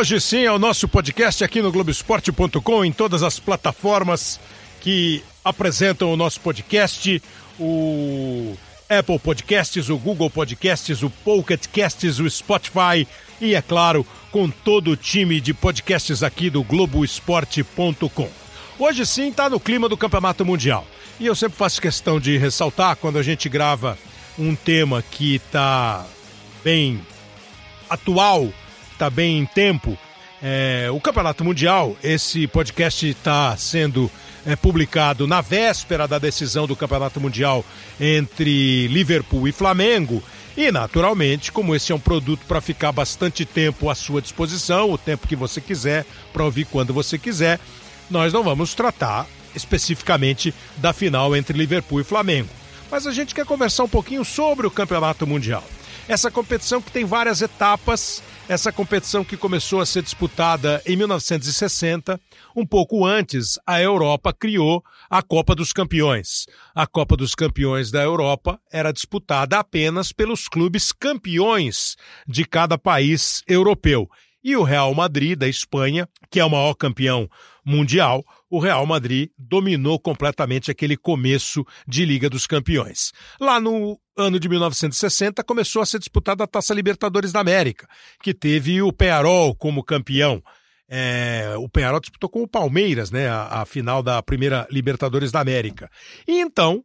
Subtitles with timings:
[0.00, 4.40] hoje sim é o nosso podcast aqui no Globoesporte.com, em todas as plataformas
[4.80, 7.22] que apresentam o nosso podcast,
[7.58, 8.56] o
[8.88, 13.06] Apple Podcasts, o Google Podcasts, o Pocket Casts, o Spotify
[13.42, 18.30] e, é claro, com todo o time de podcasts aqui do Globoesporte.com.
[18.78, 20.86] Hoje sim está no clima do Campeonato Mundial.
[21.18, 23.98] E eu sempre faço questão de ressaltar quando a gente grava
[24.38, 26.06] um tema que está
[26.64, 27.02] bem
[27.90, 28.50] atual
[29.00, 29.96] está bem em tempo.
[30.42, 34.10] É, o Campeonato Mundial, esse podcast está sendo
[34.44, 37.64] é, publicado na véspera da decisão do Campeonato Mundial
[37.98, 40.22] entre Liverpool e Flamengo.
[40.54, 44.98] E, naturalmente, como esse é um produto para ficar bastante tempo à sua disposição, o
[44.98, 47.58] tempo que você quiser, para ouvir quando você quiser,
[48.10, 52.50] nós não vamos tratar especificamente da final entre Liverpool e Flamengo.
[52.90, 55.64] Mas a gente quer conversar um pouquinho sobre o Campeonato Mundial.
[56.06, 62.20] Essa competição que tem várias etapas essa competição que começou a ser disputada em 1960,
[62.56, 66.46] um pouco antes, a Europa criou a Copa dos Campeões.
[66.74, 71.94] A Copa dos Campeões da Europa era disputada apenas pelos clubes campeões
[72.26, 74.10] de cada país europeu.
[74.42, 77.30] E o Real Madrid, da Espanha, que é o maior campeão
[77.64, 83.12] mundial, o Real Madrid dominou completamente aquele começo de Liga dos Campeões.
[83.40, 87.86] Lá no ano de 1960 começou a ser disputada a Taça Libertadores da América,
[88.22, 90.42] que teve o Pearol como campeão.
[90.92, 95.38] É, o Penharol disputou com o Palmeiras, né, a, a, final da primeira Libertadores da
[95.38, 95.88] América.
[96.26, 96.82] E então,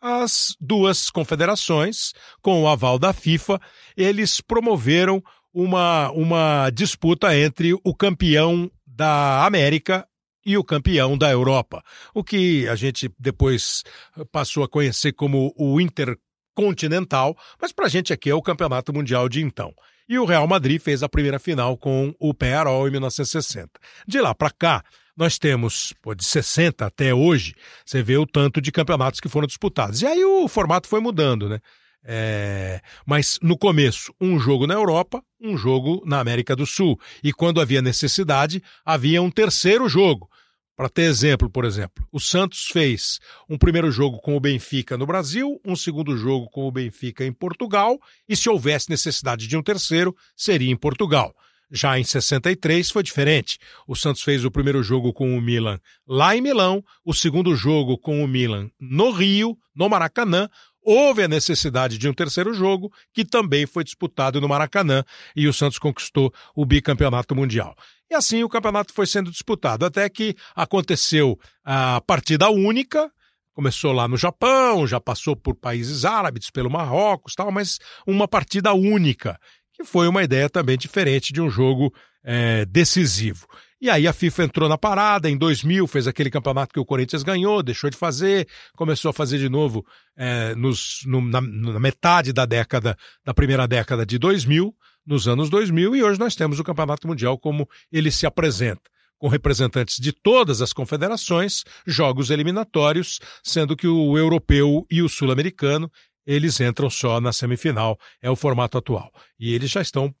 [0.00, 3.60] as duas confederações, com o aval da FIFA,
[3.94, 10.08] eles promoveram uma, uma disputa entre o campeão da América
[10.44, 11.82] e o campeão da Europa,
[12.14, 13.82] o que a gente depois
[14.30, 19.28] passou a conhecer como o Intercontinental, mas para a gente aqui é o Campeonato Mundial
[19.28, 19.72] de então.
[20.08, 23.70] E o Real Madrid fez a primeira final com o Penharol em 1960.
[24.06, 24.84] De lá para cá,
[25.16, 27.54] nós temos, pô, de 60 até hoje,
[27.84, 30.02] você vê o tanto de campeonatos que foram disputados.
[30.02, 31.60] E aí o formato foi mudando, né?
[32.04, 32.80] É...
[33.06, 36.98] Mas no começo, um jogo na Europa, um jogo na América do Sul.
[37.22, 40.28] E quando havia necessidade, havia um terceiro jogo.
[40.74, 45.06] Para ter exemplo, por exemplo, o Santos fez um primeiro jogo com o Benfica no
[45.06, 49.62] Brasil, um segundo jogo com o Benfica em Portugal, e se houvesse necessidade de um
[49.62, 51.34] terceiro, seria em Portugal.
[51.70, 53.58] Já em 63 foi diferente.
[53.86, 57.96] O Santos fez o primeiro jogo com o Milan lá em Milão, o segundo jogo
[57.96, 60.50] com o Milan no Rio, no Maracanã,
[60.82, 65.04] houve a necessidade de um terceiro jogo, que também foi disputado no Maracanã,
[65.34, 67.74] e o Santos conquistou o bicampeonato mundial.
[68.10, 73.10] E assim o campeonato foi sendo disputado, até que aconteceu a partida única,
[73.54, 78.72] começou lá no Japão, já passou por países árabes, pelo Marrocos, tal, mas uma partida
[78.72, 79.38] única,
[79.82, 81.92] que foi uma ideia também diferente de um jogo
[82.24, 83.46] é, decisivo.
[83.80, 87.24] E aí a FIFA entrou na parada, em 2000 fez aquele campeonato que o Corinthians
[87.24, 89.84] ganhou, deixou de fazer, começou a fazer de novo
[90.16, 94.72] é, nos, no, na, na, metade da década, da primeira década de 2000,
[95.04, 99.28] nos anos 2000, e hoje nós temos o Campeonato Mundial como ele se apresenta com
[99.28, 105.88] representantes de todas as confederações, jogos eliminatórios, sendo que o europeu e o sul-americano
[106.26, 109.10] eles entram só na semifinal, é o formato atual.
[109.38, 110.14] E eles já estão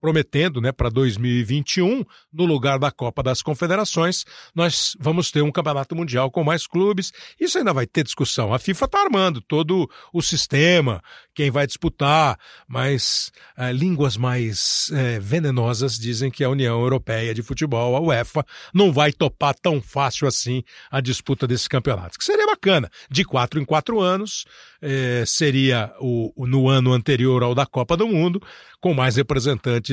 [0.00, 4.24] prometendo, né, para 2021, no lugar da Copa das Confederações,
[4.54, 7.12] nós vamos ter um campeonato mundial com mais clubes.
[7.40, 8.52] Isso ainda vai ter discussão.
[8.52, 11.02] A FIFA está armando todo o sistema,
[11.34, 17.42] quem vai disputar, mas é, línguas mais é, venenosas dizem que a União Europeia de
[17.42, 22.16] Futebol, a UEFA, não vai topar tão fácil assim a disputa desses campeonatos.
[22.16, 22.90] Que seria bacana.
[23.10, 24.44] De quatro em quatro anos,
[24.80, 28.42] é, seria o, no ano anterior ao da Copa do Mundo,
[28.80, 29.85] com mais representantes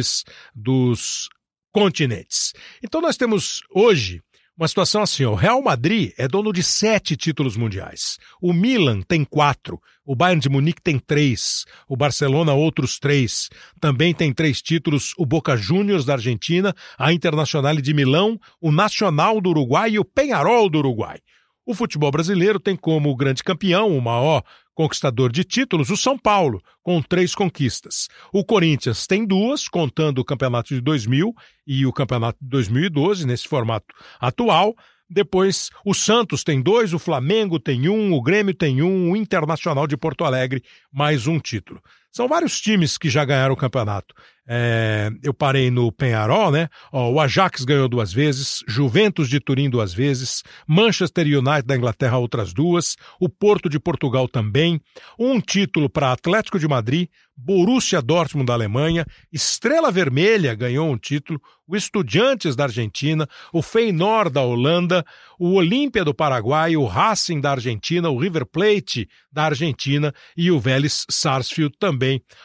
[0.56, 1.30] dos
[1.72, 2.54] continentes.
[2.84, 4.22] Então nós temos hoje
[4.56, 8.20] uma situação assim, o Real Madrid é dono de sete títulos mundiais.
[8.40, 9.82] O Milan tem quatro.
[10.06, 11.66] O Bayern de Munique tem três.
[11.90, 13.50] O Barcelona, outros três.
[13.82, 19.42] Também tem três títulos o Boca Juniors da Argentina, a Internacional de Milão, o Nacional
[19.42, 21.18] do Uruguai e o Penharol do Uruguai.
[21.66, 26.62] O futebol brasileiro tem como grande campeão, o maior conquistador de títulos, o São Paulo,
[26.82, 28.08] com três conquistas.
[28.32, 31.34] O Corinthians tem duas, contando o campeonato de 2000
[31.66, 34.76] e o campeonato de 2012, nesse formato atual.
[35.10, 39.86] Depois, o Santos tem dois, o Flamengo tem um, o Grêmio tem um, o Internacional
[39.86, 41.82] de Porto Alegre, mais um título.
[42.14, 44.14] São vários times que já ganharam o campeonato.
[44.46, 46.68] É, eu parei no Penharol, né?
[46.92, 52.18] Ó, o Ajax ganhou duas vezes, Juventus de Turim duas vezes, Manchester United da Inglaterra
[52.18, 54.82] outras duas, o Porto de Portugal também,
[55.18, 61.42] um título para Atlético de Madrid, Borussia Dortmund da Alemanha, Estrela Vermelha ganhou um título,
[61.66, 65.06] o Estudiantes da Argentina, o Feyenoord da Holanda,
[65.40, 70.60] o Olímpia do Paraguai, o Racing da Argentina, o River Plate da Argentina e o
[70.60, 72.03] Vélez Sarsfield também,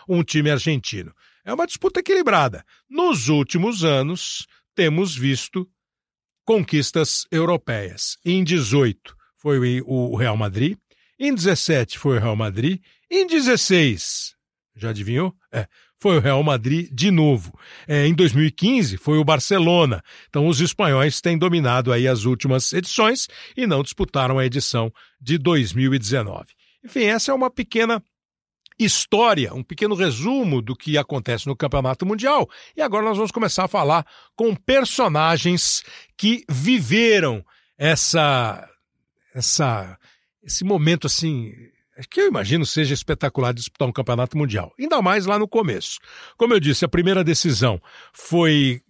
[0.08, 1.12] um time argentino.
[1.44, 2.64] É uma disputa equilibrada.
[2.88, 5.68] Nos últimos anos, temos visto
[6.44, 8.16] conquistas europeias.
[8.24, 10.76] Em 18 foi o Real Madrid,
[11.18, 14.34] em 17 foi o Real Madrid, em 16,
[14.76, 15.34] já adivinhou?
[15.52, 15.66] É,
[15.98, 17.58] foi o Real Madrid de novo.
[17.86, 20.02] É, em 2015 foi o Barcelona.
[20.28, 23.26] Então os espanhóis têm dominado aí as últimas edições
[23.56, 26.46] e não disputaram a edição de 2019.
[26.84, 28.02] Enfim, essa é uma pequena
[28.78, 32.48] história, um pequeno resumo do que acontece no Campeonato Mundial.
[32.76, 35.82] E agora nós vamos começar a falar com personagens
[36.16, 37.44] que viveram
[37.76, 38.68] essa
[39.34, 39.98] essa
[40.42, 41.52] esse momento assim
[42.10, 44.72] que eu imagino seja espetacular disputar um campeonato mundial.
[44.78, 45.98] Ainda mais lá no começo.
[46.36, 47.80] Como eu disse, a primeira decisão
[48.12, 48.80] foi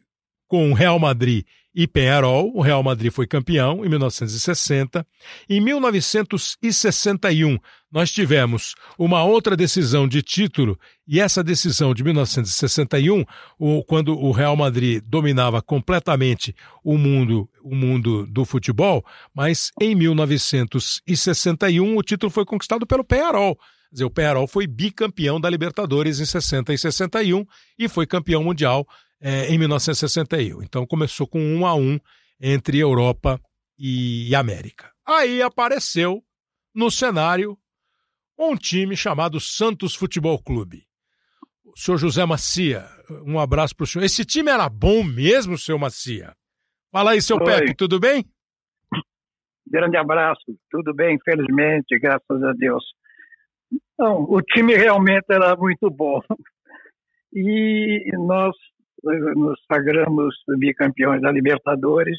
[0.47, 1.47] com o Real Madrid
[1.79, 2.51] e Penharol.
[2.57, 5.07] O Real Madrid foi campeão em 1960.
[5.49, 7.57] Em 1961,
[7.93, 10.77] nós tivemos uma outra decisão de título,
[11.07, 13.25] e essa decisão de 1961,
[13.57, 16.53] o, quando o Real Madrid dominava completamente
[16.83, 23.55] o mundo, o mundo do futebol, mas em 1961 o título foi conquistado pelo Penharol.
[23.55, 27.47] Quer dizer, o Penharol foi bicampeão da Libertadores em 60 e 61
[27.79, 28.85] e foi campeão mundial
[29.21, 30.63] é, em 1961.
[30.63, 31.99] Então começou com um a um
[32.41, 33.41] entre Europa
[33.79, 34.93] e América.
[35.07, 36.23] Aí apareceu
[36.75, 37.59] no cenário
[38.39, 40.87] um time chamado Santos Futebol Clube.
[41.65, 42.87] O senhor José Macia,
[43.27, 44.05] um abraço para o senhor.
[44.05, 46.35] Esse time era bom mesmo, senhor Macia?
[46.91, 47.45] Fala aí, seu Oi.
[47.45, 48.25] Pepe, tudo bem?
[49.67, 52.83] Grande abraço, tudo bem, infelizmente, graças a Deus.
[53.99, 56.21] Não, o time realmente era muito bom.
[57.35, 58.57] E nós
[59.03, 62.17] nos sagramos bicampeões da Libertadores,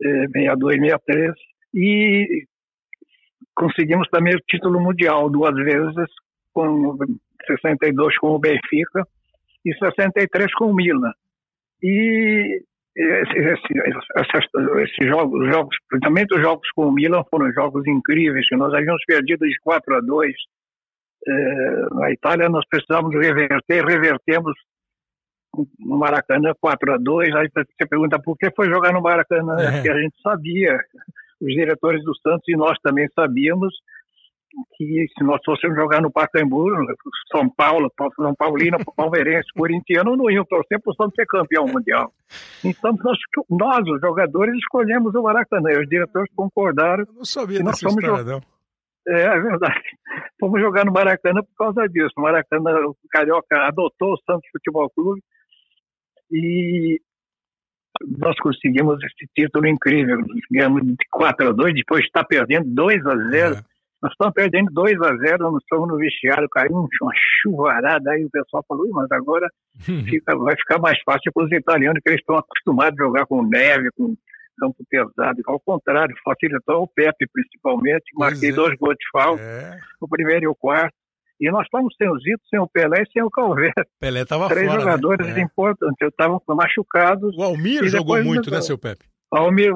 [0.00, 1.32] 62 e 63,
[1.74, 2.46] e
[3.54, 6.08] conseguimos também o título mundial duas vezes,
[6.52, 6.96] com
[7.46, 9.06] 62 com o Benfica
[9.64, 11.12] e 63 com o Milan.
[11.82, 12.62] E
[12.94, 13.58] esses
[15.08, 19.46] jogos, jogos, principalmente os jogos com o Milan, foram jogos incríveis, que nós havíamos perdido
[19.46, 20.34] de 4 a 2
[21.26, 24.54] eh, na Itália, nós precisávamos reverter, revertemos
[25.78, 29.72] no Maracanã 4 a 2 aí você pergunta por que foi jogar no Maracanã, é.
[29.72, 30.78] porque a gente sabia,
[31.40, 33.74] os diretores do Santos e nós também sabíamos
[34.76, 36.66] que se nós fôssemos jogar no Pacaembu,
[37.34, 42.12] São Paulo, São Paulino, Palmeirense, Corintiano, não iam torcer para o Santos ser campeão mundial.
[42.62, 43.18] Então nós,
[43.48, 47.04] nós, os jogadores, escolhemos o Maracanã, e os diretores concordaram.
[47.06, 48.40] Eu não sabia dessa história, não.
[49.08, 49.82] É, é verdade.
[50.38, 52.12] Fomos jogar no Maracanã por causa disso.
[52.16, 55.20] O Maracanã, o Carioca adotou o Santos Futebol Clube
[56.32, 57.00] e
[58.18, 60.18] nós conseguimos esse título incrível.
[60.50, 63.54] Ganhamos de 4 a 2, depois está perdendo 2 a 0.
[63.54, 63.62] É.
[64.02, 68.30] Nós estamos perdendo 2 a 0, nós estamos no vestiário, caiu uma chuvarada, aí o
[68.30, 69.48] pessoal falou, mas agora
[69.78, 73.46] fica, vai ficar mais fácil para os italianos, que eles estão acostumados a jogar com
[73.46, 74.16] neve, com
[74.58, 75.40] campo pesado.
[75.46, 78.04] Ao contrário, facilitou o Pepe, principalmente.
[78.14, 78.52] Marquei é.
[78.52, 79.78] dois gols de falta, é.
[80.00, 80.94] o primeiro e o quarto.
[81.42, 83.72] E nós estávamos sem o Zito, sem o Pelé e sem o Calvé.
[84.00, 84.54] Pelé estava fora.
[84.54, 84.78] Três né?
[84.78, 85.40] jogadores né?
[85.40, 85.96] importantes.
[86.00, 87.36] Eu estava machucados.
[87.36, 89.06] O Almir jogou muito, né, seu Pepe?
[89.32, 89.72] O Almir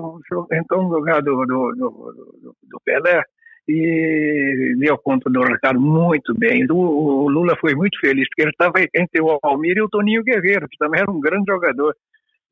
[0.53, 3.21] entrou no lugar do, do, do, do, Pelé
[3.69, 6.65] e deu conta do recado muito bem.
[6.71, 10.23] O, o Lula foi muito feliz, porque ele estava entre o Almir e o Toninho
[10.23, 11.97] Guerreiro, que também era um grande jogador.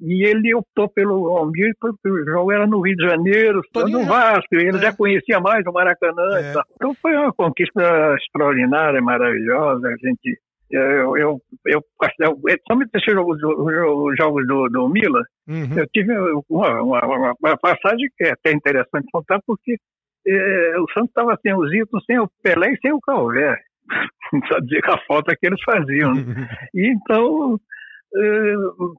[0.07, 4.55] E ele optou pelo Almir porque o jogo era no Rio de Janeiro, no Vasco,
[4.55, 4.81] ele é.
[4.81, 6.37] já conhecia mais o Maracanã.
[6.37, 6.53] É.
[6.75, 9.89] Então foi uma conquista extraordinária, maravilhosa.
[9.89, 10.39] A gente,
[10.71, 11.81] eu, eu, eu,
[12.21, 15.79] eu somente esses jogos, os jogos do, do Milan, uhum.
[15.79, 16.13] eu tive
[16.51, 19.77] uma, uma, uma, passagem que é até interessante contar, porque
[20.27, 23.57] é, o Santos estava sem o Zito, sem o Pelé e sem o Calvé.
[24.49, 26.13] Só dizer que a falta que eles faziam.
[26.75, 27.59] e então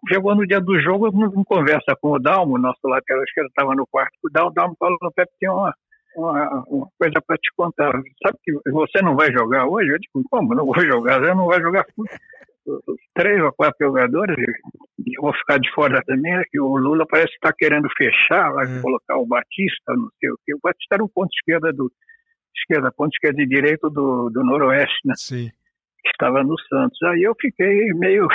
[0.10, 3.88] chegou no dia do jogo, em conversa com o Dalmo, nosso lateral esquerdo estava no
[3.88, 5.74] quarto, o Dalmo, Dalmo falou, Pepe, tem uma,
[6.16, 7.92] uma, uma coisa para te contar.
[8.24, 9.90] Sabe que você não vai jogar hoje?
[9.90, 10.54] Eu digo, como?
[10.54, 11.86] Não vou jogar, você não vai jogar
[13.14, 14.36] três ou quatro jogadores,
[15.00, 18.52] e vou ficar de fora também, é que o Lula parece estar tá querendo fechar,
[18.52, 18.82] vai é.
[18.82, 20.56] colocar o Batista, não sei o quê.
[20.56, 21.92] O Batista era o ponto esquerda do
[22.58, 25.14] esquerda, ponto esquerda e direito do, do Noroeste, né?
[25.16, 25.52] Sim
[26.10, 27.02] estava no Santos.
[27.04, 28.28] Aí eu fiquei meio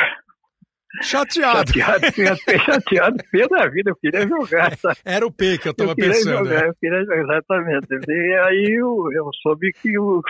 [1.02, 1.72] Chateado.
[1.72, 4.76] Chateado, chateado pela vida, eu queria jogar.
[4.76, 4.98] Sabe?
[5.04, 6.48] Era o P que eu estava pensando.
[6.48, 6.68] Jogar, é.
[6.68, 7.86] Eu queria jogar, exatamente.
[8.08, 10.20] E aí eu, eu soube que o,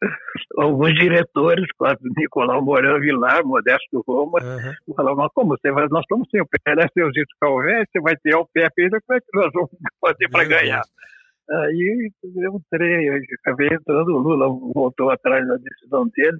[0.58, 4.94] alguns diretores, quase Nicolau Mourão Vilar, Modesto Roma, uhum.
[4.94, 8.16] falaram, mas como você vai, nós estamos sem o Pelé, seu Zito Calvé, você vai
[8.16, 10.82] ter o Pepe ainda, como é que nós vamos fazer para ganhar?
[11.50, 16.38] Aí eu entrei, eu acabei entrando, o Lula voltou atrás da decisão dele,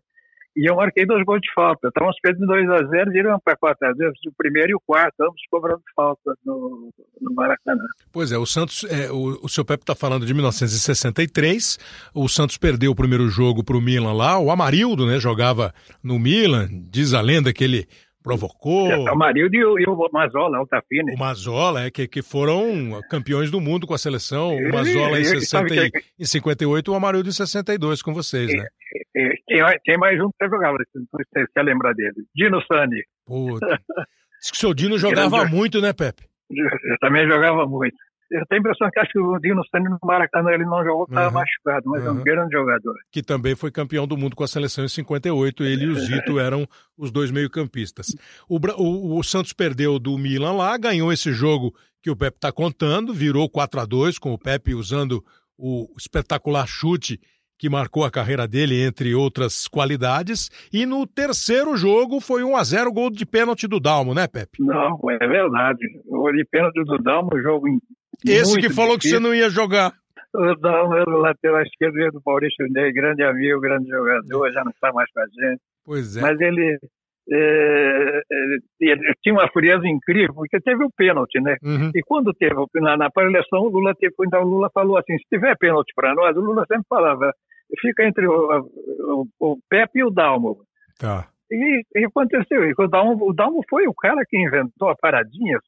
[0.57, 1.89] e eu marquei dois gols de falta.
[1.89, 5.15] Estávamos perdendo 2 a 0 viram para 4 a 0 o primeiro e o quarto,
[5.23, 7.85] ambos cobrando falta no, no Maracanã.
[8.13, 11.79] Pois é, o Santos, é, o, o seu Pepe está falando de 1963,
[12.15, 16.19] o Santos perdeu o primeiro jogo para o Milan lá, o Amarildo, né, jogava no
[16.19, 17.89] Milan, diz a lenda que ele
[18.23, 18.91] provocou.
[18.91, 21.15] É, o Marildo e o, e o Mazola, o Tafine.
[21.15, 24.57] O Mazola, é, que, que foram campeões do mundo com a seleção.
[24.57, 28.67] O Mazola em, 60, e, em 58 o Amarildo em 62 com vocês, né?
[29.15, 30.77] Tem, tem mais um que jogava,
[31.13, 32.27] você quer lembrar dele.
[32.35, 33.01] Dino Sani.
[33.25, 33.81] Puta.
[34.41, 36.25] Diz que o seu Dino jogava muito, né, Pepe?
[36.51, 37.97] Eu também jogava muito.
[38.31, 41.05] Eu tenho a impressão que acho que o Dino Sani no Maracanã ele não jogou,
[41.05, 41.35] estava uhum.
[41.35, 42.09] machucado, mas uhum.
[42.09, 42.95] é um grande jogador.
[43.13, 45.63] Que também foi campeão do mundo com a seleção em 58.
[45.63, 46.67] Ele e o Zito eram
[46.99, 48.09] os dois meio-campistas.
[48.49, 52.51] O, o, o, Santos perdeu do Milan lá, ganhou esse jogo que o Pepe está
[52.51, 55.25] contando, virou 4 a 2 com o Pepe usando
[55.57, 57.21] o espetacular chute
[57.59, 60.51] que marcou a carreira dele, entre outras qualidades.
[60.73, 64.63] E no terceiro jogo foi 1 a 0 gol de pênalti do Dalmo, né, Pepe?
[64.63, 65.85] Não, é verdade.
[66.07, 67.67] O gol de pênalti do Dalmo, jogo
[68.25, 69.19] esse que falou difícil.
[69.19, 69.93] que você não ia jogar.
[70.35, 74.73] O Dalmo era o lateral esquerdo do Maurício Ney, grande amigo, grande jogador, já não
[74.73, 75.61] está mais com a gente.
[75.85, 76.21] Pois é.
[76.21, 76.79] Mas ele,
[77.31, 78.21] é,
[78.81, 81.57] ele tinha uma frieza incrível, porque teve o pênalti, né?
[81.63, 81.91] Uhum.
[81.95, 85.57] E quando teve na, na o Lula teve, então o Lula falou assim: se tiver
[85.57, 87.33] pênalti para nós, o Lula sempre falava,
[87.81, 90.59] fica entre o, o, o Pepe e o Dalmo.
[90.99, 91.29] Tá.
[91.51, 92.65] E, e aconteceu.
[92.65, 95.59] E o, Dalmo, o Dalmo foi o cara que inventou a paradinha.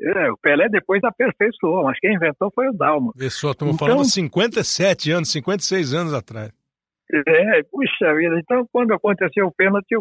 [0.00, 3.12] É, o Pelé depois aperfeiçoou, mas quem inventou foi o Dalmo.
[3.30, 6.52] Só, estamos então, falando 57 anos, 56 anos atrás.
[7.12, 8.38] É, puxa vida.
[8.38, 9.94] Então, quando aconteceu o pênalti,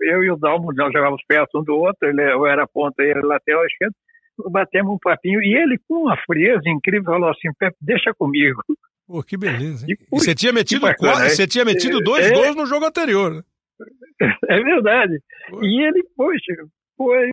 [0.00, 3.10] eu, e o Dalmo nós jogávamos perto um do outro, ele, eu era ponta e
[3.10, 3.94] ele lateral esquerdo,
[4.50, 8.62] batemos um papinho, e ele, com uma frieza incrível, falou assim: Pepe, deixa comigo.
[9.06, 9.84] Pô, que beleza.
[9.86, 9.96] Hein?
[10.00, 12.86] E, você tinha metido, bacana, quase, você tinha metido é, dois é, gols no jogo
[12.86, 13.34] anterior.
[13.34, 13.42] Né?
[14.48, 15.18] É verdade.
[15.62, 16.54] E ele, poxa,
[16.96, 17.30] foi,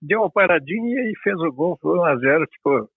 [0.00, 2.88] deu uma paradinha e fez o gol, foi 1 a 0 ficou.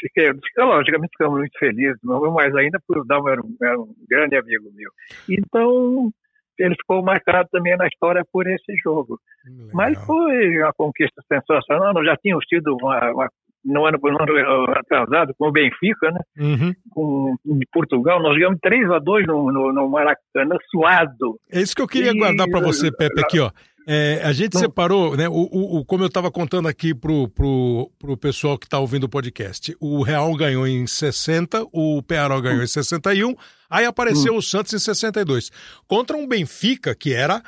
[0.00, 4.70] Fiquei, logicamente ficamos muito felizes, mas ainda por dar era um, era um grande amigo
[4.74, 4.90] meu.
[5.28, 6.10] Então,
[6.58, 9.18] ele ficou marcado também na história por esse jogo.
[9.44, 9.68] Legal.
[9.72, 11.92] Mas foi uma conquista sensacional.
[11.92, 13.28] Nós já tínhamos tido uma, uma
[13.66, 16.20] no ano, no ano atrasado com o Benfica, né?
[16.38, 16.74] Uhum.
[16.90, 21.38] Com, de Portugal, nós ganhamos 3 a 2 no, no, no Maracanã, suado.
[21.50, 23.50] É isso que eu queria e, guardar para você, Pepe, aqui, ó.
[23.88, 25.28] É, a gente separou, né?
[25.28, 29.04] O, o, o como eu estava contando aqui pro, pro, pro pessoal que está ouvindo
[29.04, 33.36] o podcast, o Real ganhou em 60, o Pearol ganhou em 61,
[33.68, 34.38] Aí apareceu hum.
[34.38, 35.50] o Santos em 62,
[35.86, 37.42] contra um Benfica, que era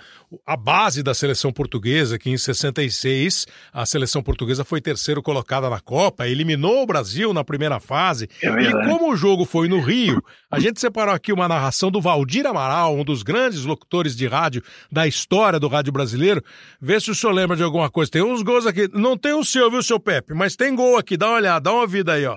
[0.46, 5.80] a base da seleção portuguesa, que em 66 a seleção portuguesa foi terceiro colocada na
[5.80, 8.28] Copa, eliminou o Brasil na primeira fase.
[8.42, 12.00] É e como o jogo foi no Rio, a gente separou aqui uma narração do
[12.00, 16.42] Valdir Amaral, um dos grandes locutores de rádio da história do rádio brasileiro.
[16.80, 18.10] Vê se o senhor lembra de alguma coisa.
[18.10, 18.88] Tem uns gols aqui.
[18.92, 20.34] Não tem o seu, viu, seu Pepe?
[20.34, 21.16] Mas tem gol aqui.
[21.16, 22.36] Dá uma olhada, dá uma vida aí, ó.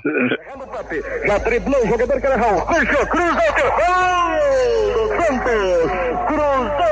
[1.26, 2.62] Já driblou o jogador que era Raul.
[2.62, 3.52] Puxou, cruzou,
[4.52, 5.92] Gol do Santos!
[6.28, 6.92] Cruzou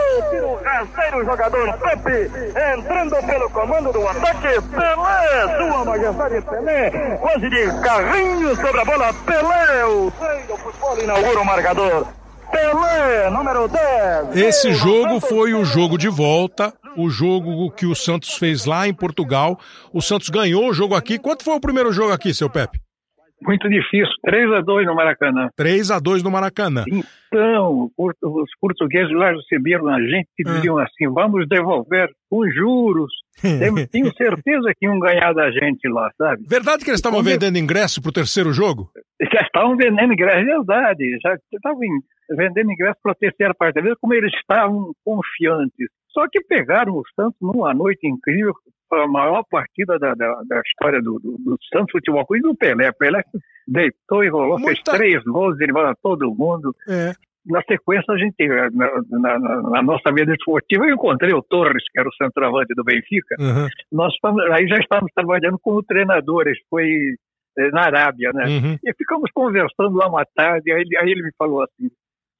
[0.69, 2.31] para o rasteiro jogador Pepe,
[2.77, 4.61] entrando pelo comando do ataque.
[4.69, 9.13] Pelé, sua majestade Pelé, quase de carrinho sobre a bola.
[9.25, 12.07] Pelé, o rei do futebol inaugura o marcador.
[12.51, 14.35] Pelé, número 10.
[14.35, 18.93] Esse jogo foi o jogo de volta, o jogo que o Santos fez lá em
[18.93, 19.59] Portugal.
[19.93, 21.19] O Santos ganhou o jogo aqui.
[21.19, 22.79] Quanto foi o primeiro jogo aqui, seu Pepe?
[23.41, 24.13] Muito difícil.
[24.23, 25.49] 3 a 2 no Maracanã.
[25.55, 26.83] 3 a 2 no Maracanã.
[26.87, 30.53] Então, os portugueses lá receberam a gente e ah.
[30.53, 33.11] diziam assim: vamos devolver com juros.
[33.91, 36.43] Tenho certeza que iam ganhar da gente lá, sabe?
[36.47, 38.89] Verdade que eles estavam vendendo ingresso para o terceiro jogo?
[39.21, 41.19] Já estavam vendendo ingresso, é verdade.
[41.23, 41.79] Já estavam
[42.29, 43.79] vendendo ingresso para a terceira parte.
[44.01, 45.87] Como eles estavam confiantes.
[46.11, 48.53] Só que pegaram o Santos numa noite incrível,
[48.91, 52.91] a maior partida da, da, da história do, do, do, Santos Futebol Clube do Pelé.
[52.91, 53.21] Pelé
[53.67, 54.67] deitou e rolou, Muita...
[54.67, 56.75] fez três gols, ele a todo mundo.
[56.87, 57.13] É.
[57.45, 58.35] Na sequência, a gente,
[58.73, 62.83] na, na, na, nossa vida esportiva, eu encontrei o Torres, que era o centroavante do
[62.83, 63.35] Benfica.
[63.39, 63.67] Uhum.
[63.91, 64.13] Nós
[64.53, 67.15] aí já estávamos trabalhando como treinadores, foi
[67.57, 68.45] eh, na Arábia, né?
[68.45, 68.77] Uhum.
[68.83, 71.89] E ficamos conversando lá uma tarde, aí, aí ele me falou assim,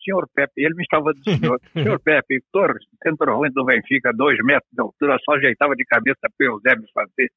[0.04, 4.72] senhor Pepe, ele me estava dizendo, senhor, senhor Pepe, Torres, centroavante do Benfica, dois metros
[4.72, 7.30] de altura, só ajeitava de cabeça para o Eusébio fazer.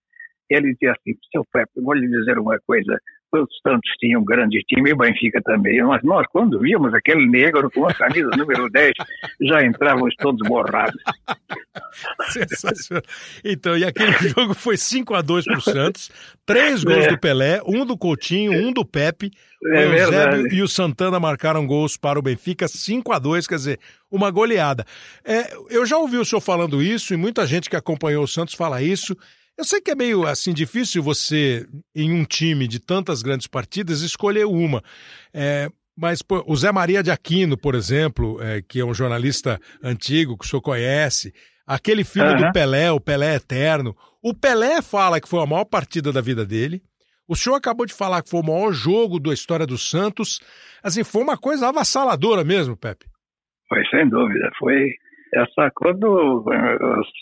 [0.51, 2.99] Ele dizia assim, seu Pepe, vou lhe dizer uma coisa,
[3.41, 7.27] os Santos tinham um grande time e o Benfica também, mas nós, quando víamos aquele
[7.27, 8.93] negro com a camisa número 10,
[9.41, 11.01] já entrávamos todos borrados.
[12.29, 13.03] Sensacional.
[13.45, 16.11] Então, e aquele jogo foi 5 a 2 para o Santos,
[16.45, 17.09] três gols é.
[17.09, 19.31] do Pelé, um do Coutinho, um do Pepe,
[19.65, 23.55] é o Eusébio e o Santana marcaram gols para o Benfica, 5 a 2 quer
[23.55, 24.85] dizer, uma goleada.
[25.25, 28.55] É, eu já ouvi o senhor falando isso e muita gente que acompanhou o Santos
[28.55, 29.17] fala isso.
[29.59, 34.01] Eu sei que é meio assim difícil você, em um time de tantas grandes partidas,
[34.01, 34.83] escolher uma.
[35.33, 39.61] É, mas pô, o Zé Maria de Aquino, por exemplo, é, que é um jornalista
[39.83, 41.33] antigo que o senhor conhece,
[41.67, 42.47] aquele filme uhum.
[42.47, 43.95] do Pelé, o Pelé Eterno.
[44.23, 46.83] O Pelé fala que foi a maior partida da vida dele.
[47.29, 50.41] O senhor acabou de falar que foi o maior jogo da história do Santos.
[50.83, 53.07] Assim, foi uma coisa avassaladora mesmo, Pepe.
[53.69, 54.51] Foi, sem dúvida.
[54.59, 54.93] Foi
[55.35, 56.45] essa quando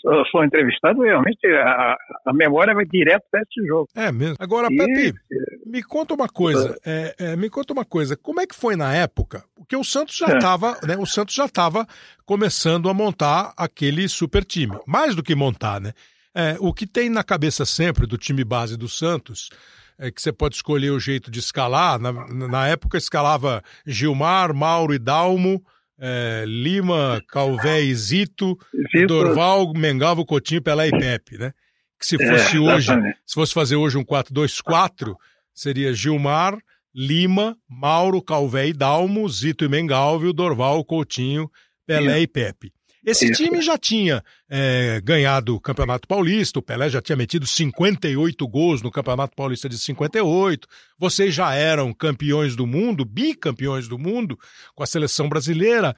[0.03, 3.87] eu sou entrevistado, realmente a, a memória vai direto para esse jogo.
[3.95, 4.35] É mesmo.
[4.39, 4.75] Agora, e...
[4.75, 5.13] Pepe,
[5.65, 6.77] me conta uma coisa.
[6.85, 8.17] É, é, me conta uma coisa.
[8.17, 9.43] Como é que foi na época?
[9.55, 10.87] Porque o Santos já estava, é.
[10.87, 10.97] né?
[10.97, 11.87] O Santos já estava
[12.25, 14.77] começando a montar aquele super time.
[14.85, 15.93] Mais do que montar, né?
[16.35, 19.49] É, o que tem na cabeça sempre do time base do Santos
[19.97, 21.99] é que você pode escolher o jeito de escalar.
[21.99, 25.63] Na, na época escalava Gilmar, Mauro e Dalmo
[26.01, 28.57] é, Lima, Calvé e Zito,
[28.91, 31.53] Zito, Dorval, Mengalvo, Coutinho, Pelé e Pepe, né?
[31.99, 32.91] Que se fosse é, hoje,
[33.23, 35.13] se fosse fazer hoje um 4-2-4,
[35.53, 36.57] seria Gilmar,
[36.93, 41.47] Lima, Mauro, Calvé e Dalmo, Zito e Mengalvio, Dorval, Coutinho,
[41.85, 42.21] Pelé Sim.
[42.21, 42.73] e Pepe.
[43.03, 48.47] Esse time já tinha é, ganhado o Campeonato Paulista, o Pelé já tinha metido 58
[48.47, 50.67] gols no Campeonato Paulista de 58.
[50.99, 54.37] Vocês já eram campeões do mundo, bicampeões do mundo
[54.75, 55.95] com a seleção brasileira.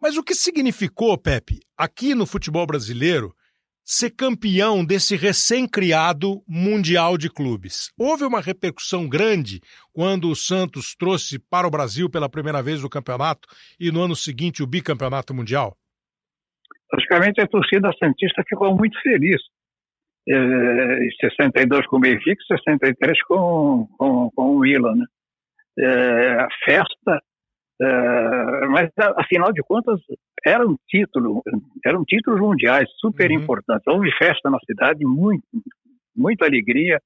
[0.00, 3.34] Mas o que significou, Pepe, aqui no futebol brasileiro,
[3.84, 7.90] ser campeão desse recém-criado Mundial de Clubes?
[7.98, 9.60] Houve uma repercussão grande
[9.92, 13.46] quando o Santos trouxe para o Brasil pela primeira vez o campeonato
[13.78, 15.76] e no ano seguinte o bicampeonato mundial?
[16.88, 19.40] Praticamente a torcida Santista ficou muito feliz.
[20.26, 20.34] É,
[21.04, 24.94] em 62 com o Benfica, 63 com, com, com o Milan.
[24.94, 25.04] Né?
[25.78, 27.22] É, a festa,
[27.82, 30.00] é, mas afinal de contas
[30.46, 31.42] era um título,
[31.84, 33.36] eram títulos mundiais super uhum.
[33.36, 33.86] importantes.
[33.86, 35.44] Houve festa na cidade, muito,
[36.16, 37.00] muita alegria.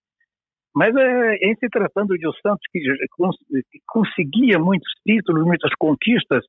[0.74, 6.44] Mas é, em se tratando de o Santos que, que conseguia muitos títulos, muitas conquistas,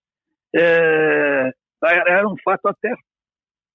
[0.56, 2.94] é, era um fato até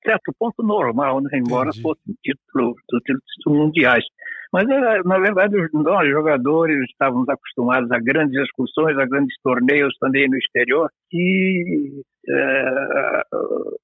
[0.04, 1.30] certo ponto normal, né?
[1.34, 1.82] embora Entendi.
[1.82, 4.04] fossem títulos, títulos mundiais.
[4.52, 4.68] Mas,
[5.04, 10.88] na verdade, nós, jogadores, estávamos acostumados a grandes excursões, a grandes torneios também no exterior,
[11.12, 13.22] e é,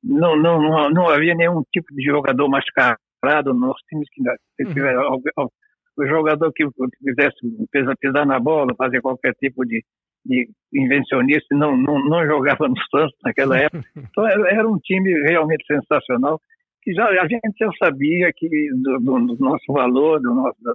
[0.04, 4.22] não, não, não, não, havia nenhum tipo de jogador mascarado nos nossos times que
[4.62, 5.48] uhum.
[5.98, 6.64] o jogador que
[7.02, 7.36] quisesse
[8.00, 9.82] pisar na bola, fazer qualquer tipo de
[10.24, 13.84] de invencionista não, não, não jogava no Santos naquela época.
[13.96, 16.40] Então era um time realmente sensacional
[16.82, 20.72] que já a gente já sabia que do, do, nosso valor, do nosso, da,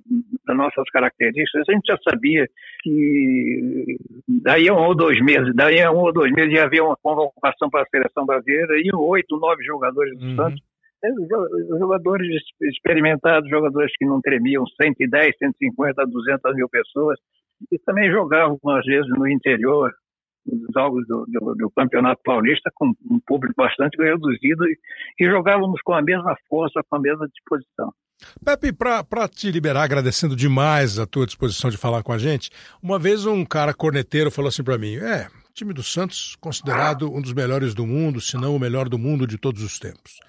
[0.47, 2.47] das nossas características, a gente já sabia
[2.83, 6.81] que daí a um ou dois meses, daí a um ou dois meses ia haver
[6.81, 10.35] uma convocação para a seleção brasileira, iam oito, nove jogadores do uhum.
[10.35, 10.61] Santos,
[11.79, 17.19] jogadores experimentados, jogadores que não tremiam 110, 150, 200 mil pessoas,
[17.71, 19.91] e também jogavam, às vezes, no interior,
[20.45, 24.77] nos jogos do, do, do, Campeonato Paulista, com um público bastante reduzido, e,
[25.19, 27.91] e jogávamos com a mesma força, com a mesma disposição.
[28.43, 32.49] Pepe, para te liberar, agradecendo demais a tua disposição de falar com a gente,
[32.81, 37.21] uma vez um cara corneteiro falou assim para mim: é, time do Santos considerado um
[37.21, 40.19] dos melhores do mundo, se não o melhor do mundo de todos os tempos.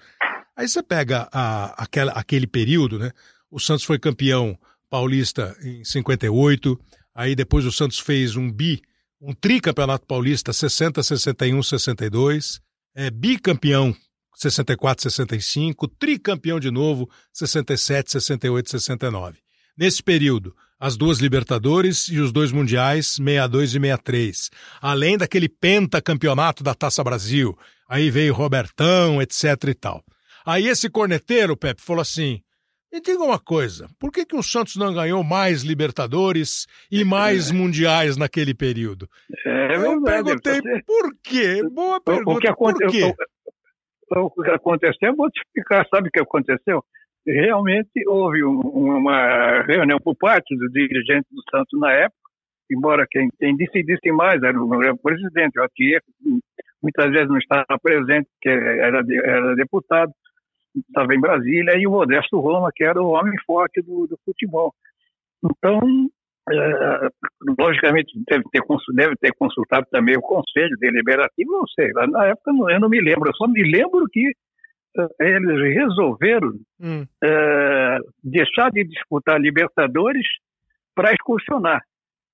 [0.55, 3.11] Aí você pega a, aquela, aquele período, né?
[3.51, 4.57] O Santos foi campeão
[4.89, 6.79] paulista em 58,
[7.17, 8.79] Aí depois o Santos fez um bi,
[9.19, 12.61] um tricampeonato paulista 60, 61, 62,
[12.93, 13.91] é, bicampeão
[14.35, 19.39] 64, 65, tricampeão de novo 67, 68, 69.
[19.75, 24.49] Nesse período, as duas Libertadores e os dois Mundiais 62 e 63.
[24.79, 27.57] Além daquele pentacampeonato da Taça Brasil.
[27.89, 30.03] Aí veio Robertão, etc e tal.
[30.45, 32.43] Aí esse corneteiro, Pepe, falou assim:
[32.97, 37.51] me diga uma coisa, por que, que o Santos não ganhou mais Libertadores e mais
[37.51, 37.53] é.
[37.55, 39.07] Mundiais naquele período?
[39.45, 40.81] É, eu perguntei você...
[40.83, 41.61] por quê?
[41.71, 42.79] Boa pergunta, o que aconte...
[42.79, 43.13] por quê?
[44.09, 46.83] O, que aconteceu, vou te explicar, sabe o que aconteceu?
[47.25, 52.17] Realmente houve uma reunião por parte dos dirigentes do Santos na época,
[52.71, 56.01] embora quem, quem decidisse mais era o, era o presidente, o Atier,
[56.81, 60.11] muitas vezes não estava presente, que era, era deputado,
[60.87, 64.73] estava em Brasília, e o Modesto Roma, que era o homem forte do, do futebol.
[65.43, 65.79] Então,
[66.49, 67.09] é,
[67.59, 68.61] logicamente, deve ter,
[68.93, 73.29] deve ter consultado também o Conselho Deliberativo, não sei, na época eu não me lembro,
[73.29, 74.31] eu só me lembro que
[74.97, 77.05] é, eles resolveram hum.
[77.23, 80.25] é, deixar de disputar Libertadores
[80.95, 81.81] para excursionar.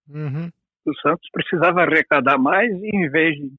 [0.07, 0.49] Uhum.
[0.85, 3.51] O Santos precisava arrecadar mais e, em vez de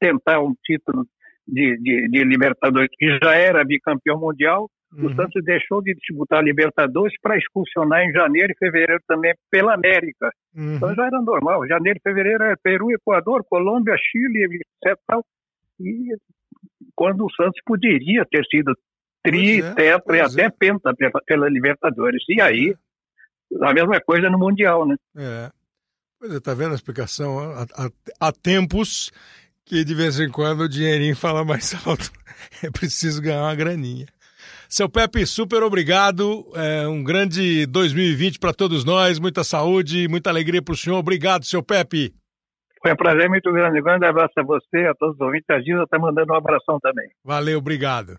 [0.00, 1.06] tentar um título
[1.48, 5.06] de, de, de Libertadores, que já era bicampeão mundial, uhum.
[5.06, 10.30] o Santos deixou de disputar Libertadores para excursionar em janeiro e fevereiro também pela América.
[10.54, 10.76] Uhum.
[10.76, 11.66] Então já era normal.
[11.66, 14.98] Janeiro e fevereiro era Peru, Equador, Colômbia, Chile, etc.
[15.80, 16.14] E
[16.94, 18.76] quando o Santos poderia ter sido
[19.22, 20.50] tri, é, tetra e até é.
[20.50, 22.22] penta pela, pela Libertadores.
[22.28, 22.74] E aí,
[23.62, 24.96] a mesma coisa no Mundial, né?
[25.16, 25.50] É.
[26.20, 27.38] Pois é, tá vendo a explicação?
[27.38, 29.12] Há, há, há tempos
[29.68, 32.10] que de vez em quando o dinheirinho fala mais alto.
[32.62, 34.06] É preciso ganhar uma graninha.
[34.68, 36.46] Seu Pepe, super obrigado.
[36.54, 39.18] É um grande 2020 para todos nós.
[39.18, 40.96] Muita saúde, muita alegria para o senhor.
[40.96, 42.14] Obrigado, seu Pepe.
[42.80, 43.80] Foi um prazer muito grande.
[43.80, 45.50] Um grande abraço a você, a todos os ouvintes.
[45.50, 47.08] A Gilda está mandando um abração também.
[47.24, 48.18] Valeu, obrigado.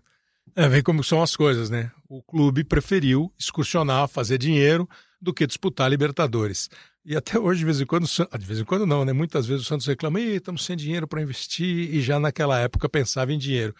[0.54, 1.90] É, vem como são as coisas, né?
[2.08, 4.88] O clube preferiu excursionar, fazer dinheiro,
[5.20, 6.70] do que disputar a Libertadores.
[7.04, 9.12] E até hoje, de vez em quando, de vez em quando não, né?
[9.12, 13.32] Muitas vezes o Santos reclama, estamos sem dinheiro para investir, e já naquela época pensava
[13.32, 13.74] em dinheiro.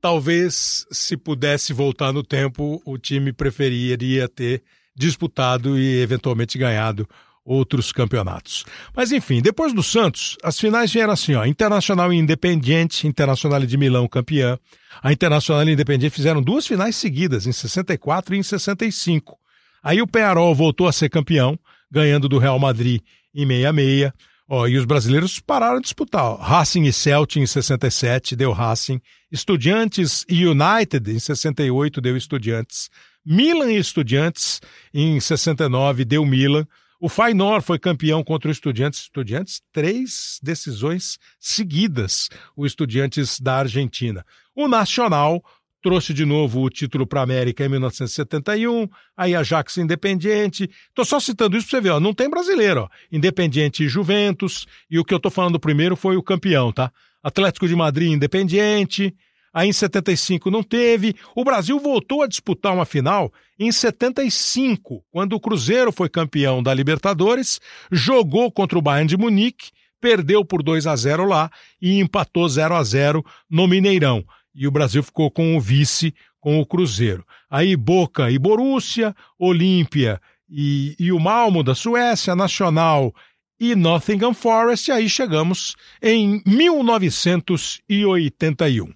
[0.00, 4.62] Talvez, se pudesse voltar no tempo, o time preferiria ter
[4.94, 7.08] disputado e eventualmente ganhado
[7.44, 8.64] outros campeonatos.
[8.94, 13.76] Mas enfim, depois do Santos, as finais vieram assim, ó, Internacional e Independiente, Internacional de
[13.76, 14.58] Milão campeã.
[15.02, 19.38] A Internacional e Independiente fizeram duas finais seguidas, em 64 e em 65.
[19.84, 21.58] Aí o Penharol voltou a ser campeão,
[21.90, 23.02] ganhando do Real Madrid
[23.34, 24.10] em 66.
[24.48, 26.24] Ó, e os brasileiros pararam de disputar.
[26.24, 26.36] Ó.
[26.36, 29.00] Racing e Celtic em 67 deu Racing.
[29.30, 32.88] Estudiantes e United em 68 deu Estudiantes.
[33.24, 34.60] Milan e Estudiantes
[34.92, 36.66] em 69 deu Milan.
[37.00, 39.00] O Fainor foi campeão contra o Estudiantes.
[39.00, 44.24] Estudiantes, três decisões seguidas, o Estudiantes da Argentina.
[44.54, 45.42] O Nacional
[45.84, 50.70] trouxe de novo o título para a América em 1971, aí Ajax Independiente.
[50.88, 52.84] Estou só citando isso para você ver, ó, não tem brasileiro.
[52.84, 52.88] Ó.
[53.12, 56.90] Independiente e Juventus, e o que eu estou falando primeiro foi o campeão, tá?
[57.22, 59.14] Atlético de Madrid Independiente,
[59.52, 61.14] Aí em 75 não teve.
[61.32, 66.74] O Brasil voltou a disputar uma final em 75, quando o Cruzeiro foi campeão da
[66.74, 67.60] Libertadores,
[67.92, 69.70] jogou contra o Bayern de Munique,
[70.00, 71.48] perdeu por 2 a 0 lá
[71.80, 74.24] e empatou 0 a 0 no Mineirão.
[74.54, 77.26] E o Brasil ficou com o vice com o Cruzeiro.
[77.50, 83.14] Aí Boca e Borussia, Olímpia e, e o Malmo da Suécia, Nacional
[83.58, 88.92] e Nottingham Forest, e aí chegamos em 1981.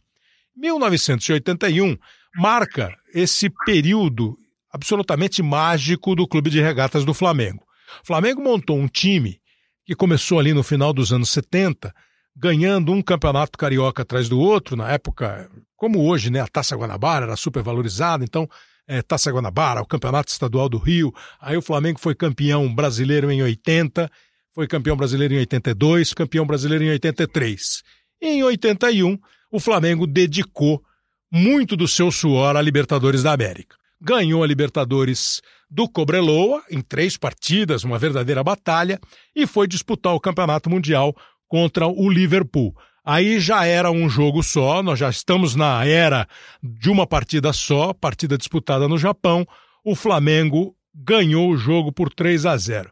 [0.55, 1.97] 1981
[2.37, 4.37] marca esse período
[4.71, 7.65] absolutamente mágico do Clube de Regatas do Flamengo.
[8.03, 9.41] O Flamengo montou um time
[9.87, 11.95] que começou ali no final dos anos 70,
[12.39, 17.27] ganhando um campeonato carioca atrás do outro, na época, como hoje, né, a Taça Guanabara
[17.27, 18.49] era super valorizada, então
[18.87, 23.43] é, Taça Guanabara, o Campeonato Estadual do Rio, aí o Flamengo foi campeão brasileiro em
[23.43, 24.09] 80,
[24.55, 27.83] foi campeão brasileiro em 82, campeão brasileiro em 83.
[28.23, 29.19] E em 81
[29.51, 30.83] o Flamengo dedicou
[31.31, 33.77] muito do seu suor à Libertadores da América.
[34.01, 38.99] Ganhou a Libertadores do Cobreloa em três partidas, uma verdadeira batalha,
[39.35, 41.15] e foi disputar o Campeonato Mundial
[41.49, 42.75] contra o Liverpool.
[43.05, 46.27] Aí já era um jogo só, nós já estamos na era
[46.63, 49.47] de uma partida só, partida disputada no Japão.
[49.83, 52.91] O Flamengo ganhou o jogo por 3 a 0.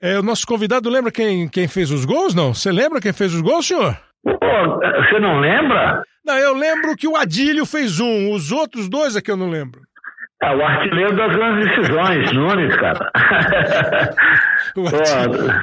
[0.00, 2.54] É, o nosso convidado lembra quem, quem fez os gols, não?
[2.54, 3.98] Você lembra quem fez os gols, senhor?
[4.22, 6.02] Pô, você não lembra?
[6.24, 9.48] Não, eu lembro que o Adílio fez um, os outros dois é que eu não
[9.48, 9.82] lembro.
[10.46, 13.10] É o artilheiro das grandes decisões, Nunes, cara.
[14.76, 14.84] Pô,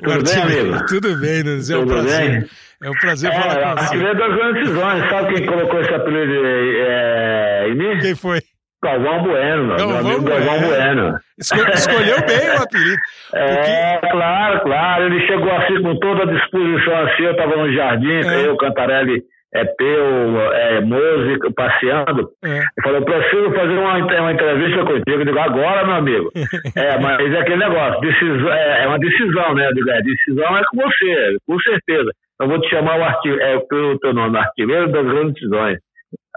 [0.03, 0.85] tudo bem, amigo?
[0.87, 1.69] Tudo bem, Nunes.
[1.69, 2.31] É um tudo prazer.
[2.31, 2.49] Bem?
[2.83, 3.83] É um prazer é, falar com você.
[3.85, 5.09] Artilheiro das grandes decisões.
[5.09, 7.97] Sabe quem colocou esse apelido é, em mim?
[8.01, 8.39] Quem foi?
[8.83, 11.19] Galvão Bueno, Galvão meu amigo Galvão Bueno.
[11.39, 12.97] Escolheu bem o apelido.
[13.31, 13.71] Porque...
[13.71, 15.05] É, claro, claro.
[15.05, 18.47] Ele chegou assim com toda a disposição assim, eu estava no jardim, é.
[18.47, 22.29] eu, Cantarelli, é Peu, é, música, passeando.
[22.43, 22.57] É.
[22.57, 25.11] Ele falou, eu preciso fazer uma, uma entrevista contigo.
[25.11, 26.31] Eu digo, agora, meu amigo.
[26.75, 29.67] é, mas é aquele negócio, decisão, é, é, uma decisão, né?
[29.67, 32.11] Eu digo, é, decisão é com você, com certeza.
[32.41, 35.77] Eu vou te chamar o arquivo, é, o teu nome, arquiveiro das grandes decisões.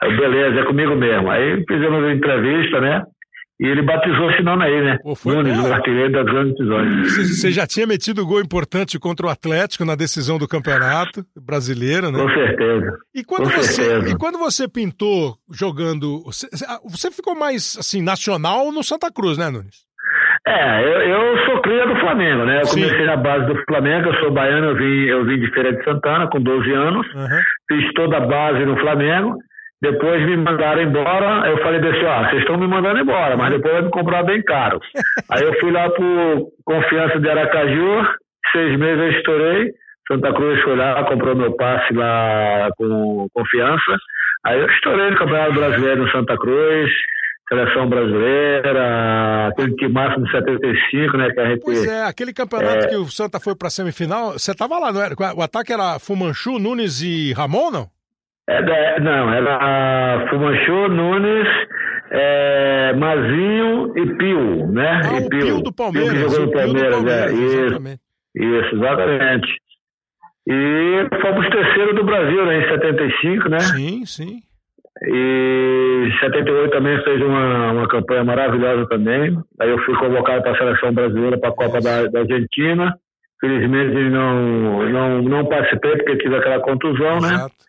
[0.02, 1.31] Beleza, é comigo mesmo.
[1.31, 3.02] Aí fizemos uma entrevista, né?
[3.58, 4.98] E ele batizou esse nome aí, né?
[5.02, 7.40] Pô, foi Nunes, o artilheiro das grandes decisões.
[7.40, 12.18] Você já tinha metido gol importante contra o Atlético na decisão do campeonato brasileiro, né?
[12.18, 12.98] Com certeza.
[13.14, 14.10] E quando, Com você, certeza.
[14.10, 16.22] e quando você pintou jogando.
[16.26, 16.48] Você,
[16.84, 19.86] você ficou mais assim, nacional no Santa Cruz, né, Nunes?
[20.46, 22.60] É, eu, eu sou cria do Flamengo, né?
[22.60, 22.82] Eu Sim.
[22.82, 25.82] comecei na base do Flamengo, eu sou baiano, eu vim, eu vim de Feira de
[25.82, 27.40] Santana com 12 anos, uhum.
[27.68, 29.38] fiz toda a base no Flamengo.
[29.82, 33.74] Depois me mandaram embora, eu falei assim, ó, vocês estão me mandando embora, mas depois
[33.74, 34.80] vai me comprar bem caro.
[35.30, 38.08] Aí eu fui lá pro Confiança de Aracaju,
[38.52, 39.72] seis meses eu estourei,
[40.08, 43.96] Santa Cruz foi lá, comprou meu passe lá com Confiança,
[44.46, 46.90] aí eu estourei no Campeonato Brasileiro no Santa Cruz,
[47.48, 51.60] Seleção Brasileira, aquele time máximo de 75, né, que a gente...
[51.60, 52.88] Pois é, aquele campeonato é...
[52.88, 55.14] que o Santa foi pra semifinal, você tava lá, não era?
[55.36, 57.95] O ataque era Fumanchu, Nunes e Ramon, não?
[58.48, 61.48] É, não, era Fumanchu, Nunes,
[62.11, 65.00] é, Mazinho e Pio, né?
[65.04, 65.40] Ah, e Pio.
[65.40, 66.12] Pio do Palmeiras.
[66.12, 67.35] Pio que jogou no Palmeiras, Palmeiras é.
[67.35, 68.00] Isso,
[68.37, 69.66] isso, exatamente.
[70.48, 73.59] E fomos terceiro do Brasil, né, em 75, né?
[73.59, 74.42] Sim, sim.
[75.02, 79.37] E em 78 também fez uma, uma campanha maravilhosa também.
[79.61, 82.96] Aí eu fui convocado para a seleção brasileira para a Copa da, da Argentina.
[83.40, 87.28] Felizmente não, não, não participei porque tive aquela contusão, né?
[87.28, 87.44] Exato.
[87.44, 87.66] né?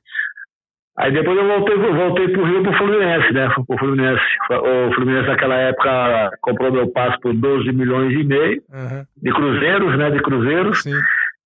[0.98, 3.50] Aí depois eu voltei, voltei pro Rio pro Fluminense, né?
[3.68, 4.24] Pro Fluminense.
[4.50, 9.06] O Fluminense naquela época comprou meu passo por 12 milhões e meio uhum.
[9.22, 10.10] de cruzeiros, né?
[10.10, 10.82] De cruzeiros.
[10.82, 11.00] Sim.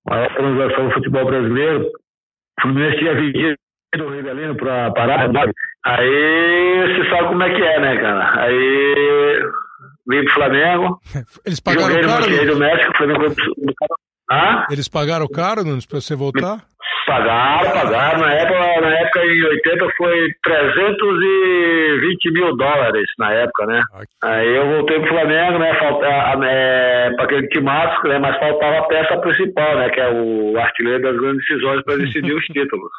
[0.08, 1.86] Maior transação do futebol brasileiro.
[2.58, 3.58] O Fluminense tinha vendido
[4.00, 5.30] o Rivelino pra parar.
[5.84, 8.42] Aí você sabe como é que é, né, cara?
[8.42, 9.42] Aí
[10.08, 10.98] vim pro Flamengo.
[11.44, 12.22] Eles pagaram caro?
[12.22, 13.54] Joguei do México, Flamengo foi pro...
[14.32, 14.66] Ah?
[14.70, 16.64] Eles pagaram caro, Nunes, pra você voltar?
[17.06, 18.20] Pagaram, pagaram.
[18.20, 23.82] Na época, na época, em 80, foi 320 mil dólares na época, né?
[23.92, 24.06] Okay.
[24.24, 25.74] Aí eu voltei pro Flamengo, né?
[25.78, 28.18] Falta, é, para aquele timático, né?
[28.18, 29.90] Mas faltava a peça principal, né?
[29.90, 32.90] Que é o artilheiro das grandes decisões para decidir os títulos.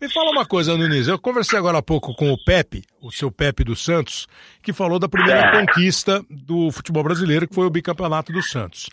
[0.00, 1.08] Me fala uma coisa, Nunes.
[1.08, 4.26] Eu conversei agora há pouco com o Pepe, o seu Pepe dos Santos,
[4.62, 5.60] que falou da primeira é.
[5.60, 8.88] conquista do futebol brasileiro, que foi o bicampeonato do Santos.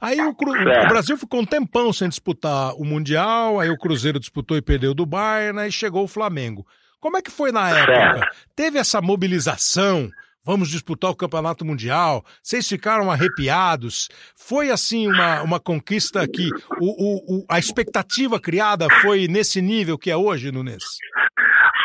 [0.00, 0.52] Aí o, Cru...
[0.52, 4.94] o, Brasil ficou um tempão sem disputar o Mundial, aí o Cruzeiro disputou e perdeu
[4.94, 6.66] do Bayern, aí chegou o Flamengo.
[7.00, 8.28] Como é que foi na época?
[8.56, 10.10] Teve essa mobilização?
[10.44, 12.24] Vamos disputar o Campeonato Mundial?
[12.42, 14.08] Vocês ficaram arrepiados?
[14.34, 16.48] Foi assim uma, uma conquista que
[16.80, 20.84] o, o, a expectativa criada foi nesse nível que é hoje, Nunes?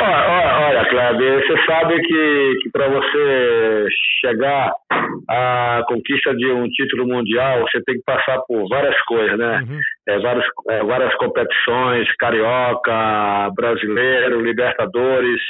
[0.05, 3.87] Olha, Cláudio, você sabe que, que para você
[4.19, 4.71] chegar
[5.29, 9.63] à conquista de um título mundial, você tem que passar por várias coisas, né?
[9.67, 9.79] Uhum.
[10.07, 15.41] É, várias, é, várias competições, carioca, brasileiro, Libertadores.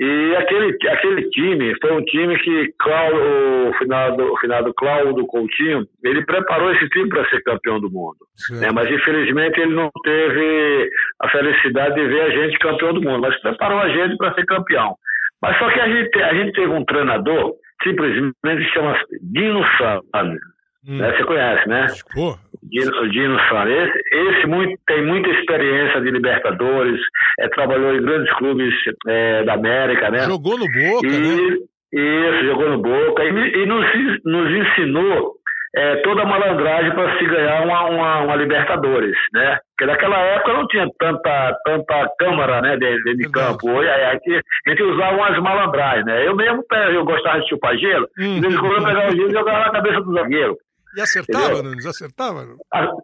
[0.00, 5.86] E aquele, aquele time foi um time que Cláudio, o finado, o finado Cláudio Coutinho,
[6.02, 8.16] ele preparou esse time para ser campeão do mundo.
[8.50, 8.68] Né?
[8.72, 13.40] Mas infelizmente ele não teve a felicidade de ver a gente campeão do mundo, mas
[13.40, 14.96] preparou a gente para ser campeão.
[15.40, 20.38] Mas só que a gente, a gente teve um treinador, simplesmente chama Dino Sano.
[20.86, 20.98] Hum.
[20.98, 21.12] Né?
[21.12, 21.86] Você conhece, né?
[22.14, 22.36] Pô.
[22.62, 23.70] Dino, Dino Sano.
[23.70, 27.00] Esse, esse muito, tem muita experiência de Libertadores,
[27.40, 28.74] é, trabalhou em grandes clubes
[29.06, 30.20] é, da América, né?
[30.20, 31.58] Jogou no Boca, e, né?
[31.92, 33.24] Isso, jogou no Boca.
[33.24, 33.86] E, e nos,
[34.24, 35.36] nos ensinou
[35.74, 39.58] é, toda a malandragem para se ganhar uma, uma, uma, Libertadores, né?
[39.70, 43.70] Porque naquela época não tinha tanta, tanta câmara né, de, de, campo.
[43.70, 46.26] Hoje, a, gente, a gente usava umas malandragens, né?
[46.26, 48.34] Eu mesmo eu gostava de chupar gelo, hum.
[48.34, 50.56] de vez em quando eu pegava o gelo e jogava na cabeça do zagueiro.
[50.96, 51.86] E acertava, Nunes?
[51.86, 52.44] Acertava?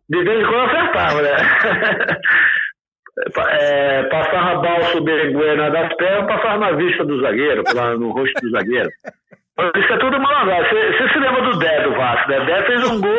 [0.09, 1.37] De vez em quando acertava, né?
[3.61, 8.51] é, passava balso berenguena das pernas, passava na vista do zagueiro, lá no rosto do
[8.51, 8.91] zagueiro.
[9.77, 10.71] Isso é tudo malandragem.
[10.71, 12.45] Você, se lembra do Dé do Vasco, né?
[12.47, 13.11] Dé fez um gol,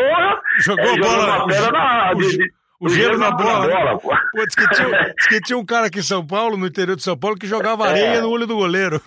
[0.60, 2.14] jogou, é, jogou bola, na.
[2.14, 3.68] De, de, o gelo na, na bola.
[3.68, 4.10] bola pô.
[4.10, 6.96] Pô, diz, que tinha, diz que tinha um cara aqui em São Paulo, no interior
[6.96, 7.90] de São Paulo, que jogava é.
[7.90, 9.02] areia no olho do goleiro.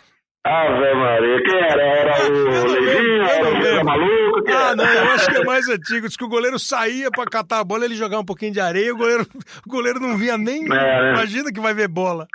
[0.44, 1.82] Ave Maria, quem era?
[1.82, 3.22] Era o Leivinho?
[3.22, 4.42] Era o maluco?
[4.42, 6.08] Quem ah, não, eu acho que é mais antigo.
[6.08, 8.92] Diz que o goleiro saía pra catar a bola, ele jogava um pouquinho de areia,
[8.92, 9.22] o goleiro,
[9.64, 10.64] o goleiro não via nem.
[10.64, 11.12] É, né?
[11.12, 12.26] Imagina que vai ver bola.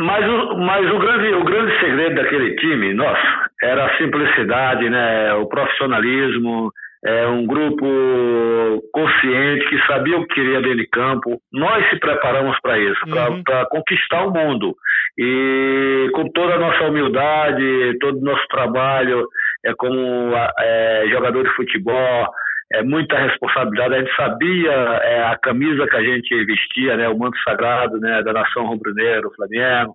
[0.00, 5.32] Mas, o, mas o, grande, o grande segredo daquele time, nossa, era a simplicidade, né?
[5.34, 6.72] o profissionalismo,
[7.04, 7.86] é um grupo
[8.92, 11.40] consciente que sabia o que queria dentro de campo.
[11.52, 13.42] Nós se preparamos para isso, uhum.
[13.42, 14.74] para conquistar o mundo.
[15.18, 19.26] E com toda a nossa humildade, todo o nosso trabalho
[19.64, 22.28] é como é, jogador de futebol,
[22.72, 23.94] é muita responsabilidade.
[23.94, 28.22] A gente sabia é, a camisa que a gente vestia, né, o manto sagrado né,
[28.22, 29.94] da nação rubro-negra, o Flamengo.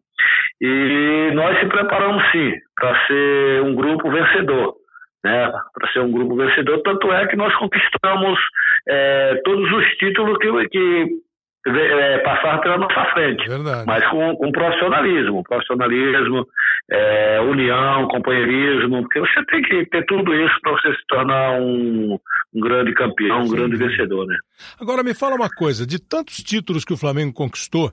[0.61, 4.81] E nós se preparamos sim para ser um grupo vencedor.
[5.23, 6.81] Né, para ser um grupo vencedor.
[6.84, 8.39] Tanto é que nós conquistamos
[8.88, 11.21] é, todos os títulos que, que
[11.67, 13.86] é, passar pela nossa frente, Verdade.
[13.86, 16.47] mas com, com profissionalismo, profissionalismo,
[16.91, 22.17] é, união, companheirismo, porque você tem que ter tudo isso para você se tornar um,
[22.53, 23.55] um grande campeão, um Sim.
[23.55, 24.36] grande vencedor, né?
[24.79, 27.91] Agora me fala uma coisa, de tantos títulos que o Flamengo conquistou,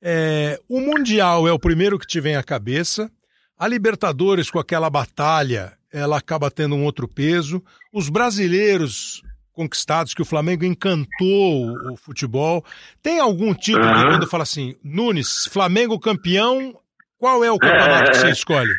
[0.00, 3.10] é, o Mundial é o primeiro que te vem à cabeça,
[3.62, 7.62] a Libertadores com aquela batalha, ela acaba tendo um outro peso,
[7.94, 9.22] os brasileiros
[9.52, 12.64] conquistados, que o Flamengo encantou o, futebol.
[13.00, 13.94] Tem algum título uhum.
[13.94, 16.74] que quando fala assim, Nunes, Flamengo campeão,
[17.20, 18.74] qual é o campeonato que você escolhe?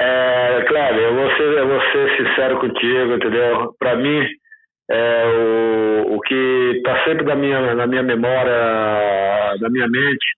[0.00, 3.74] É, claro, eu vou ser, eu vou ser sincero contigo, entendeu?
[3.78, 4.26] Para mim,
[4.90, 5.24] é,
[6.06, 10.37] o, o que está sempre na minha, na minha memória, na minha mente,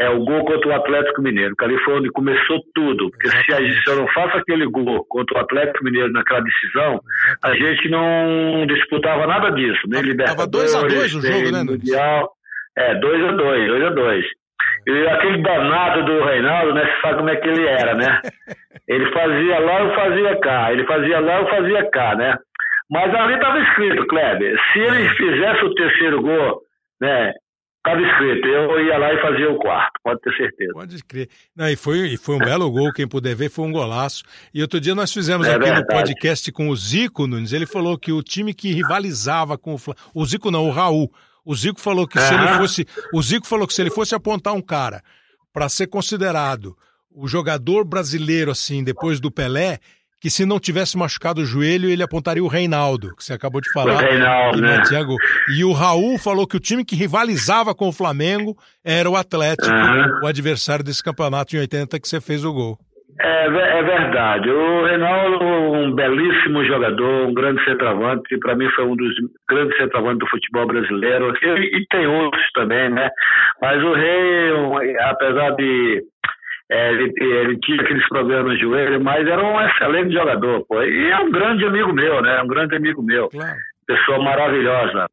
[0.00, 3.10] é o gol contra o Atlético Mineiro, que ali foi onde começou tudo.
[3.10, 7.00] Porque se, a, se eu não faço aquele gol contra o Atlético Mineiro naquela decisão,
[7.42, 12.30] a gente não disputava nada disso, nem Libertadores, Tava 2x2 o jogo, né, Mundial.
[12.78, 14.22] É, 2x2, 2x2.
[14.88, 16.86] E aquele danado do Reinaldo, né?
[16.86, 18.20] Você sabe como é que ele era, né?
[18.88, 20.72] Ele fazia lá, eu fazia cá.
[20.72, 22.36] Ele fazia lá, eu fazia cá, né?
[22.90, 26.60] Mas ali estava escrito, Kleber, se ele fizesse o terceiro gol,
[27.00, 27.32] né?
[27.80, 30.72] Estava escrito, eu ia lá e fazia o quarto, pode ter certeza.
[30.74, 31.28] Pode crer.
[31.56, 34.22] Não, e, foi, e foi um belo gol, quem puder ver, foi um golaço.
[34.52, 35.80] E outro dia nós fizemos é aqui verdade.
[35.80, 39.78] no podcast com o Zico Nunes, ele falou que o time que rivalizava com o
[39.78, 40.04] Flamengo.
[40.14, 41.10] O Zico não, o Raul.
[41.42, 42.86] O Zico falou que se ele fosse.
[43.14, 45.02] O Zico falou que se ele fosse apontar um cara
[45.50, 46.76] para ser considerado
[47.10, 49.78] o jogador brasileiro, assim, depois do Pelé,
[50.20, 53.72] que se não tivesse machucado o joelho, ele apontaria o Reinaldo, que você acabou de
[53.72, 53.94] falar.
[53.94, 54.82] O Reinaldo, né?
[55.56, 58.54] E o Raul falou que o time que rivalizava com o Flamengo
[58.84, 60.20] era o Atlético, uhum.
[60.22, 62.78] o adversário desse campeonato em 80 que você fez o gol.
[63.22, 64.50] É, é verdade.
[64.50, 69.14] O Reinaldo, um belíssimo jogador, um grande centroavante, para mim foi um dos
[69.48, 73.08] grandes centroavantes do futebol brasileiro, e, e tem outros também, né?
[73.60, 76.02] Mas o Rei, apesar de
[76.70, 80.80] é, ele, ele, tinha aqueles problemas no joelho, mas era um excelente jogador, pô.
[80.82, 82.40] E é um grande amigo meu, né?
[82.42, 83.28] Um grande amigo meu.
[83.28, 83.56] Claro.
[83.86, 85.08] Pessoa maravilhosa.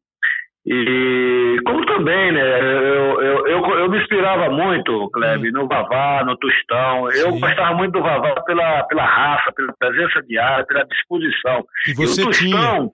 [0.64, 2.60] E como também, né?
[2.60, 5.62] Eu, eu, eu, eu me inspirava muito, Kleber, hum.
[5.62, 7.10] no Vavá, no Tostão.
[7.10, 11.64] Eu gostava muito do Vavá pela, pela raça, pela presença diária, pela disposição.
[11.88, 12.90] E você e o Tostão, tinha.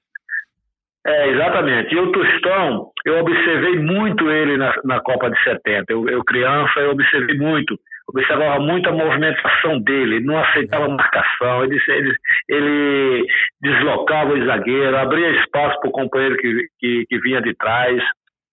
[1.06, 1.94] É, exatamente.
[1.94, 5.92] E o Tostão, eu observei muito ele na, na Copa de 70.
[5.92, 11.64] Eu, eu, criança, eu observei muito observava muito a movimentação dele, ele não aceitava marcação,
[11.64, 12.16] ele, ele,
[12.48, 13.26] ele
[13.62, 18.02] deslocava o zagueiro, abria espaço para o companheiro que, que, que, vinha de trás.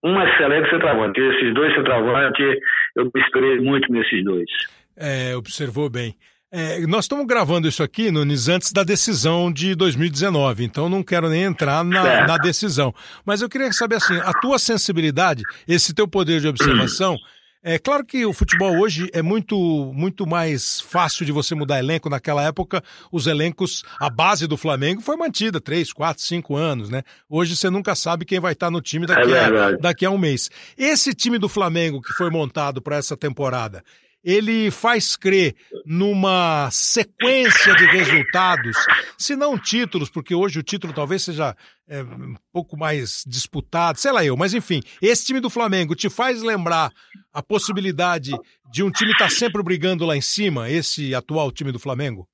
[0.04, 1.20] Um excelente centroavante.
[1.20, 2.58] Esses dois centroavantes,
[2.96, 4.50] eu me inspirei muito nesses dois.
[4.98, 6.16] É, observou bem.
[6.54, 11.30] É, nós estamos gravando isso aqui, Nunes, antes da decisão de 2019, então não quero
[11.30, 12.94] nem entrar na, na, decisão.
[13.26, 17.16] Mas eu queria saber assim, a tua sensibilidade, esse teu poder de observação,
[17.63, 19.56] é claro que o futebol hoje é muito,
[19.93, 22.10] muito mais fácil de você mudar elenco.
[22.10, 27.04] Naquela época, os elencos, a base do Flamengo foi mantida três, quatro, cinco anos, né?
[27.30, 30.17] Hoje você nunca sabe quem vai estar no time daqui, é a, daqui a um
[30.17, 30.50] mês.
[30.78, 33.84] Esse time do Flamengo que foi montado para essa temporada,
[34.24, 35.56] ele faz crer
[35.86, 38.78] numa sequência de resultados,
[39.18, 41.56] se não títulos, porque hoje o título talvez seja
[41.88, 46.10] é, um pouco mais disputado, sei lá eu, mas enfim, esse time do Flamengo te
[46.10, 46.92] faz lembrar
[47.34, 48.32] a possibilidade
[48.72, 52.28] de um time estar tá sempre brigando lá em cima, esse atual time do Flamengo?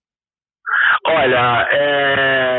[1.05, 2.56] Olha, é,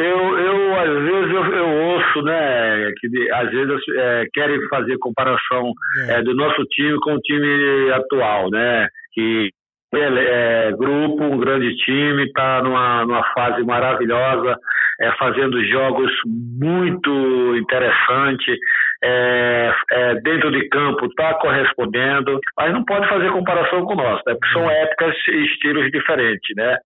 [0.00, 5.72] eu, eu às vezes eu, eu ouço, né, que às vezes é, querem fazer comparação
[6.08, 6.14] é.
[6.14, 6.22] é.
[6.22, 9.50] do nosso time com o time atual, né, que
[9.92, 14.56] é, é, grupo, um grande time, está numa, numa fase maravilhosa,
[15.00, 18.56] é, fazendo jogos muito interessantes,
[19.02, 24.34] é, é, dentro de campo está correspondendo, mas não pode fazer comparação com nosso, né?
[24.34, 26.54] porque são épocas e estilos diferentes.
[26.56, 26.76] Né?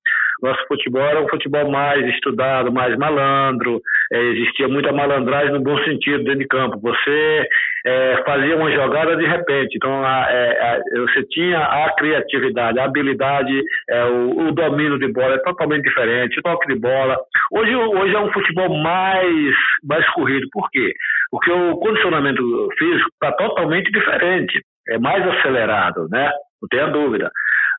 [0.43, 3.81] Nosso futebol era um futebol mais estudado, mais malandro,
[4.13, 6.81] é, existia muita malandragem no bom sentido dentro de campo.
[6.81, 7.49] Você
[7.87, 12.85] é, fazia uma jogada de repente, então a, é, a, você tinha a criatividade, a
[12.85, 17.17] habilidade, é, o, o, domínio de bola é totalmente diferente, o toque de bola.
[17.53, 20.93] Hoje, hoje é um futebol mais, mais corrido, por quê?
[21.31, 22.43] Porque o condicionamento
[22.79, 26.31] físico está totalmente diferente, é mais acelerado, né?
[26.63, 27.31] Não tenha dúvida.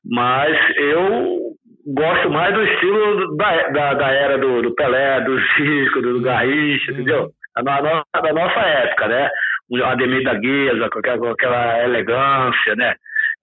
[0.04, 1.55] Mas eu
[1.86, 6.20] gosto mais do estilo da, da, da era do, do, Pelé, do Zico, do, do
[6.22, 7.30] Garrincha, entendeu?
[7.62, 9.30] Da, da, nossa época, né?
[9.70, 12.94] O Ademir da Guiza, com aquela, com aquela elegância, né?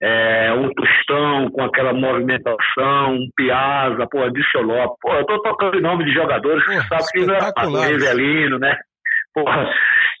[0.02, 4.98] é, um Tostão com aquela movimentação, um Piazza, pô, Lopes.
[5.00, 8.76] Pô, eu tô tocando em nome de jogadores que sabe que não é Rivelino, né?
[9.32, 9.70] Porra.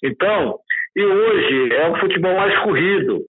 [0.02, 0.56] Então,
[0.96, 3.20] e hoje é um futebol mais corrido.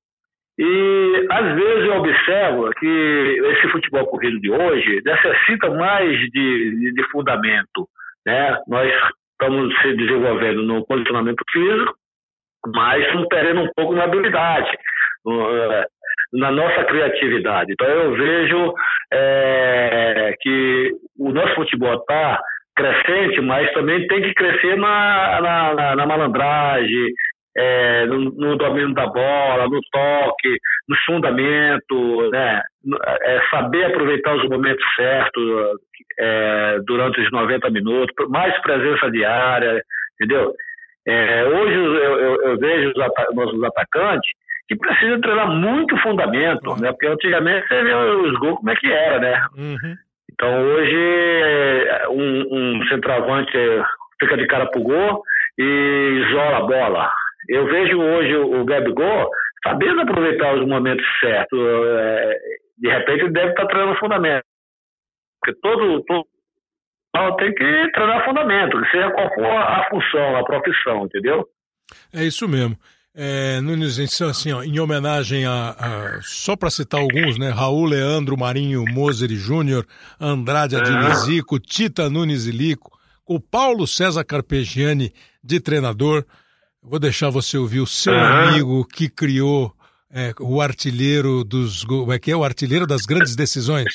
[0.57, 7.03] E às vezes eu observo que esse futebol corrido de hoje necessita mais de, de,
[7.11, 7.87] fundamento.
[8.25, 8.57] Né?
[8.67, 8.89] Nós
[9.31, 11.93] estamos se desenvolvendo no condicionamento físico,
[12.73, 14.71] mas estamos perdendo um pouco na habilidade,
[15.27, 15.85] eh,
[16.33, 17.73] na nossa criatividade.
[17.73, 18.73] Então eu vejo
[19.13, 22.39] é, que o nosso futebol está
[22.75, 27.07] crescente, mas também tem que crescer na, na, na malandragem,
[27.57, 32.61] é, no, no, domínio da bola, no toque, no fundamento, né?
[33.23, 35.79] É, saber aproveitar os momentos certos
[36.19, 39.81] é, durante os 90 minutos, mais presença diária,
[40.15, 40.53] entendeu?
[41.07, 44.31] É, hoje eu, eu, eu vejo os nossos atacantes
[44.67, 46.79] que precisam treinar muito fundamento, uhum.
[46.79, 46.91] né?
[46.91, 49.45] Porque antigamente você vê os gols como é que era, né?
[49.57, 49.95] Uhum.
[50.33, 53.57] Então hoje um, um centroavante
[54.19, 55.23] fica de cara pro gol
[55.57, 57.11] e isola a bola.
[57.49, 59.29] Eu vejo hoje o Gabigol
[59.63, 61.59] sabendo aproveitar os momentos certos.
[61.59, 62.39] É,
[62.77, 64.43] de repente ele deve estar treinando fundamento.
[65.41, 66.25] Porque todo, todo
[67.37, 71.47] tem que treinar fundamento, seja qual for a função, a profissão, entendeu?
[72.13, 72.77] É isso mesmo.
[73.17, 77.49] É, Nunes, assim, ó, em homenagem a, a só para citar alguns, né?
[77.49, 79.85] Raul Leandro Marinho Moser Júnior,
[80.19, 82.91] Andrade Adilizico, Tita Nunes e Lico,
[83.25, 86.25] o Paulo César Carpegiani de treinador,
[86.87, 88.19] Vou deixar você ouvir o seu uhum.
[88.19, 89.73] amigo que criou
[90.13, 91.83] é, o artilheiro dos.
[91.83, 92.35] Como é que é?
[92.35, 93.85] O artilheiro das grandes decisões.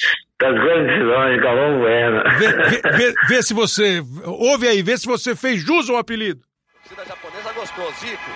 [0.40, 2.22] Das grandes decisões, Galvão Bueno.
[2.38, 4.02] Vê, vê, vê, vê, se você.
[4.24, 6.40] Ouve aí, vê se você fez jus ao apelido.
[6.42, 8.30] A torcida japonesa gostou, Zico.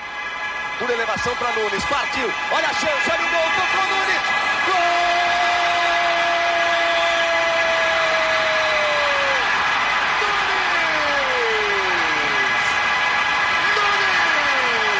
[0.79, 2.29] Por elevação para Nunes, partiu.
[2.53, 4.23] Olha a chance, olha o gol, tocou Nunes.
[4.67, 5.05] Gol!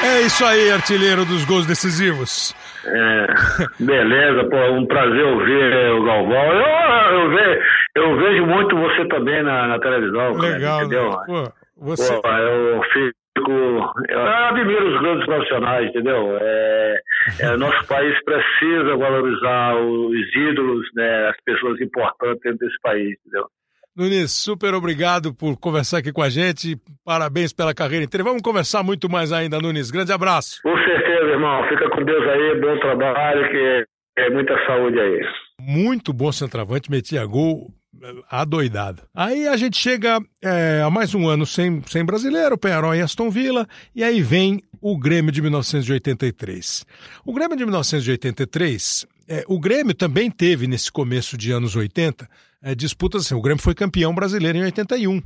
[0.05, 2.55] É isso aí, artilheiro dos gols decisivos.
[2.85, 3.27] É,
[3.81, 6.53] beleza, pô, um prazer ouvir o Galvão.
[6.53, 7.63] Eu, eu, ve,
[7.97, 10.35] eu vejo muito você também na, na televisão.
[10.35, 11.11] Legal, cara, entendeu?
[11.11, 11.17] Né?
[11.27, 12.21] Pô, você...
[12.21, 13.15] Pô, eu fico.
[14.09, 16.39] Eu admiro os grandes profissionais, entendeu?
[16.41, 17.01] É,
[17.41, 23.47] é, nosso país precisa valorizar os ídolos, né, as pessoas importantes dentro desse país, entendeu?
[23.97, 26.77] Nunes, super obrigado por conversar aqui com a gente.
[27.05, 28.25] Parabéns pela carreira inteira.
[28.25, 29.93] Vamos conversar muito mais ainda, Nunes.
[29.93, 30.61] Grande abraço.
[30.65, 31.63] Com certeza, irmão.
[31.69, 32.61] Fica com Deus aí.
[32.61, 33.87] Bom trabalho, que
[34.19, 35.21] é muita saúde aí.
[35.61, 37.69] Muito bom centroavante, metia gol
[38.29, 39.03] adoidado.
[39.15, 43.31] Aí a gente chega é, a mais um ano sem, sem brasileiro, Penharol e Aston
[43.31, 43.65] Villa,
[43.95, 46.85] e aí vem o Grêmio de 1983.
[47.25, 52.29] O Grêmio de 1983, é, o Grêmio também teve nesse começo de anos 80
[52.65, 53.35] é, disputas assim.
[53.35, 55.23] O Grêmio foi campeão brasileiro em 81.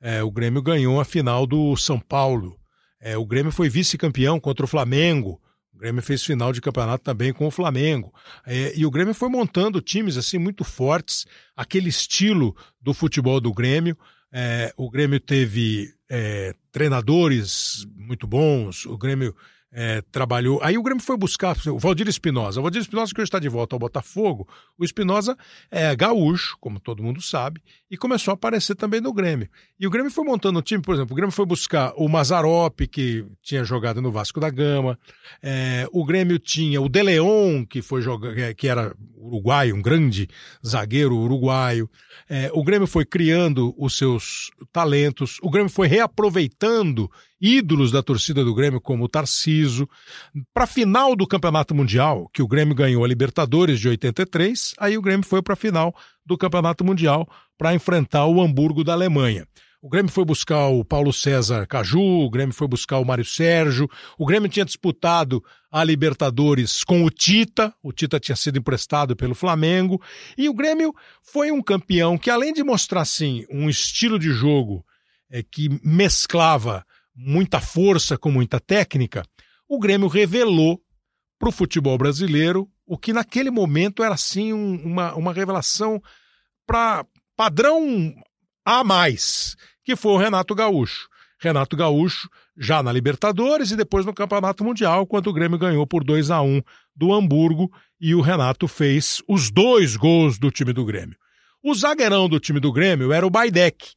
[0.00, 2.58] É, o Grêmio ganhou a final do São Paulo.
[3.00, 5.40] É, o Grêmio foi vice-campeão contra o Flamengo.
[5.72, 8.12] O Grêmio fez final de campeonato também com o Flamengo.
[8.44, 11.26] É, e o Grêmio foi montando times assim muito fortes,
[11.56, 13.96] aquele estilo do futebol do Grêmio.
[14.32, 18.84] É, o Grêmio teve é, treinadores muito bons.
[18.84, 19.34] O Grêmio
[19.72, 20.60] é, trabalhou.
[20.62, 22.60] Aí o Grêmio foi buscar o Valdir Espinosa.
[22.60, 25.36] O Valdir Espinosa, que hoje está de volta ao Botafogo, o Espinosa
[25.70, 29.48] é gaúcho, como todo mundo sabe, e começou a aparecer também no Grêmio.
[29.78, 32.80] E o Grêmio foi montando um time, por exemplo, o Grêmio foi buscar o Mazarop,
[32.88, 34.98] que tinha jogado no Vasco da Gama,
[35.42, 39.82] é, o Grêmio tinha o De Leon, que, foi jogar, é, que era uruguaio, um
[39.82, 40.28] grande
[40.66, 41.88] zagueiro uruguaio.
[42.28, 47.10] É, o Grêmio foi criando os seus talentos, o Grêmio foi reaproveitando
[47.40, 49.88] ídolos da torcida do Grêmio, como o Tarciso.
[50.52, 54.98] Para a final do Campeonato Mundial, que o Grêmio ganhou a Libertadores de 83, aí
[54.98, 55.94] o Grêmio foi para a final
[56.26, 59.46] do Campeonato Mundial para enfrentar o Hamburgo da Alemanha.
[59.82, 63.88] O Grêmio foi buscar o Paulo César Caju, o Grêmio foi buscar o Mário Sérgio,
[64.18, 69.34] o Grêmio tinha disputado a Libertadores com o Tita, o Tita tinha sido emprestado pelo
[69.34, 69.98] Flamengo,
[70.36, 74.84] e o Grêmio foi um campeão que, além de mostrar, sim, um estilo de jogo
[75.30, 76.84] é, que mesclava
[77.22, 79.22] muita força com muita técnica,
[79.68, 80.80] o Grêmio revelou
[81.38, 86.02] para o futebol brasileiro o que naquele momento era assim um, uma, uma revelação
[86.66, 87.04] para
[87.36, 88.14] padrão
[88.64, 91.08] a mais, que foi o Renato Gaúcho.
[91.38, 96.04] Renato Gaúcho já na Libertadores e depois no Campeonato Mundial, quando o Grêmio ganhou por
[96.04, 96.60] 2 a 1
[96.94, 101.16] do Hamburgo e o Renato fez os dois gols do time do Grêmio.
[101.62, 103.94] O zagueirão do time do Grêmio era o Baidec.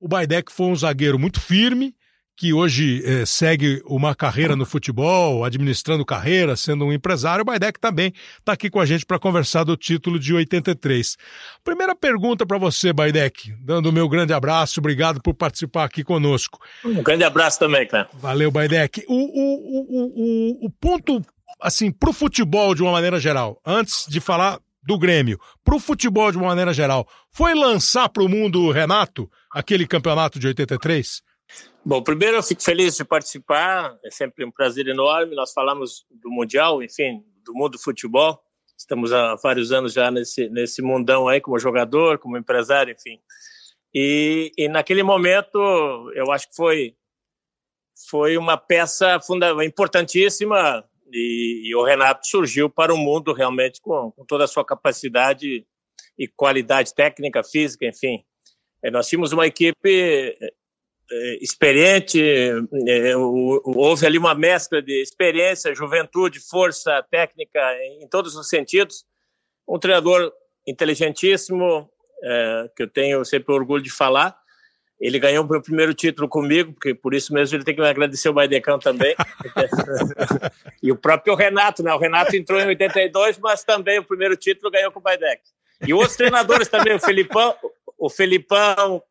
[0.00, 1.94] O Baidec foi um zagueiro muito firme,
[2.36, 7.40] que hoje eh, segue uma carreira no futebol, administrando carreira, sendo um empresário.
[7.40, 11.16] O Baidec também está aqui com a gente para conversar do título de 83.
[11.64, 16.60] Primeira pergunta para você, Baidec, dando o meu grande abraço, obrigado por participar aqui conosco.
[16.84, 18.08] Um grande abraço também, cara.
[18.12, 19.02] Valeu, Baidec.
[19.08, 21.22] O, o, o, o, o ponto,
[21.58, 25.80] assim, para o futebol de uma maneira geral, antes de falar do Grêmio, para o
[25.80, 31.22] futebol de uma maneira geral, foi lançar para o mundo, Renato, aquele campeonato de 83?
[31.88, 35.36] Bom, primeiro eu fico feliz de participar, é sempre um prazer enorme.
[35.36, 38.42] Nós falamos do Mundial, enfim, do mundo do futebol.
[38.76, 43.20] Estamos há vários anos já nesse, nesse mundão aí, como jogador, como empresário, enfim.
[43.94, 45.60] E, e naquele momento,
[46.16, 46.96] eu acho que foi,
[48.10, 54.10] foi uma peça funda importantíssima e, e, o Renato surgiu para o mundo realmente com,
[54.10, 55.64] com toda a sua capacidade
[56.18, 58.24] e qualidade técnica, física, enfim.
[58.82, 60.36] É, nós tínhamos uma equipe
[61.40, 62.20] experiente,
[62.88, 67.60] é, houve ali uma mescla de experiência, juventude, força técnica
[68.00, 69.04] em todos os sentidos.
[69.68, 70.32] Um treinador
[70.66, 71.88] inteligentíssimo,
[72.22, 74.36] é, que eu tenho sempre orgulho de falar.
[74.98, 77.88] Ele ganhou o meu primeiro título comigo, porque por isso mesmo ele tem que me
[77.88, 79.14] agradecer o Baidecão também.
[80.82, 81.92] e o próprio Renato, né?
[81.92, 85.42] O Renato entrou em 82, mas também o primeiro título ganhou com o Baidec.
[85.86, 87.54] E outros treinadores também, o Felipão,
[87.98, 89.02] o Felipão,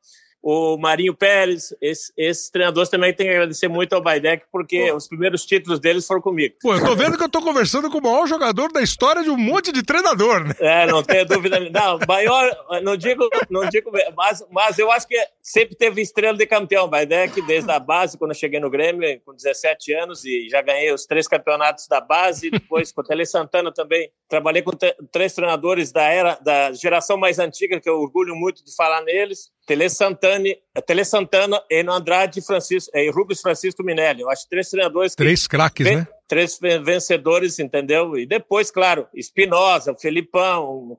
[0.47, 4.97] o Marinho Pérez, esse, esses treinadores também tem que agradecer muito ao Baidec, porque Pô.
[4.97, 6.53] os primeiros títulos deles foram comigo.
[6.61, 9.31] Pô, eu tô vendo que eu tô conversando com o maior jogador da história de
[9.31, 10.53] um monte de treinador, né?
[10.59, 11.59] É, não tenho dúvida.
[11.71, 12.47] Não, maior,
[12.83, 17.41] não digo, não digo, mas, mas eu acho que sempre teve estrela de campeão, Baidec,
[17.41, 21.07] desde a base, quando eu cheguei no Grêmio, com 17 anos, e já ganhei os
[21.07, 24.11] três campeonatos da base, depois com o Tele Santana também.
[24.29, 24.73] Trabalhei com
[25.11, 29.54] três treinadores da era, da geração mais antiga, que eu orgulho muito de falar neles.
[29.65, 30.45] Tele Santana,
[30.85, 34.21] Tele Santana, Eno Andrade Francisco, e Rubens Francisco Minelli.
[34.21, 35.15] Eu acho três treinadores.
[35.15, 36.07] Três craques, né?
[36.27, 38.17] Três vencedores, entendeu?
[38.17, 40.97] E depois, claro, Espinosa, o Felipão, o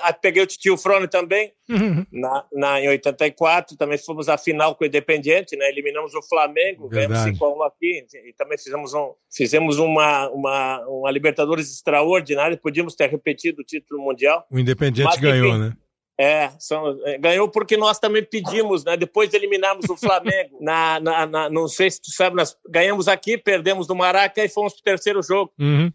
[0.00, 2.06] ah, peguei o Titio Frone também, uhum.
[2.12, 3.76] na, na, em 84.
[3.76, 5.68] Também fomos à final com o Independiente, né?
[5.68, 8.06] Eliminamos o Flamengo, ganhamos 5x1 aqui.
[8.28, 12.56] E também fizemos, um, fizemos uma, uma, uma Libertadores extraordinária.
[12.56, 14.46] Podíamos ter repetido o título mundial.
[14.48, 15.76] O Independiente ganhou, enfim, né?
[16.18, 18.96] É, são, é, ganhou porque nós também pedimos, né?
[18.96, 23.08] Depois de eliminarmos o Flamengo, na, na, na, não sei se tu sabe, nós ganhamos
[23.08, 25.52] aqui, perdemos no Maraca e fomos para o terceiro jogo.
[25.58, 25.92] Uhum.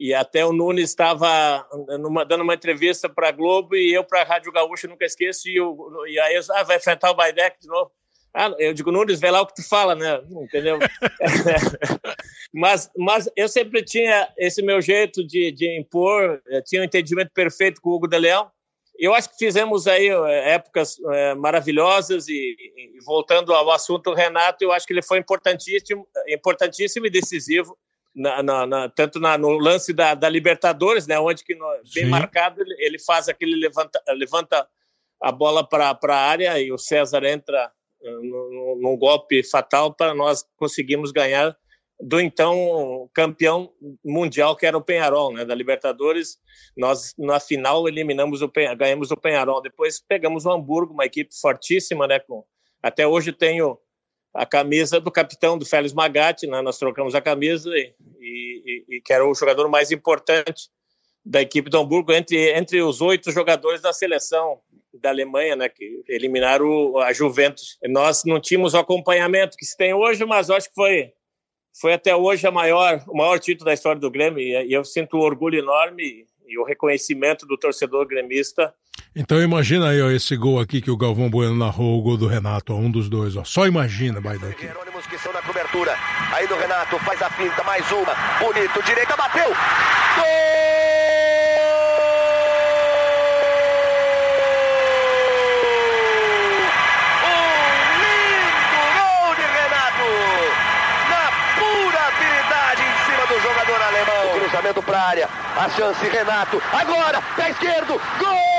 [0.00, 1.64] E até o Nunes estava
[2.26, 5.48] dando uma entrevista para a Globo e eu para a Rádio Gaúcha, nunca esqueço.
[5.48, 5.76] E, eu,
[6.08, 7.92] e aí eu ah, vai enfrentar o Baidec de novo.
[8.32, 10.22] Ah, eu digo, Nunes, vê lá o que tu fala, né?
[10.42, 10.78] Entendeu?
[12.54, 17.80] mas, mas eu sempre tinha esse meu jeito de, de impor, tinha um entendimento perfeito
[17.80, 18.50] com o Hugo de Leão
[19.00, 24.62] eu acho que fizemos aí é, épocas é, maravilhosas e, e, voltando ao assunto Renato,
[24.62, 27.76] eu acho que ele foi importantíssimo, importantíssimo e decisivo
[28.14, 32.10] na, na, na, tanto no lance da, da, Libertadores, né, onde que no, bem Sim.
[32.10, 34.68] marcado ele, faz aquele levanta, levanta
[35.22, 37.72] a bola para a área e o César entra
[38.02, 41.56] uh, num golpe fatal para nós conseguirmos ganhar
[42.00, 43.72] do então campeão
[44.04, 46.38] mundial que era o Penharol, né, da Libertadores.
[46.76, 49.60] Nós na final eliminamos o ganhamos o Penharol.
[49.60, 52.44] Depois pegamos o Hamburgo, uma equipe fortíssima, né, com
[52.82, 53.78] até hoje tenho
[54.32, 56.62] a camisa do capitão do Félix Magatti, né?
[56.62, 60.68] Nós trocamos a camisa e, e, e, que era o jogador mais importante
[61.24, 64.60] da equipe do Hamburgo entre entre os oito jogadores da seleção
[64.94, 67.78] da Alemanha, né, que eliminaram a Juventus.
[67.88, 71.12] Nós não tínhamos o acompanhamento que se tem hoje, mas acho que foi
[71.80, 75.16] foi até hoje a maior, o maior título da história do Grêmio e eu sinto
[75.16, 78.74] um orgulho enorme e o reconhecimento do torcedor gremista.
[79.16, 82.26] Então imagina aí ó, esse gol aqui que o Galvão Bueno narrou, o gol do
[82.26, 83.34] Renato, ó, um dos dois.
[83.34, 83.44] Ó.
[83.44, 84.66] Só imagina, vai daqui.
[84.66, 85.94] Jerônimos que são na cobertura.
[86.32, 88.14] Aí do Renato, faz a pinta, mais uma.
[88.38, 89.48] Bonito, direita, bateu.
[89.48, 90.99] Gol!
[104.50, 105.28] Cruzamento para a área.
[105.56, 106.60] A chance, Renato.
[106.72, 108.00] Agora, pé esquerdo.
[108.18, 108.50] Gol!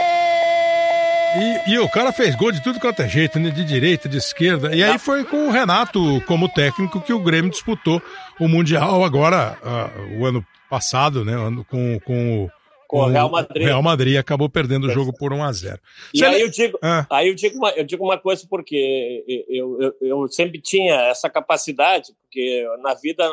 [1.34, 3.50] E, e, o cara fez gol de tudo quanto é jeito, né?
[3.50, 4.76] De direita, de esquerda.
[4.76, 8.02] E aí foi com o Renato como técnico que o Grêmio disputou
[8.40, 11.34] o Mundial agora, uh, o ano passado, né?
[11.70, 12.52] Com, com o
[12.92, 13.64] com o Real Madrid.
[13.64, 15.80] Real Madrid acabou perdendo o jogo por 1 a 0
[16.14, 17.08] E aí, eu digo, ah.
[17.10, 21.30] aí eu digo, uma, eu digo uma coisa, porque eu, eu, eu, sempre tinha essa
[21.30, 23.26] capacidade, porque na vida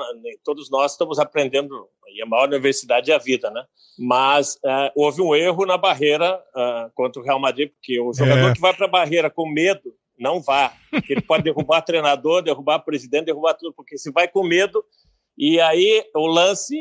[0.45, 3.65] todos nós estamos aprendendo, e a maior universidade é a vida, né?
[3.99, 8.51] Mas uh, houve um erro na barreira uh, contra o Real Madrid, porque o jogador
[8.51, 8.55] é.
[8.55, 10.73] que vai para a barreira com medo não vá.
[10.91, 14.85] Porque ele pode derrubar treinador, derrubar presidente, derrubar tudo, porque se vai com medo.
[15.37, 16.77] E aí o lance,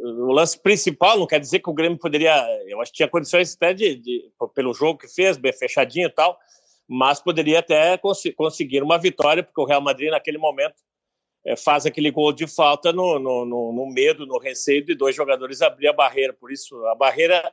[0.00, 2.46] o lance principal, não quer dizer que o Grêmio poderia.
[2.66, 6.12] Eu acho que tinha condições até de, de pelo jogo que fez, bem fechadinho e
[6.12, 6.38] tal,
[6.88, 10.76] mas poderia até cons conseguir uma vitória, porque o Real Madrid, naquele momento,
[11.46, 15.16] é, faz aquele gol de falta no, no, no, no medo, no receio de dois
[15.16, 16.32] jogadores abrir a barreira.
[16.32, 17.52] Por isso, a barreira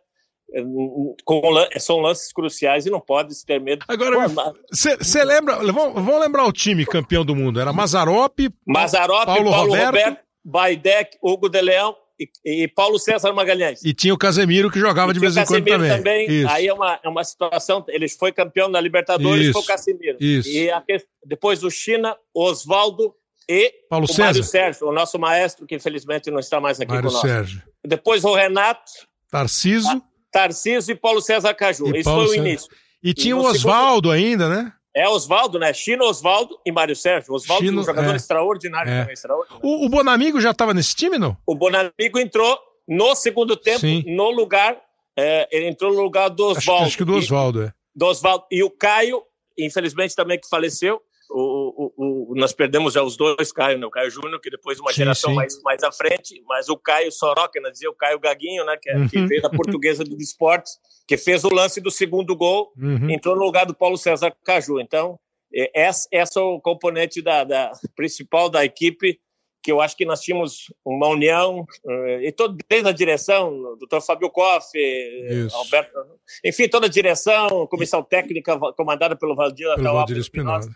[1.24, 1.42] com,
[1.80, 3.84] são lances cruciais e não pode se ter medo.
[3.88, 4.28] Agora,
[4.70, 9.72] você lembra, vamos, vamos, lembrar o time campeão do mundo, era Mazarop, Mazarop Paulo, Paulo
[9.72, 13.84] Roberto, Roberto Baidec, Hugo de Leão e, e, Paulo César Magalhães.
[13.84, 15.90] E tinha o Casemiro que jogava de vez em quando também.
[15.90, 16.46] também.
[16.48, 19.54] Aí é uma, é uma situação, ele foi campeão da Libertadores, Isso.
[19.54, 20.18] foi o Casemiro.
[20.20, 20.50] Isso.
[20.50, 20.82] E a,
[21.26, 23.14] depois o China, Oswaldo
[23.50, 24.24] e Paulo o César.
[24.24, 27.28] Mário Sérgio, o nosso maestro, que infelizmente não está mais aqui Mário conosco.
[27.28, 27.62] Sérgio.
[27.86, 28.92] Depois o Renato,
[29.30, 30.02] Tarciso,
[30.32, 31.88] Tarcísio e Paulo César Caju.
[31.96, 32.48] E Isso Paulo foi o César.
[32.48, 32.70] início.
[33.04, 34.72] e tinha no o Oswaldo ainda, né?
[34.96, 35.74] É Oswaldo, né?
[35.74, 37.34] Chino, Oswaldo e Mário Sérgio.
[37.34, 38.16] Oswaldo Chino, um jogador é.
[38.16, 39.00] extraordinário É.
[39.02, 39.60] também, extraordinário.
[39.68, 41.36] O, o Bonamigo já estava nesse time, não?
[41.46, 44.04] O Bonamigo entrou no segundo tempo, Sim.
[44.08, 44.80] no lugar,
[45.18, 46.86] é, ele entrou no lugar do Acho, Oswaldo.
[46.86, 47.74] acho que do E- Oswaldo, é.
[47.94, 48.46] do Oswaldo.
[48.50, 49.22] E o Caio,
[49.60, 51.02] infelizmente também que faleceu,
[51.38, 53.86] o, o- o- nós perdemos já os dois Caio, né?
[53.86, 55.36] O Caio Júnior, que depois uma Sim, geração sim.
[55.36, 57.70] mais, mais à frente, mas o Caio Soroca, né?
[57.72, 58.78] dizia o Caio Gaguinho, né?
[58.82, 59.28] Que, é- que Uhum.
[59.28, 60.74] fez a portuguesa do esportes,
[61.08, 63.10] que fez o lance do segundo gol, Uhum.
[63.10, 64.80] entrou no lugar do Paulo César Caju.
[64.80, 65.20] Então,
[65.54, 69.20] é- essa, essa é o componente da, da- principal da equipe,
[69.62, 74.00] que eu acho que nós tínhamos uma união, eh, e todo, desde a direção, doutor
[74.00, 75.56] Fábio Koff, Isso.
[75.56, 75.92] Alberto,
[76.46, 80.70] enfim, toda a direção, comissão técnica comandada pelo Valdir Pelo Valdir Espinosa.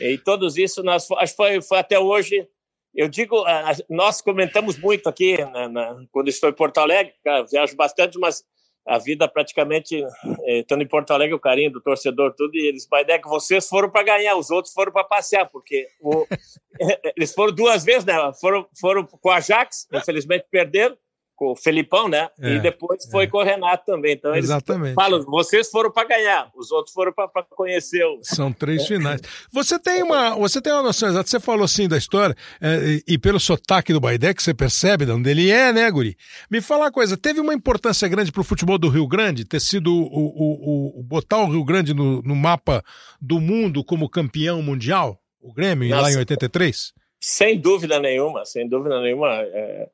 [0.00, 2.46] E todos isso, nós, acho que foi, foi até hoje.
[2.94, 3.44] Eu digo,
[3.90, 8.42] nós comentamos muito aqui, na, na- quando estou em Porto Alegre, cara, viajo bastante, mas
[8.86, 10.02] a vida praticamente,
[10.44, 13.90] eh, estando em Porto Alegre, o carinho do torcedor, tudo, e eles, Baidec, vocês foram
[13.90, 16.24] para ganhar, os outros foram para passear, porque o-
[17.16, 18.14] eles foram duas vezes, né?
[18.40, 20.96] Foram, foram com o Ajax, infelizmente perderam,
[21.36, 22.28] com o Felipão, né?
[22.40, 23.26] É, e depois foi é.
[23.26, 24.14] com o Renato também.
[24.14, 24.94] Então eles Exatamente.
[24.94, 28.18] falam, vocês foram para ganhar, os outros foram para conhecer o.
[28.22, 29.20] São três finais.
[29.52, 33.18] Você tem uma, você tem uma noção exata, você falou assim da história, é, e,
[33.18, 36.16] pelo sotaque do Baidec, você percebe de onde ele é, né, Guri?
[36.50, 39.92] Me fala uma coisa, teve uma importância grande pro futebol do Rio Grande, ter sido
[39.92, 42.82] o, o, o- o- botar o Rio Grande no, no mapa
[43.20, 45.20] do mundo como campeão mundial?
[45.40, 46.18] O Grêmio, lá em Nossa.
[46.18, 46.92] 83?
[47.20, 49.28] Sem dúvida nenhuma, sem dúvida nenhuma.
[49.28, 49.88] é, é,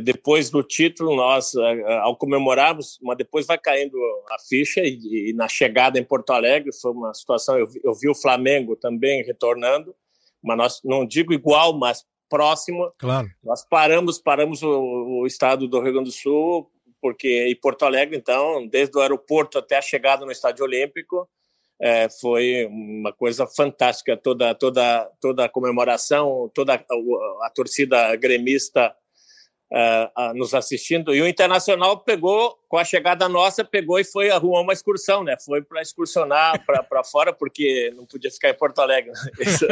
[0.00, 3.96] depois do título, nós, é, ao comemorarmos, mas depois vai caindo
[4.30, 7.58] a ficha e, e na chegada em Porto Alegre foi uma situação.
[7.58, 9.94] Eu, vi- eu vi o Flamengo também retornando,
[10.42, 12.92] mas nós não digo igual, mas próximo.
[12.98, 13.28] Claro.
[13.44, 16.70] Nós paramos, paramos o, o estado do Rio Grande do Sul,
[17.00, 21.28] porque em Porto Alegre, então, desde o aeroporto até a chegada no Estádio Olímpico,
[21.80, 24.16] é, foi uma coisa fantástica.
[24.16, 28.94] Toda, toda, toda a comemoração, toda a, a torcida gremista
[29.74, 31.14] a- nos assistindo.
[31.14, 35.36] E o Internacional pegou, com a chegada nossa, pegou e foi arrumar uma excursão, né?
[35.44, 39.12] Foi para excursionar para fora, porque não podia ficar em Porto Alegre.
[39.40, 39.66] Isso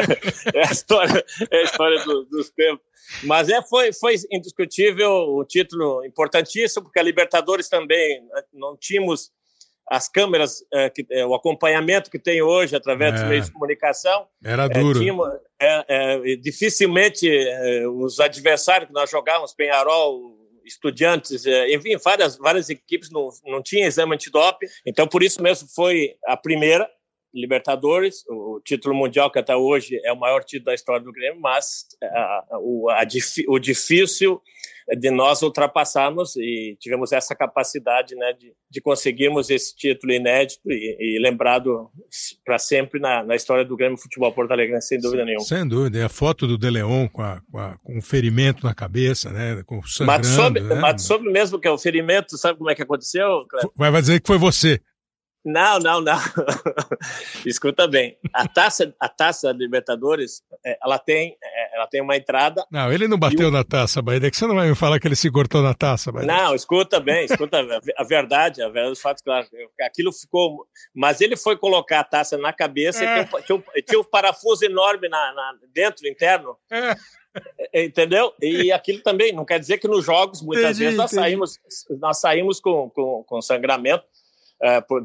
[0.54, 2.84] é a história, é a história do- dos tempos.
[3.24, 9.30] Mas é, foi, foi indiscutível o título importantíssimo, porque a Libertadores também eh, não tínhamos
[9.90, 13.26] as câmeras, eh, que, eh, o acompanhamento que tem hoje através dos É.
[13.26, 14.28] meios de comunicação.
[14.44, 15.00] Era É, duro.
[15.00, 15.12] tinha
[15.60, 22.70] é, é, dificilmente é, os adversários que nós jogávamos, Penharol, Estudiantes, é, enfim, várias, várias
[22.70, 24.66] equipes não, não tinham exame antidoping.
[24.86, 26.88] Então, por isso mesmo, foi a primeira
[27.32, 31.40] Libertadores, o título mundial que até hoje é o maior título da história do Grêmio,
[31.40, 33.02] mas a, o, a
[33.48, 34.40] o difícil
[34.98, 40.96] de nós ultrapassarmos e tivemos essa capacidade né, de, de conseguirmos esse título inédito e,
[40.98, 41.88] e lembrado
[42.44, 45.44] para sempre na, na história do Grêmio Futebol Porto Alegre, sem dúvida nenhuma.
[45.44, 45.98] Sem dúvida.
[45.98, 49.30] E a foto do De Leon com, a, com, a- com um ferimento na cabeça,
[49.30, 49.62] né?
[49.64, 50.18] Com sangrando.
[50.22, 50.74] Mas soube, né?
[50.74, 53.46] mas soube mesmo que é o ferimento, sabe como é que aconteceu?
[53.76, 54.80] Vai vai dizer que foi você.
[55.44, 56.18] Não, não, não.
[57.46, 58.16] Escuta bem.
[58.32, 62.64] A taça, a taça Libertadores, é, ela tem, é, ela tem uma entrada.
[62.70, 64.36] Não, ele não bateu na taça, Baidec.
[64.36, 66.32] Você não vai me falar que ele se cortou na taça, Baidec.
[66.38, 67.58] Não, escuta bem, escuta
[67.96, 69.46] a verdade, a verdade dos fatos, claro.
[69.80, 70.66] Aquilo ficou.
[70.94, 73.22] Mas ele foi colocar a taça na cabeça É.
[73.22, 76.56] e tinha, um- tinha um, tinha um parafuso enorme na, na- dentro, interno.
[76.70, 76.94] É.
[77.72, 78.32] É, Entendeu?
[78.42, 81.28] E aquilo também não quer dizer que nos jogos, muitas Entendi, vezes, nós entendi.
[81.28, 81.58] saímos,
[82.00, 84.08] nós saímos com, com, com sangramento é,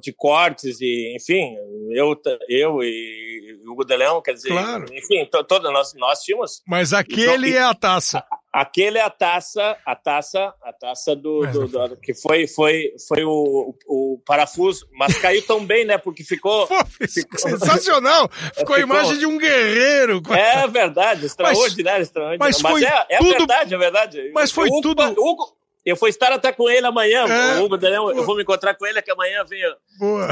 [0.01, 1.55] de cortes, e enfim,
[1.91, 4.85] eu, eu e o Hugo de Leão, quer dizer, Claro.
[4.93, 6.61] enfim, to, toda, nós, nós tínhamos.
[6.67, 8.23] Mas aquele Então, é a taça.
[8.51, 13.25] Aquele é a taça, a taça, a taça do, do, do que foi, foi, foi
[13.25, 15.97] o, o, parafuso, mas caiu tão bem, né?
[15.97, 17.37] Porque ficou, Pô, ficou...
[17.39, 18.29] sensacional.
[18.53, 20.21] Ficou a imagem de um guerreiro.
[20.31, 22.39] É verdade, extraordinário, mas, extraordinário.
[22.39, 23.29] Mas, mas é, é tudo...
[23.29, 24.31] verdade, é verdade.
[24.33, 25.03] Mas foi Hugo, tudo.
[25.03, 25.53] Hugo,
[25.85, 28.85] eu vou estar até com ele amanhã, é, Hugo Daniel, eu vou me encontrar com
[28.85, 29.61] ele, que amanhã vem,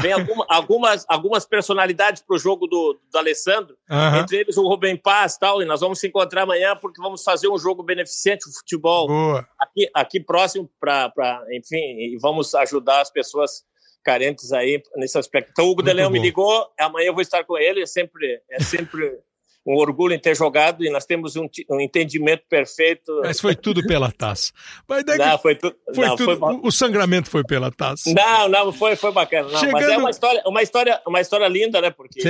[0.02, 4.16] vem alguma, algumas, algumas personalidades para o jogo do, do Alessandro, uhum.
[4.16, 7.48] entre eles o Rubem Paz tal, e nós vamos se encontrar amanhã porque vamos fazer
[7.48, 9.46] um jogo beneficente, o futebol, Boa.
[9.60, 11.12] aqui, aqui próximo, para,
[11.52, 13.62] enfim, e vamos ajudar as pessoas
[14.02, 15.50] carentes aí nesse aspecto.
[15.52, 18.42] Então o Hugo Daniel me ligou, amanhã eu vou estar com ele, é sempre...
[18.50, 19.18] É sempre
[19.66, 23.20] um orgulho em ter jogado e nós temos um, um entendimento perfeito.
[23.22, 24.52] Mas foi tudo pela taça.
[24.86, 26.38] Mas daí não, foi, tu, foi não, tudo.
[26.38, 26.60] Foi...
[26.62, 28.12] O sangramento foi pela taça.
[28.12, 29.48] Não, não, foi, foi bacana.
[29.48, 29.72] Não, Chegando...
[29.72, 31.90] Mas é uma história, uma história, uma história linda, né?
[31.90, 32.20] Porque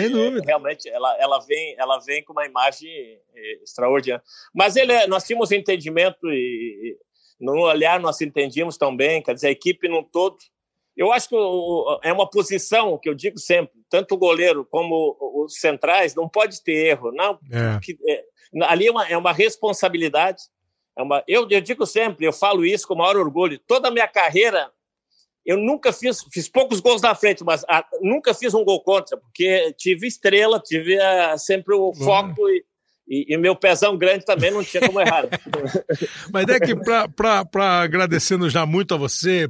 [0.44, 2.88] realmente ela, ela, vem, ela vem com uma imagem
[3.34, 4.22] eh, extraordinária.
[4.54, 9.48] Mas ele, é, nós tínhamos entendimento e, e no olhar nós entendíamos também, quer dizer,
[9.48, 10.36] a equipe num todo
[10.96, 11.36] eu acho que
[12.02, 16.62] é uma posição que eu digo sempre, tanto o goleiro como os centrais não pode
[16.62, 17.38] ter erro, não.
[17.50, 17.80] É.
[17.82, 18.24] Que, é,
[18.62, 20.42] ali é uma, é uma responsabilidade.
[20.96, 23.58] É uma, eu, eu digo sempre, eu falo isso com o maior orgulho.
[23.66, 24.70] Toda a minha carreira,
[25.44, 29.16] eu nunca fiz, fiz poucos gols na frente, mas a, nunca fiz um gol contra,
[29.16, 32.64] porque tive estrela, tive a, eh, sempre o foco e,
[33.06, 35.24] e, e, meu pezão grande também não tinha como errar.
[36.32, 39.48] Mas é que, para agradecendo já muito a você,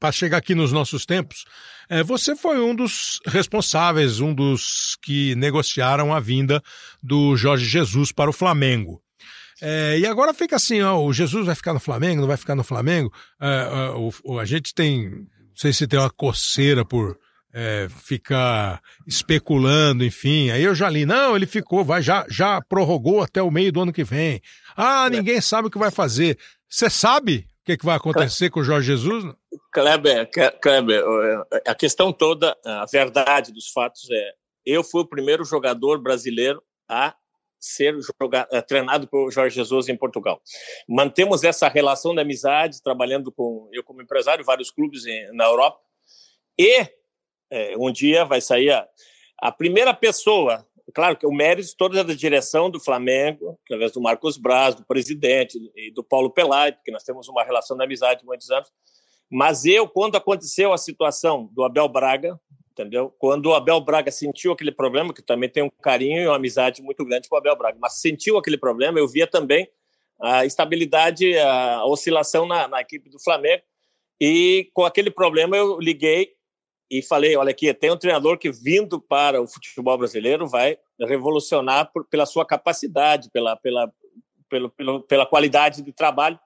[0.00, 1.44] para chegar aqui nos nossos tempos,
[1.90, 6.62] é, você foi um dos responsáveis, um dos que negociaram a vinda
[7.02, 9.02] do Jorge Jesus para o Flamengo.
[9.60, 12.54] É, e agora fica assim, ó, o Jesus vai ficar no Flamengo, não vai ficar
[12.54, 13.12] no Flamengo?
[13.40, 13.92] É,
[14.24, 17.18] o, a gente tem, não sei se tem uma coceira por
[17.52, 20.50] é, ficar especulando, enfim.
[20.50, 23.80] Aí eu já li, não, ele ficou, vai, já, já prorrogou até o meio do
[23.80, 24.40] ano que vem.
[24.76, 25.10] Ah, é.
[25.10, 26.38] ninguém sabe o que vai fazer.
[26.68, 29.34] Você sabe o que, que vai acontecer com o Jorge Jesus?
[29.72, 30.30] Kleber,
[30.60, 31.04] Kleber,
[31.66, 34.32] a questão toda, a verdade dos fatos é,
[34.64, 37.14] eu fui o primeiro jogador brasileiro a
[37.60, 40.40] ser jogado, treinado por Jorge Jesus em Portugal.
[40.88, 45.80] Mantemos essa relação de amizade, trabalhando com eu como empresário, vários clubes em, na Europa,
[46.58, 46.86] e
[47.50, 48.86] é, um dia vai sair a,
[49.38, 54.36] a primeira pessoa, claro que o mérito toda da direção do Flamengo, através do Marcos
[54.36, 58.26] Braz, do presidente e do Paulo Pelai, porque nós temos uma relação de amizade de
[58.26, 58.70] muitos anos.
[59.30, 62.40] Mas eu, quando aconteceu a situação do Abel Braga,
[62.72, 63.12] entendeu?
[63.18, 66.80] Quando o Abel Braga sentiu aquele problema, que também tem um carinho e uma amizade
[66.80, 69.68] muito grande com o Abel Braga, mas sentiu aquele problema, eu via também
[70.20, 73.62] a estabilidade, a oscilação na, na equipe do Flamengo.
[74.20, 76.32] E com aquele problema eu liguei
[76.90, 81.92] e falei, olha aqui, tem um treinador que vindo para o futebol brasileiro vai revolucionar
[81.92, 83.92] por, pela sua capacidade, pela, pela,
[84.48, 86.38] pela, pela, pela qualidade de trabalho.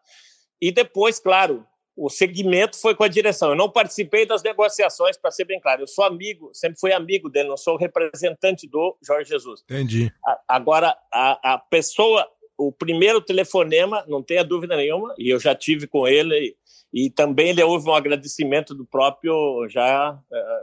[0.61, 1.65] E depois, claro,
[1.97, 3.51] o segmento foi com a direção.
[3.51, 5.83] Eu não participei das negociações, para ser bem claro.
[5.83, 9.63] Eu sou amigo, sempre fui amigo dele, não sou representante do Jorge Jesus.
[9.65, 10.13] Entendi.
[10.49, 12.27] Agora, a, a pessoa,
[12.57, 16.57] o primeiro telefonema, não tenha dúvida nenhuma, e eu já tive com ele
[16.93, 20.63] e também ele houve um agradecimento do próprio já é,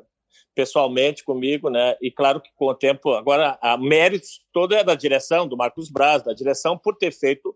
[0.53, 1.95] pessoalmente comigo, né?
[2.01, 5.89] E claro que com o tempo, agora a méritos todo é da direção, do Marcos
[5.89, 7.55] Braz, da direção por ter feito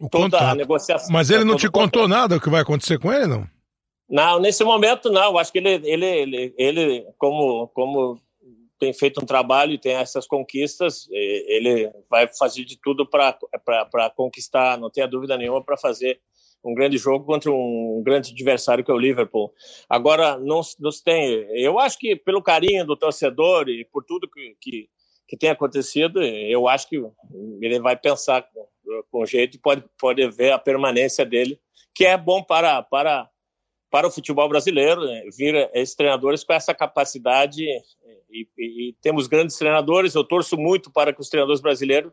[0.00, 0.42] o toda contato.
[0.42, 1.12] a negociação.
[1.12, 3.46] Mas ele não te contou nada o que vai acontecer com ele, não?
[4.08, 5.36] Não, nesse momento não.
[5.38, 8.20] Acho que ele, ele, ele, ele como, como
[8.78, 14.78] tem feito um trabalho e tem essas conquistas, ele vai fazer de tudo para conquistar,
[14.78, 16.20] não tenha dúvida nenhuma, para fazer
[16.64, 19.52] um grande jogo contra um grande adversário que é o Liverpool.
[19.88, 21.46] Agora, não, não se tem.
[21.52, 24.88] Eu acho que pelo carinho do torcedor e por tudo que, que,
[25.28, 26.96] que tem acontecido, eu acho que
[27.60, 28.66] ele vai pensar com,
[29.10, 31.60] com jeito e pode, pode ver a permanência dele,
[31.94, 33.28] que é bom para, para,
[33.90, 35.22] para o futebol brasileiro, né?
[35.36, 37.62] vir esses treinadores com essa capacidade.
[38.30, 40.14] E, e, e temos grandes treinadores.
[40.14, 42.10] Eu torço muito para que os treinadores brasileiros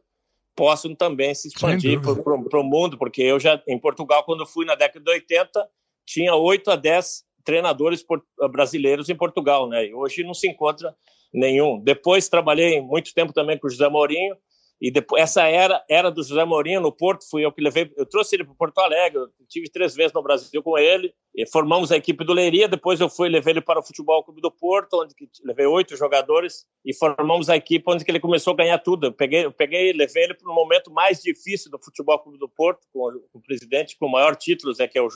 [0.56, 4.76] possam também se expandir para o mundo, porque eu já, em Portugal, quando fui na
[4.76, 5.68] década de 80,
[6.06, 8.06] tinha 8 a 10 treinadores
[8.52, 9.88] brasileiros em Portugal, né?
[9.88, 10.95] E hoje não se encontra
[11.34, 11.80] nenhum.
[11.80, 14.36] Depois trabalhei muito tempo também com o José Mourinho,
[14.82, 18.05] e depois, essa era era do José Mourinho no Porto, fui eu que levei, eu
[18.05, 21.13] trouxe ele para Porto Alegre, eu tive três vezes no Brasil com ele,
[21.51, 24.49] formamos a equipe do Leiria, depois eu fui levei ele para o Futebol Clube do
[24.49, 25.13] Porto, onde
[25.43, 29.07] levei oito jogadores e formamos a equipe onde ele começou a ganhar tudo.
[29.07, 32.49] Eu peguei, eu peguei, levei ele para o momento mais difícil do Futebol Clube do
[32.49, 35.09] Porto, com o, com o presidente com o maior título, é que é o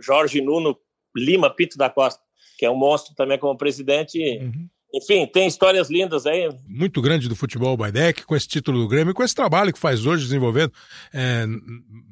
[0.00, 0.78] Jorge Nuno
[1.16, 2.22] Lima Pito da Costa,
[2.58, 4.18] que é um monstro também como presidente.
[4.38, 6.48] Uhum enfim, tem histórias lindas aí.
[6.66, 10.06] Muito grande do futebol Baidec, com esse título do Grêmio, com esse trabalho que faz
[10.06, 10.72] hoje desenvolvendo.
[11.12, 11.44] É,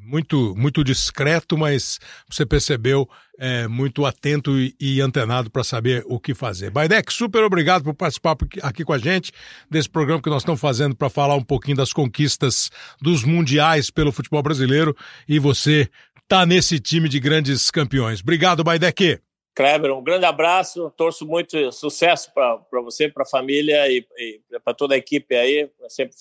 [0.05, 1.99] muito, muito discreto, mas
[2.31, 3.09] você percebeu
[3.39, 6.71] é, muito atento e, e antenado para saber o que fazer.
[6.71, 9.33] Baidec, super obrigado por participar aqui com a gente
[9.71, 12.71] desse programa que nós estamos fazendo para falar um pouquinho das conquistas
[13.01, 14.95] dos mundiais pelo futebol brasileiro
[15.27, 15.89] e você
[16.29, 18.21] tá nesse time de grandes campeões.
[18.21, 19.19] Obrigado, Baidec.
[19.57, 24.75] Kleber, um grande abraço, torço muito sucesso para você, para a família e, e para
[24.75, 25.71] toda a equipe aí.
[25.81, 26.15] Eu sempre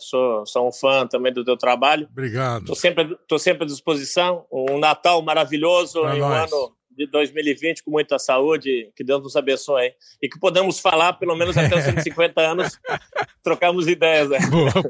[0.00, 2.08] sou, sou um fã também do teu trabalho.
[2.10, 2.60] Obrigado.
[2.62, 4.46] Estou sempre, tô sempre à disposição.
[4.50, 9.36] Um Natal maravilhoso pra e um ano de 2020 com muita saúde, que Deus nos
[9.36, 9.92] abençoe.
[10.22, 12.80] E que podamos falar pelo menos até os 150 anos,
[13.44, 14.30] trocarmos ideias.
[14.30, 14.38] Né?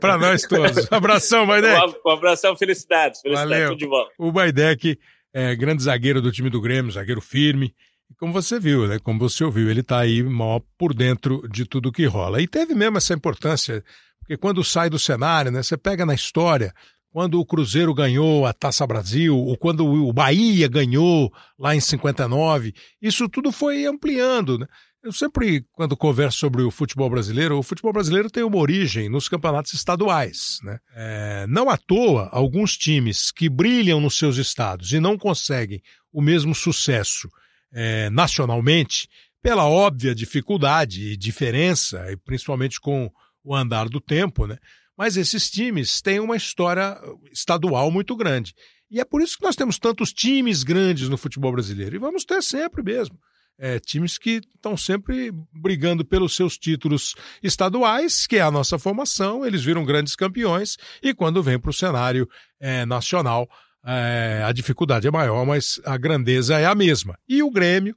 [0.01, 0.87] Para nós todos.
[0.91, 1.85] Um abração, Baidec.
[1.85, 3.21] Um, um abração, felicidades.
[3.21, 3.69] Felicidades, Valeu.
[3.71, 4.07] tudo de bom.
[4.17, 4.99] O Baidec
[5.33, 7.74] é grande zagueiro do time do Grêmio, zagueiro firme,
[8.16, 8.99] como você viu, né?
[8.99, 12.41] Como você ouviu, ele está aí mal por dentro de tudo que rola.
[12.41, 13.85] E teve mesmo essa importância,
[14.20, 15.62] porque quando sai do cenário, né?
[15.62, 16.72] Você pega na história,
[17.11, 22.72] quando o Cruzeiro ganhou a Taça Brasil, ou quando o Bahia ganhou lá em 59,
[23.01, 24.66] isso tudo foi ampliando, né?
[25.09, 29.27] Eu sempre, quando converso sobre o futebol brasileiro, o futebol brasileiro tem uma origem nos
[29.27, 30.59] campeonatos estaduais.
[30.63, 30.79] Né?
[30.95, 35.83] É, não à toa, alguns times que brilham nos seus estados e não conseguem
[36.13, 37.27] o mesmo sucesso
[37.73, 39.09] é, nacionalmente,
[39.41, 43.11] pela óbvia dificuldade e diferença, e principalmente com
[43.43, 44.59] o andar do tempo, né?
[44.95, 47.01] Mas esses times têm uma história
[47.33, 48.53] estadual muito grande.
[48.91, 51.97] E é por isso que nós temos tantos times grandes no futebol brasileiro.
[51.97, 53.19] E vamos ter sempre mesmo.
[53.61, 59.45] É, times que estão sempre brigando pelos seus títulos estaduais, que é a nossa formação,
[59.45, 62.29] eles viram grandes campeões, e quando vem para o cenário
[62.61, 63.49] é, nacional,
[63.85, 67.19] é, a dificuldade é maior, mas a grandeza é a mesma.
[67.29, 67.97] E o Grêmio,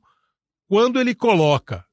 [0.68, 1.86] quando ele coloca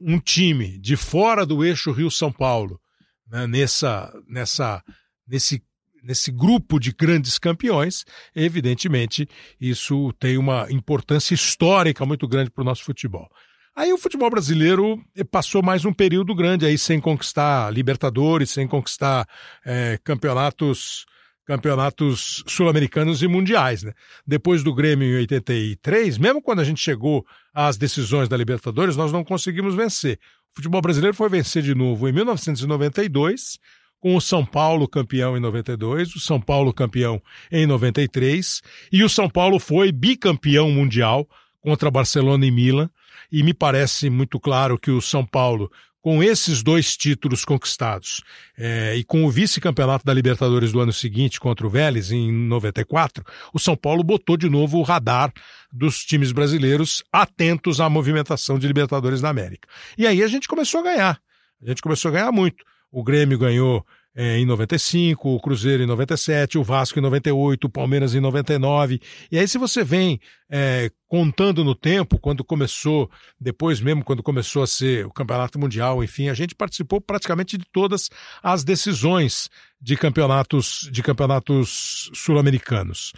[0.00, 2.80] um time de fora do eixo Rio-São Paulo,
[3.26, 4.82] né, nessa, nessa,
[5.26, 5.62] nesse,
[6.06, 8.04] nesse grupo de grandes campeões,
[8.34, 9.28] evidentemente
[9.60, 13.28] isso tem uma importância histórica muito grande para o nosso futebol.
[13.74, 14.98] Aí o futebol brasileiro
[15.30, 19.28] passou mais um período grande aí sem conquistar Libertadores, sem conquistar
[19.64, 21.04] é, campeonatos
[21.46, 23.84] campeonatos sul-americanos e mundiais.
[23.84, 23.92] Né?
[24.26, 29.12] Depois do Grêmio em 83, mesmo quando a gente chegou às decisões da Libertadores, nós
[29.12, 30.18] não conseguimos vencer.
[30.52, 33.58] O futebol brasileiro foi vencer de novo em 1992,
[34.00, 37.20] com o São Paulo campeão em 92, o São Paulo campeão
[37.50, 41.28] em 93, e o São Paulo foi bicampeão mundial
[41.60, 42.90] contra Barcelona e Milan.
[43.30, 45.70] E me parece muito claro que o São Paulo
[46.06, 48.22] com esses dois títulos conquistados
[48.56, 53.24] é, e com o vice-campeonato da Libertadores do ano seguinte contra o Vélez, em 94,
[53.52, 55.32] o São Paulo botou de novo o radar
[55.72, 59.68] dos times brasileiros atentos à movimentação de Libertadores da América.
[59.98, 61.20] E aí a gente começou a ganhar.
[61.60, 62.64] A gente começou a ganhar muito.
[62.90, 63.84] O Grêmio ganhou
[64.18, 68.98] é, em 95, o Cruzeiro em 97, o Vasco em 98, o Palmeiras em 99.
[69.30, 70.18] E aí, se você vem
[70.48, 76.02] é, contando no tempo, quando começou, depois mesmo, quando começou a ser o Campeonato Mundial,
[76.02, 78.08] enfim, a gente participou praticamente de todas
[78.42, 83.12] as decisões de campeonatos, de campeonatos sul-americanos.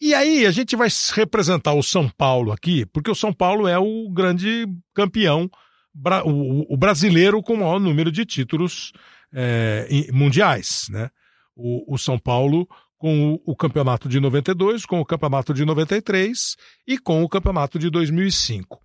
[0.00, 3.78] E aí, a gente vai representar o São Paulo aqui, porque o São Paulo é
[3.78, 5.50] o grande campeão,
[6.24, 8.92] o brasileiro com o maior número de títulos
[9.32, 10.86] é, mundiais.
[10.90, 11.10] Né?
[11.54, 12.66] O, o, São Paulo
[12.96, 17.78] com o, o, campeonato de 92, com o campeonato de 93 e com o campeonato
[17.78, 18.80] de 2005.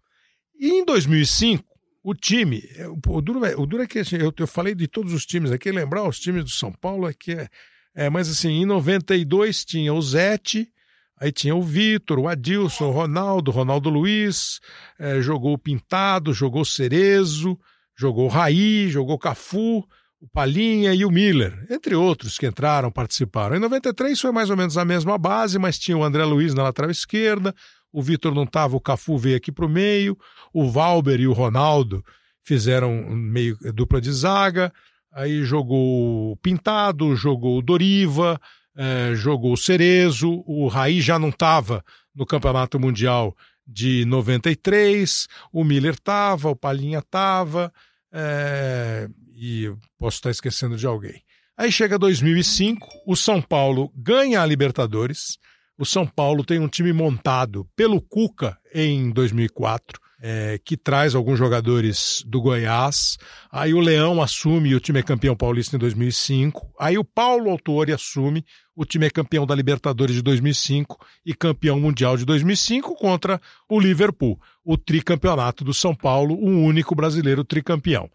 [0.59, 1.63] E em 2005,
[2.03, 4.87] o time, é, o duro, é, o duro é que assim, eu, eu falei de
[4.87, 7.47] todos os times aqui, lembrar os times do São Paulo é que é,
[7.93, 10.71] é mas assim, em 92 tinha o Zete,
[11.19, 14.59] Aí tinha o Vitor, o Adilson, o Ronaldo, Ronaldo Luiz,
[14.99, 17.57] é, jogou o Pintado, jogou o Cerezo,
[17.97, 19.83] jogou o Raí, jogou o Cafu,
[20.19, 23.55] o Palinha e o Miller, entre outros que entraram, participaram.
[23.55, 26.63] Em 93 foi mais ou menos a mesma base, mas tinha o André Luiz na
[26.63, 27.53] lateral esquerda,
[27.91, 30.17] o Vitor não estava, o Cafu veio aqui para o meio,
[30.53, 32.03] o Valber e o Ronaldo
[32.43, 34.71] fizeram meio dupla de zaga,
[35.11, 38.39] aí jogou o Pintado, jogou o Doriva,
[38.77, 45.63] eh, jogou o Cerezo, o Raí já não estava no Campeonato Mundial de 93, o
[45.63, 47.73] Miller estava, o Palinha estava,
[48.11, 51.21] é, e posso estar esquecendo de alguém.
[51.57, 55.37] Aí chega 2005, o São Paulo ganha a Libertadores.
[55.77, 59.99] O São Paulo tem um time montado pelo Cuca em 2004.
[60.21, 63.17] É, que traz alguns jogadores do Goiás.
[63.51, 66.73] Aí o Leão assume o time é campeão paulista em 2005.
[66.79, 68.45] Aí o Paulo Autori assume,
[68.75, 73.39] o time é campeão da Libertadores de 2005 e campeão mundial de 2005 contra
[73.69, 78.09] o Liverpool, o tricampeonato do São Paulo, o único brasileiro tricampeão.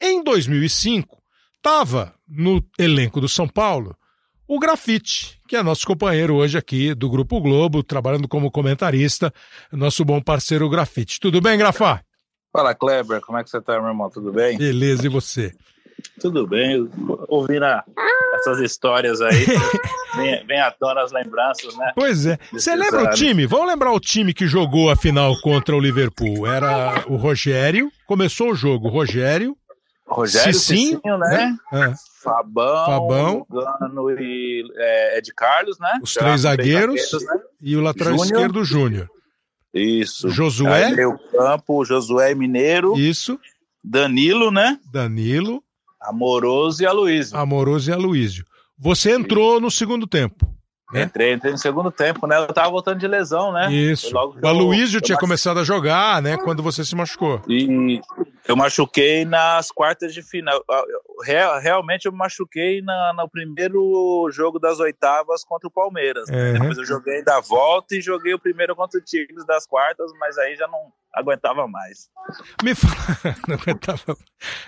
[0.00, 1.18] Em 2005,
[1.56, 3.96] estava no elenco do São Paulo
[4.48, 9.30] o Grafite, que é nosso companheiro hoje aqui do Grupo Globo, trabalhando como comentarista,
[9.70, 11.20] nosso bom parceiro Grafite.
[11.20, 12.00] Tudo bem, Grafá?
[12.50, 14.08] Fala, Kleber, como é que você tá, meu irmão?
[14.08, 14.56] Tudo bem?
[14.56, 15.52] Beleza, e você?
[16.18, 16.88] Tudo bem,
[17.28, 17.66] ouvindo
[18.36, 19.44] essas histórias aí,
[20.16, 21.92] vem, vem à tona as lembranças, né?
[21.94, 22.38] Pois é.
[22.50, 23.46] Você lembra o time?
[23.46, 26.46] Vamos lembrar o time que jogou a final contra o Liverpool.
[26.46, 29.56] Era o Rogério, começou o jogo, Rogério,
[30.08, 31.58] Rogério Cicinho, Cicinho né?
[31.70, 31.90] né?
[31.90, 31.94] É.
[32.28, 35.98] Fabão, Fabão Gano e é, Ed Carlos, né?
[36.02, 37.42] Os três zagueiros, zagueiros né?
[37.60, 38.26] e o lateral Júnior.
[38.26, 39.10] esquerdo, Júnior.
[39.74, 40.28] Isso.
[40.30, 40.84] Josué.
[40.86, 42.98] Aí o campo, Josué Mineiro.
[42.98, 43.38] Isso.
[43.82, 44.78] Danilo, né?
[44.90, 45.62] Danilo.
[46.00, 47.36] Amoroso e Aloísio.
[47.36, 48.44] Amoroso e Aloísio.
[48.78, 50.46] Você entrou no segundo tempo.
[50.92, 51.02] Né?
[51.02, 52.38] Entrei, entrei no segundo tempo, né?
[52.38, 53.70] Eu tava voltando de lesão, né?
[53.72, 54.14] Isso.
[54.16, 56.38] O Aloysio tinha começado a jogar, né?
[56.38, 57.42] Quando você se machucou.
[57.46, 58.00] E
[58.48, 60.64] eu machuquei nas quartas de final.
[61.22, 66.30] Real, realmente eu machuquei na, no primeiro jogo das oitavas contra o Palmeiras.
[66.30, 66.54] Né?
[66.54, 70.38] Depois eu joguei da volta e joguei o primeiro contra o Tigres das quartas, mas
[70.38, 72.08] aí já não aguentava mais.
[72.62, 74.16] Me fala, não aguentava.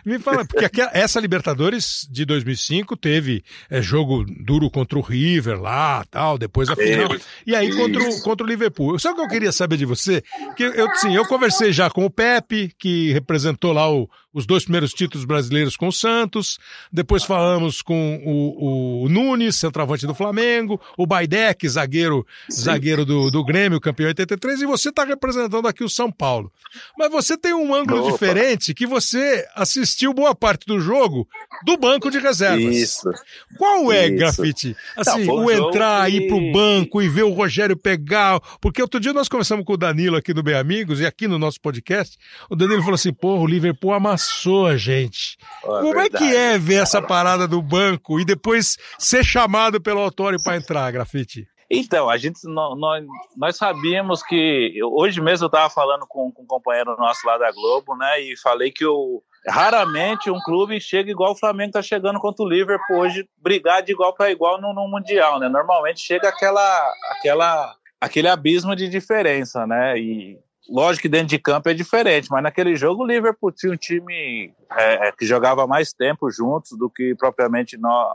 [0.04, 5.60] Me fala, porque aquela, essa Libertadores de 2005 teve é, jogo duro contra o River
[5.60, 7.08] lá, tal, depois a final.
[7.46, 8.98] E aí contra o, contra o Liverpool.
[8.98, 10.22] Sabe o que eu queria saber de você?
[10.56, 14.64] Que eu, sim, eu conversei já com o Pepe, que representou lá o, os dois
[14.64, 16.58] primeiros títulos brasileiros com o Santos.
[16.92, 23.44] Depois falamos com o, o Nunes, centroavante do Flamengo, o Baidec, zagueiro, zagueiro do, do
[23.44, 26.52] Grêmio, campeão 83, e você está representando aqui o São Paulo.
[26.96, 28.12] Mas você tem um ângulo Opa.
[28.12, 31.28] diferente que você assistiu boa parte do jogo
[31.64, 32.76] do banco de reservas.
[32.76, 33.10] Isso.
[33.58, 34.16] Qual é, Isso.
[34.16, 34.76] Grafite?
[34.96, 38.40] Assim, tá, o entrar, ir pro banco e ver o Rogério pegar.
[38.60, 41.38] Porque outro dia nós conversamos com o Danilo aqui no Bem Amigos e aqui no
[41.38, 42.16] nosso podcast.
[42.48, 44.19] O Danilo falou assim: pô, o Liverpool amassou
[44.66, 45.36] a gente.
[45.62, 46.16] Como verdade.
[46.16, 50.56] é que é ver essa parada do banco e depois ser chamado pelo autor para
[50.56, 51.46] entrar, Grafite?
[51.70, 53.04] Então, a gente, nós,
[53.36, 54.74] nós sabíamos que.
[54.82, 58.20] Hoje mesmo eu estava falando com, com um companheiro nosso lá da Globo, né?
[58.20, 62.48] E falei que o, raramente um clube chega igual o Flamengo está chegando contra o
[62.48, 65.48] Liverpool hoje, brigar de igual para igual no, no, Mundial, né?
[65.48, 69.98] Normalmente chega aquela, aquela, aquele abismo de diferença, né?
[69.98, 70.38] E
[70.68, 74.54] lógico que dentro de campo é diferente, mas naquele jogo o Liverpool tinha um time
[74.76, 78.12] é, é que jogava mais tempo juntos do que propriamente nós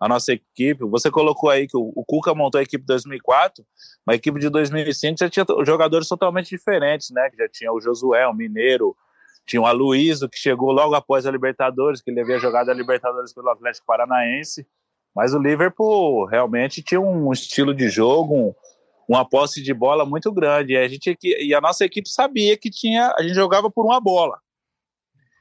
[0.00, 0.84] a nossa equipe.
[0.84, 3.64] Você colocou aí que o, o Cuca montou a equipe de 2004,
[4.06, 7.28] mas a equipe de 2005 já tinha jogadores totalmente diferentes, né?
[7.36, 8.96] Já tinha o Josué, o Mineiro,
[9.44, 13.32] tinha o Aloysio, que chegou logo após a Libertadores, que ele havia jogado a Libertadores
[13.32, 14.66] pelo Atlético Paranaense.
[15.14, 18.54] Mas o Liverpool realmente tinha um estilo de jogo, um,
[19.08, 20.74] uma posse de bola muito grande.
[20.74, 23.98] E a, gente, e a nossa equipe sabia que tinha, a gente jogava por uma
[23.98, 24.38] bola.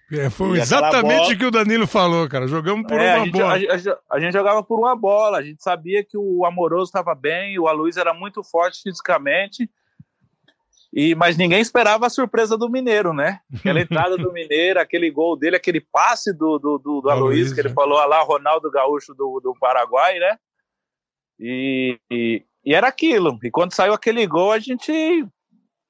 [0.09, 2.47] É, foi exatamente o que o Danilo falou, cara.
[2.47, 3.53] Jogamos por é, uma a gente, bola.
[3.53, 5.37] A, a, a, gente jogava por uma bola.
[5.37, 9.69] A gente sabia que o Amoroso estava bem, o Aloysio era muito forte fisicamente.
[10.93, 13.41] E, mas ninguém esperava a surpresa do Mineiro, né?
[13.53, 17.59] Aquela entrada do Mineiro, aquele gol dele, aquele passe do, do, do, do Aloysio, que
[17.59, 20.37] ele falou lá, Ronaldo Gaúcho do, do Paraguai, né?
[21.37, 23.37] E, e, e, era aquilo.
[23.43, 25.25] E quando saiu aquele gol, a gente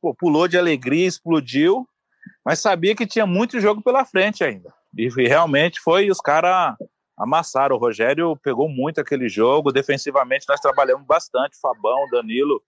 [0.02, 1.88] pô, pulou de alegria, explodiu
[2.46, 4.74] mas sabia que tinha muito jogo pela frente ainda.
[4.98, 6.76] E, realmente foi, os caras
[7.18, 7.76] amassaram.
[7.76, 9.72] O Rogério pegou muito aquele jogo.
[9.72, 11.60] Defensivamente, nós trabalhamos bastante.
[11.60, 12.62] Fabão, Danilo,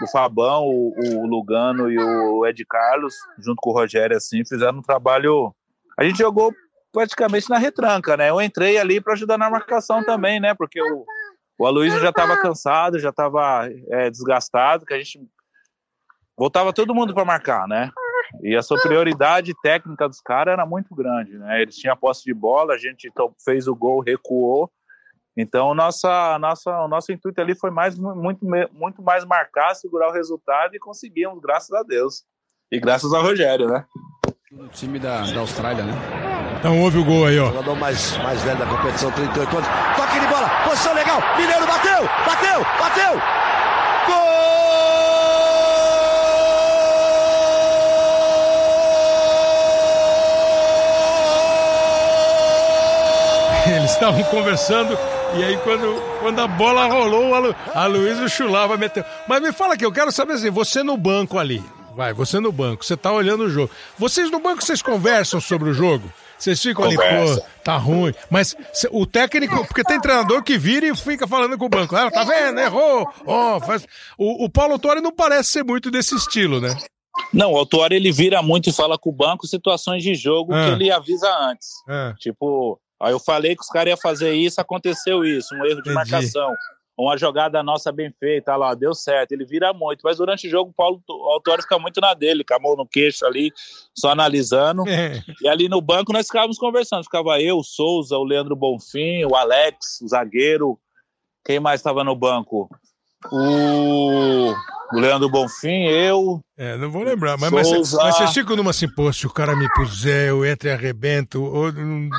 [0.00, 4.78] o Fabão, o, o, Lugano e o Ed Carlos, junto com o Rogério, assim, fizeram
[4.78, 5.54] um trabalho.
[5.98, 6.54] A gente jogou
[6.92, 8.30] praticamente na retranca, né?
[8.30, 10.54] Eu entrei ali para ajudar na marcação também, né?
[10.54, 11.04] Porque o,
[11.62, 15.20] o Aloysio já estava cansado, já estava é, desgastado, que a gente
[16.36, 17.88] voltava todo mundo para marcar, né?
[18.42, 21.62] E a superioridade técnica dos caras era muito grande, né?
[21.62, 23.08] Eles tinham a posse de bola, a gente
[23.44, 24.72] fez o gol, recuou.
[25.36, 30.12] Então, nossa, nossa, o nosso intuito ali foi mais, muito, muito mais marcar, segurar o
[30.12, 32.24] resultado e conseguimos, graças a Deus.
[32.72, 33.86] E graças ao Rogério, né?
[34.50, 36.31] O time da, da Austrália, né?
[36.62, 37.46] Então houve o gol aí, ó.
[37.46, 39.68] O jogador mais, mais velho da competição, 38 anos.
[39.96, 41.20] Toque de bola, posição legal.
[41.36, 43.20] Mineiro bateu, bateu, bateu.
[44.06, 44.16] Gol!
[53.76, 54.96] Eles estavam conversando
[55.34, 59.04] e aí quando, quando a bola rolou, a, Lu, a Luísa Chulava meteu.
[59.26, 61.60] Mas me fala aqui, eu quero saber assim, você no banco ali,
[61.94, 63.70] Vai, você no banco, você tá olhando o jogo.
[63.98, 66.10] Vocês no banco, vocês conversam sobre o jogo?
[66.42, 68.12] Vocês ficam ali, pô, tá ruim.
[68.28, 68.56] Mas
[68.90, 71.94] o técnico, porque tem treinador que vira e fica falando com o banco.
[71.94, 72.58] Ah, tá vendo?
[72.58, 73.08] Errou.
[73.24, 73.86] Oh, faz...
[74.18, 76.76] o, o Paulo Torre não parece ser muito desse estilo, né?
[77.32, 80.64] Não, o Autuário ele vira muito e fala com o banco situações de jogo ah.
[80.64, 81.68] que ele avisa antes.
[81.88, 82.12] Ah.
[82.18, 85.90] Tipo, aí eu falei que os caras iam fazer isso, aconteceu isso, um erro de
[85.90, 85.94] Entendi.
[85.94, 86.52] marcação,
[87.04, 89.32] uma jogada nossa bem feita, lá, deu certo.
[89.32, 92.44] Ele vira muito, mas durante o jogo o Paulo o Autuário fica muito na dele,
[92.44, 93.52] com a mão no queixo ali,
[93.96, 94.88] só analisando.
[94.88, 95.22] É.
[95.40, 99.34] E ali no banco nós ficávamos conversando, ficava eu, o Souza, o Leandro Bonfim, o
[99.34, 100.78] Alex, o zagueiro.
[101.44, 102.68] Quem mais estava no banco?
[103.30, 104.54] O
[104.92, 106.40] o Leandro Bonfim, eu.
[106.56, 109.56] É, não vou lembrar, mas, mas, mas vocês ficam numa assim, pô, se o cara
[109.56, 112.10] me puser, eu entro e arrebento, ou não,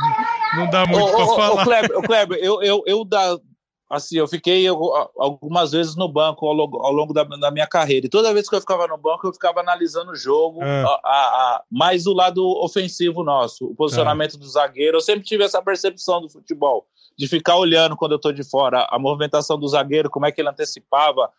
[0.58, 1.62] não dá muito ô, falar.
[1.62, 3.38] Ô, Kleber, ô, Kleber eu, eu, eu da,
[3.94, 8.08] assim, eu fiquei algumas vezes no banco ao longo, ao longo da, da, minha carreira,
[8.08, 11.00] e toda vez que eu ficava no banco, eu ficava analisando o jogo, ah.
[11.04, 14.40] a, a, a, mais do lado ofensivo nosso, o posicionamento ah.
[14.40, 16.88] do zagueiro, eu sempre tive essa percepção do futebol,
[17.18, 20.42] de ficar olhando quando eu tô de fora, a movimentação do zagueiro, como é que
[20.42, 21.30] ele antecipava,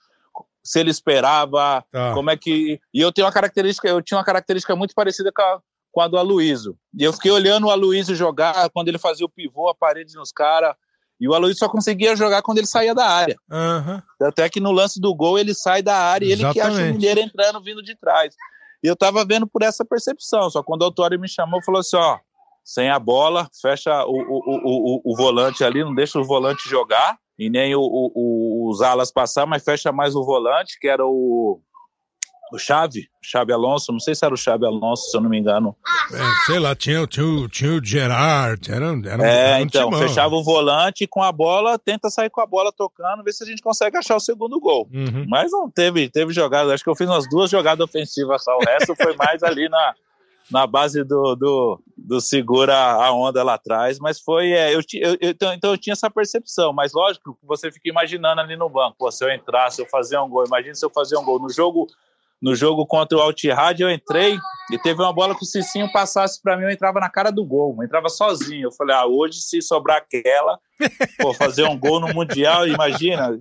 [0.62, 2.14] se ele esperava, tá.
[2.14, 2.80] como é que.
[2.92, 5.60] E eu tenho uma característica, eu tinha uma característica muito parecida com a,
[5.92, 6.76] com a do Aloysio.
[6.98, 10.32] E eu fiquei olhando o Aloysio jogar quando ele fazia o pivô, a parede nos
[10.32, 10.74] caras.
[11.20, 13.36] E o Aloysio só conseguia jogar quando ele saía da área.
[13.50, 14.02] Uhum.
[14.26, 16.56] Até que no lance do gol ele sai da área Exatamente.
[16.56, 18.34] e ele que acha o Mineiro entrando vindo de trás.
[18.82, 20.50] E eu tava vendo por essa percepção.
[20.50, 22.18] Só quando o Autório me chamou, falou assim: ó,
[22.64, 26.68] sem a bola, fecha o, o, o, o, o volante ali, não deixa o volante
[26.68, 31.04] jogar e nem o, o, os alas passar, mas fecha mais o volante, que era
[31.04, 31.60] o,
[32.54, 35.38] o Chave, Chave Alonso, não sei se era o Chave Alonso, se eu não me
[35.38, 35.76] engano.
[36.12, 40.00] É, sei lá, tinha, tinha, tinha o Gerard, era, era É, um então, timão.
[40.00, 43.46] fechava o volante com a bola, tenta sair com a bola tocando, ver se a
[43.46, 44.88] gente consegue achar o segundo gol.
[44.92, 45.26] Uhum.
[45.28, 48.64] Mas não teve, teve jogada, acho que eu fiz umas duas jogadas ofensivas só, o
[48.64, 49.94] resto foi mais ali na
[50.50, 54.52] na base do, do, do, segura a onda lá atrás, mas foi.
[54.52, 58.40] É, eu, eu, então, então eu tinha essa percepção, mas lógico que você fica imaginando
[58.40, 60.90] ali no banco, pô, se eu entrar, se eu fazer um gol, imagina se eu
[60.90, 61.40] fazer um gol.
[61.40, 61.86] No jogo,
[62.40, 64.38] no jogo contra o Altihad, eu entrei
[64.70, 67.44] e teve uma bola que o Cicinho passasse para mim, eu entrava na cara do
[67.44, 68.66] gol, eu entrava sozinho.
[68.68, 70.58] Eu falei, ah, hoje se sobrar aquela,
[71.20, 73.38] vou fazer um gol no Mundial, imagina.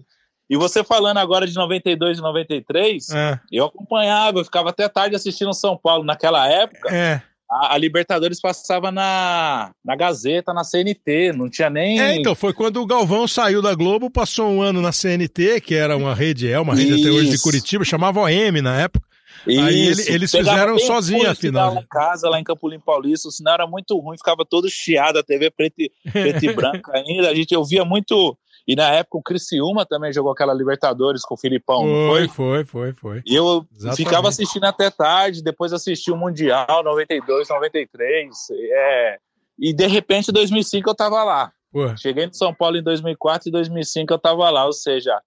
[0.49, 3.39] E você falando agora de 92 e 93, é.
[3.51, 6.03] eu acompanhava, eu ficava até tarde assistindo São Paulo.
[6.03, 7.21] Naquela época, é.
[7.53, 11.99] A, a, Libertadores passava na, na Gazeta, na CNT, não tinha nem.
[11.99, 15.75] É, então, foi quando o Galvão saiu da Globo, passou um ano na CNT, que
[15.75, 17.07] era uma rede, é uma rede Isso.
[17.07, 19.05] até hoje de Curitiba, chamava OM na época.
[19.47, 19.61] Isso.
[19.61, 21.75] Aí ele, eles fizeram sozinho a final.
[21.75, 25.19] Lá em casa, lá em Campolim Paulista, o sinal era muito ruim, ficava todo chiado,
[25.19, 27.29] a TV preta e, preta e branca ainda.
[27.29, 28.37] A gente ouvia muito
[28.67, 32.27] e na época o Criciúma também jogou aquela Libertadores com o Filipão, foi?
[32.27, 33.97] Foi, foi, foi, E eu Exatamente.
[33.97, 38.29] ficava assistindo até tarde, depois assisti o Mundial 92, 93.
[38.51, 39.17] É,
[39.59, 41.51] e de repente, em 2005 eu tava lá.
[41.97, 45.19] Cheguei no São Paulo em 2004 e 2005 eu tava lá, ou seja,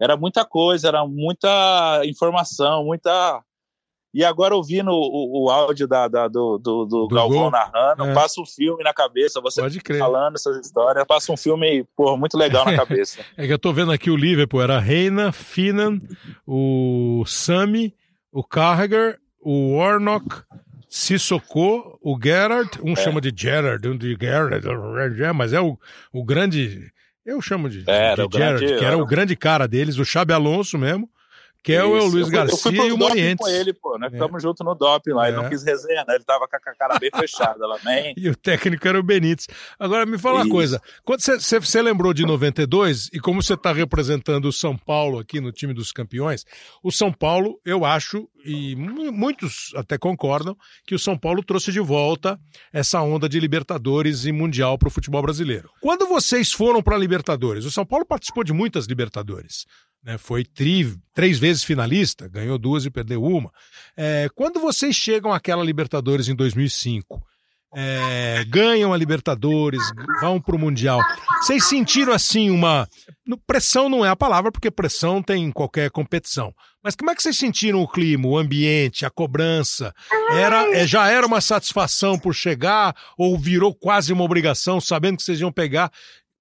[0.00, 3.42] era muita coisa, era muita informação, muita
[4.12, 7.50] e agora ouvindo o, o áudio da, da do, do, do, do Galvão gol?
[7.50, 8.14] narrando, é.
[8.14, 9.62] passa um filme na cabeça, você
[9.98, 13.20] falando essas histórias, passa um filme porra, muito legal na cabeça.
[13.36, 16.00] é que eu tô vendo aqui o Liverpool, era Reina, Finan,
[16.46, 17.94] o Sami,
[18.32, 20.42] o Carragher, o Warnock,
[20.88, 22.96] Sissoko, o Gerard, um é.
[22.96, 25.78] chama de Gerard, um de Gerard, mas é o,
[26.12, 26.90] o grande,
[27.24, 30.04] eu chamo de, é, de Gerard, grande, que era, era o grande cara deles, o
[30.04, 31.08] Xabi Alonso mesmo,
[31.62, 33.44] que é o Luiz Garcia e o Morientes.
[33.44, 33.98] com ele, pô.
[33.98, 34.16] Nós é.
[34.16, 35.26] ficamos juntos no doping lá.
[35.26, 35.28] É.
[35.28, 36.14] Ele não quis resenha, né?
[36.14, 37.90] Ele tava com a cara bem fechada lá, man.
[38.16, 39.46] E o técnico era o Benítez.
[39.78, 40.46] Agora, me fala Isso.
[40.46, 40.82] uma coisa.
[41.04, 45.52] Quando você lembrou de 92, e como você está representando o São Paulo aqui no
[45.52, 46.44] time dos campeões,
[46.82, 50.56] o São Paulo, eu acho, e muitos até concordam,
[50.86, 52.38] que o São Paulo trouxe de volta
[52.72, 55.70] essa onda de Libertadores e Mundial para o futebol brasileiro.
[55.80, 59.66] Quando vocês foram para Libertadores, o São Paulo participou de muitas Libertadores
[60.02, 63.52] né, foi tri, três vezes finalista, ganhou duas e perdeu uma.
[63.96, 67.22] É, quando vocês chegam àquela Libertadores em 2005,
[67.72, 69.80] é, ganham a Libertadores,
[70.20, 71.00] vão para o Mundial,
[71.40, 72.88] vocês sentiram assim uma.
[73.46, 76.52] Pressão não é a palavra, porque pressão tem em qualquer competição.
[76.82, 79.94] Mas como é que vocês sentiram o clima, o ambiente, a cobrança?
[80.30, 85.22] Era, é, já era uma satisfação por chegar ou virou quase uma obrigação, sabendo que
[85.22, 85.92] vocês iam pegar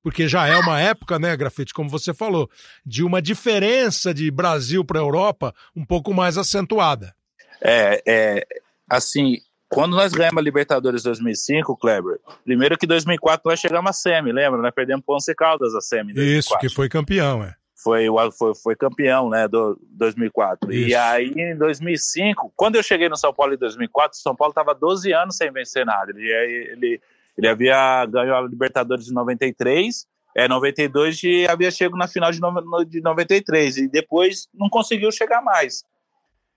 [0.02, 2.50] porque já é uma época, né, Grafite, como você falou,
[2.86, 7.14] de uma diferença de Brasil para a Europa um pouco mais acentuada.
[7.62, 8.48] É, é,
[8.90, 9.38] assim,
[9.70, 14.62] quando nós ganhamos a Libertadores 2005, Kleber, primeiro que 2004 nós chegamos a semi, lembra?
[14.62, 16.14] Nós perdemos para o Once Caldas a semi.
[16.14, 16.40] 2004.
[16.40, 17.54] Isso, que foi campeão, é.
[17.76, 20.74] foi, foi, foi campeão, né, do 2004.
[20.74, 20.90] Isso.
[20.90, 24.52] E aí, em 2005, quando eu cheguei no São Paulo em 2004, o São Paulo
[24.52, 26.12] estava 12 anos sem vencer nada.
[26.16, 26.32] Ele,
[26.72, 27.02] ele,
[27.40, 32.40] ele havia ganhado a Libertadores em 93, é 92 e havia chegado na final de,
[32.40, 35.84] no, de 93 e depois não conseguiu chegar mais.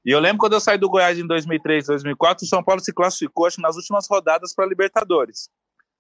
[0.05, 2.93] E eu lembro quando eu saí do Goiás em 2003, 2004, o São Paulo se
[2.93, 5.49] classificou acho, nas últimas rodadas para a Libertadores.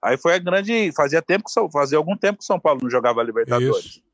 [0.03, 2.91] Aí foi a grande, fazia tempo que fazia algum tempo que o São Paulo não
[2.91, 3.85] jogava a Libertadores.
[3.85, 4.13] Isso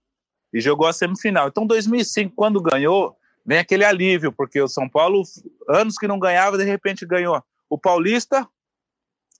[0.52, 1.48] e jogou a semifinal.
[1.48, 5.22] Então, 2005, quando ganhou, vem aquele alívio, porque o São Paulo,
[5.68, 8.46] anos que não ganhava, de repente ganhou o Paulista,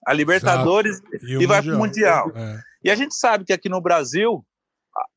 [0.07, 2.33] a Libertadores e, e vai para o Mundial.
[2.35, 2.61] É.
[2.85, 4.45] E a gente sabe que aqui no Brasil,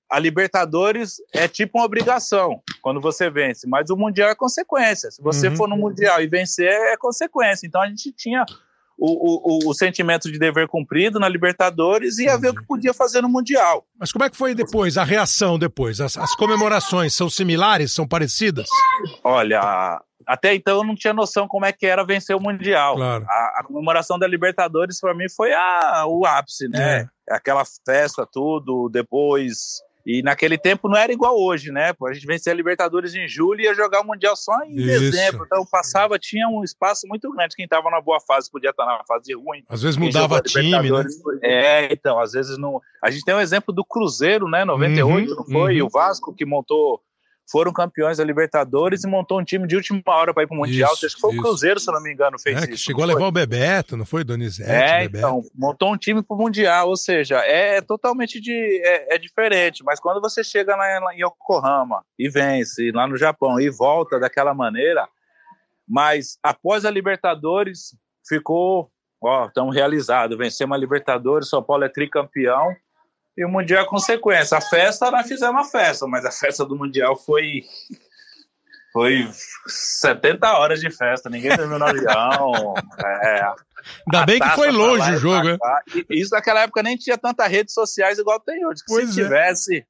[0.09, 5.09] a Libertadores é tipo uma obrigação quando você vence, mas o Mundial é consequência.
[5.11, 5.55] Se você uhum.
[5.55, 7.65] for no Mundial e vencer, é consequência.
[7.65, 8.45] Então a gente tinha
[9.03, 12.93] o, o, o, sentimento de dever cumprido na Libertadores e ia ver o que podia
[12.93, 13.83] fazer no Mundial.
[13.99, 15.99] Mas como é que foi depois, a reação depois?
[15.99, 18.67] As, as comemorações são similares, são parecidas?
[19.23, 22.95] Olha, até então eu não tinha noção como é que era vencer o Mundial.
[22.95, 23.25] Claro.
[23.27, 27.09] A, a comemoração da Libertadores para mim foi a, o ápice, né?
[27.27, 27.35] É.
[27.35, 31.93] Aquela festa, tudo, depois e naquele tempo não era igual hoje, né?
[32.07, 34.99] A gente vencia a Libertadores em julho e ia jogar o Mundial só em Isso.
[34.99, 35.43] dezembro.
[35.45, 37.55] Então passava, tinha um espaço muito grande.
[37.55, 39.63] Quem estava na boa fase podia estar na fase ruim.
[39.69, 41.05] Às vezes mudava time, né?
[41.41, 42.81] É, então, às vezes não.
[43.03, 44.65] A gente tem um exemplo do Cruzeiro, né?
[44.65, 45.71] 98, uhum, não foi?
[45.73, 45.77] Uhum.
[45.77, 47.01] E o Vasco que montou
[47.49, 50.59] foram campeões da Libertadores e montou um time de última hora para ir para o
[50.59, 50.93] Mundial.
[50.93, 51.39] Isso, Acho que foi isso.
[51.39, 52.83] o Cruzeiro, se não me engano, fez é, isso.
[52.83, 54.23] chegou a levar o Bebeto, não foi?
[54.23, 55.17] Donizete, É, Bebeto.
[55.17, 58.53] então, montou um time para o Mundial, ou seja, é, é totalmente de,
[58.83, 63.59] é, é, diferente, mas quando você chega lá, em Yokohama e vence lá no Japão
[63.59, 65.07] e volta daquela maneira,
[65.87, 67.95] mas após a Libertadores
[68.27, 68.89] ficou,
[69.21, 72.73] ó, tão realizado, vencemos a Libertadores, São Paulo é tricampeão,
[73.37, 74.57] e o Mundial é consequência.
[74.57, 77.63] A festa, nós fizemos uma festa, mas a festa do Mundial foi.
[78.93, 79.25] Foi
[79.67, 82.73] 70 horas de festa, ninguém dormiu no avião.
[83.23, 83.53] É,
[84.05, 85.57] Ainda bem que foi longe o jogo, né?
[86.09, 88.83] Isso naquela época nem tinha tantas redes sociais igual tem hoje.
[88.87, 89.23] pois se é.
[89.23, 89.85] tivesse.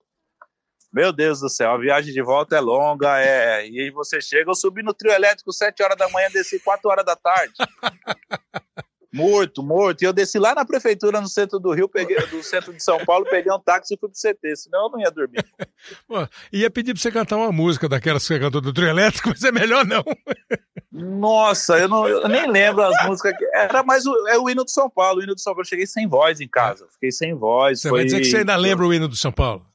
[0.93, 4.51] Meu Deus do céu, a viagem de volta é longa, é, e aí você chega,
[4.51, 7.53] eu subi no trio elétrico 7 horas da manhã, desci 4 horas da tarde.
[9.13, 10.01] Morto, morto.
[10.01, 12.97] E eu desci lá na prefeitura, no centro do Rio, peguei, do centro de São
[13.05, 15.45] Paulo, peguei um táxi e fui pro CT, senão eu não ia dormir.
[16.07, 19.29] Pô, ia pedir pra você cantar uma música daquelas que você cantou do trio elétrico,
[19.29, 20.03] mas é melhor não.
[20.91, 23.35] Nossa, eu, não, eu nem lembro as músicas.
[23.37, 25.19] Que, era mais o, é o hino do São Paulo.
[25.19, 25.61] O hino do São Paulo.
[25.61, 26.85] Eu cheguei sem voz em casa.
[26.91, 27.81] Fiquei sem voz.
[27.81, 27.99] Você foi...
[27.99, 29.65] vai dizer que você ainda lembra o hino do São Paulo?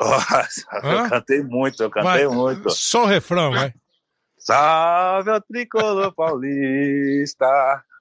[0.00, 1.04] Nossa, Hã?
[1.04, 2.70] eu cantei muito, eu cantei vai, muito.
[2.70, 3.74] Só o refrão, vai.
[4.38, 7.46] Salve o tricolor paulista,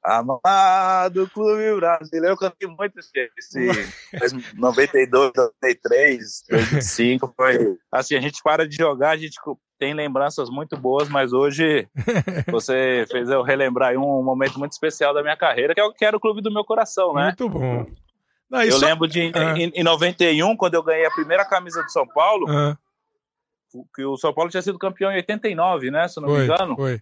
[0.08, 8.42] Amado Clube Brasileiro, eu cantei muito esse, esse 92, 93, 2005, foi assim, a gente
[8.42, 9.38] para de jogar, a gente
[9.78, 11.88] tem lembranças muito boas, mas hoje
[12.48, 16.06] você fez eu relembrar um momento muito especial da minha carreira, que é o que
[16.06, 17.26] era o clube do meu coração, né?
[17.26, 17.86] Muito bom.
[18.50, 18.86] Não, eu só...
[18.86, 19.58] lembro de ah.
[19.58, 22.78] em, em, 91, quando eu ganhei a primeira camisa do São Paulo, ah.
[23.94, 26.76] que o São Paulo tinha sido campeão em 89, né, se não foi, me engano.
[26.78, 27.02] Foi.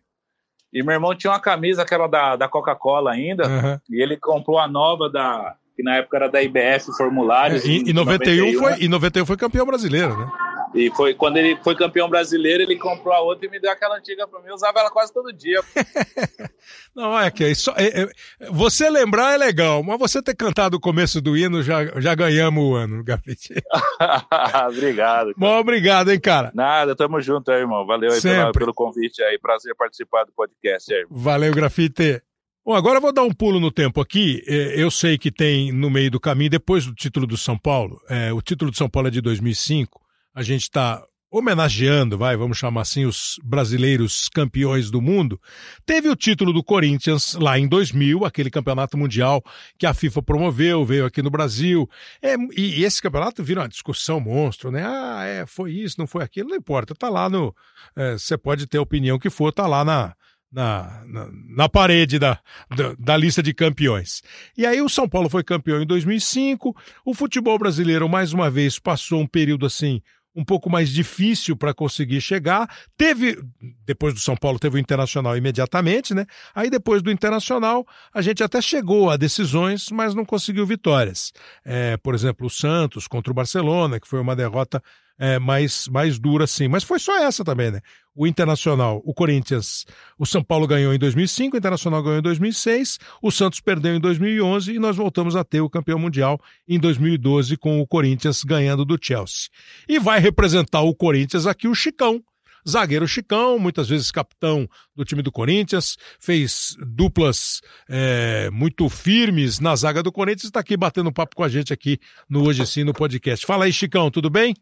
[0.75, 3.79] E meu irmão tinha uma camisa, aquela da, da Coca-Cola ainda, uhum.
[3.89, 5.55] e ele comprou a nova da.
[5.73, 7.63] que na época era da IBF Formulários.
[7.63, 10.29] É, e, em 91, 91 foi, e 91 foi campeão brasileiro, né?
[10.75, 13.97] E foi quando ele foi campeão brasileiro, ele comprou a outra e me deu aquela
[13.97, 14.49] antiga para mim.
[14.49, 15.61] Eu usava ela quase todo dia.
[16.93, 18.09] Não, é que é, só, é, é,
[18.51, 22.61] você lembrar é legal, mas você ter cantado o começo do hino já, já ganhamos
[22.61, 23.53] o ano, Grafite.
[24.69, 25.27] obrigado.
[25.27, 25.33] Cara.
[25.37, 26.51] Bom, obrigado, hein, cara.
[26.53, 27.85] Nada, tamo junto aí, irmão.
[27.85, 29.39] Valeu aí pela, pelo convite aí.
[29.39, 31.05] Prazer participar do podcast aí.
[31.09, 32.21] Valeu, Grafite.
[32.65, 34.43] Bom, agora eu vou dar um pulo no tempo aqui.
[34.45, 38.01] É, eu sei que tem no meio do caminho, depois do título do São Paulo,
[38.09, 40.04] é, o título do São Paulo é de 2005
[40.35, 41.01] a gente está
[41.37, 45.39] homenageando, vai, vamos chamar assim, os brasileiros campeões do mundo,
[45.85, 49.43] teve o título do Corinthians lá em 2000, aquele campeonato mundial
[49.77, 51.89] que a FIFA promoveu, veio aqui no Brasil.
[52.21, 54.85] É, e, esse campeonato virou uma discussão monstro, né?
[54.85, 57.53] Ah, é, foi isso, não foi aquilo, não importa, tá lá no.
[57.95, 60.15] É, você pode ter a opinião que for, tá lá na.
[60.51, 62.39] Na, na, na, parede da,
[62.73, 64.21] da, da, lista de campeões.
[64.57, 68.79] E aí o São Paulo foi campeão em 2005, o futebol brasileiro mais uma vez
[68.79, 70.01] passou um período assim
[70.35, 72.69] um pouco mais difícil para conseguir chegar.
[72.97, 73.41] Teve,
[73.85, 76.25] depois do São Paulo, teve o Internacional imediatamente, né?
[76.53, 81.31] Aí depois do Internacional, a gente até chegou a decisões, mas não conseguiu vitórias.
[81.63, 84.83] É, por exemplo, o Santos contra o Barcelona, que foi uma derrota
[85.17, 86.67] é, mais, mais dura, sim.
[86.67, 87.81] Mas foi só essa também, né?
[88.15, 89.85] O Internacional, o Corinthians,
[90.17, 93.99] o São Paulo ganhou em 2005, o Internacional ganhou em 2006, o Santos perdeu em
[93.99, 98.85] 2011 e nós voltamos a ter o campeão mundial em 2012 com o Corinthians ganhando
[98.85, 99.49] do Chelsea.
[99.87, 102.23] E vai representar o Corinthians aqui o Chicão,
[102.67, 109.75] zagueiro Chicão, muitas vezes capitão do time do Corinthians, fez duplas é, muito firmes na
[109.75, 112.93] zaga do Corinthians, está aqui batendo papo com a gente aqui no Hoje Sim, no
[112.93, 113.45] podcast.
[113.45, 114.55] Fala aí, Chicão, tudo bem?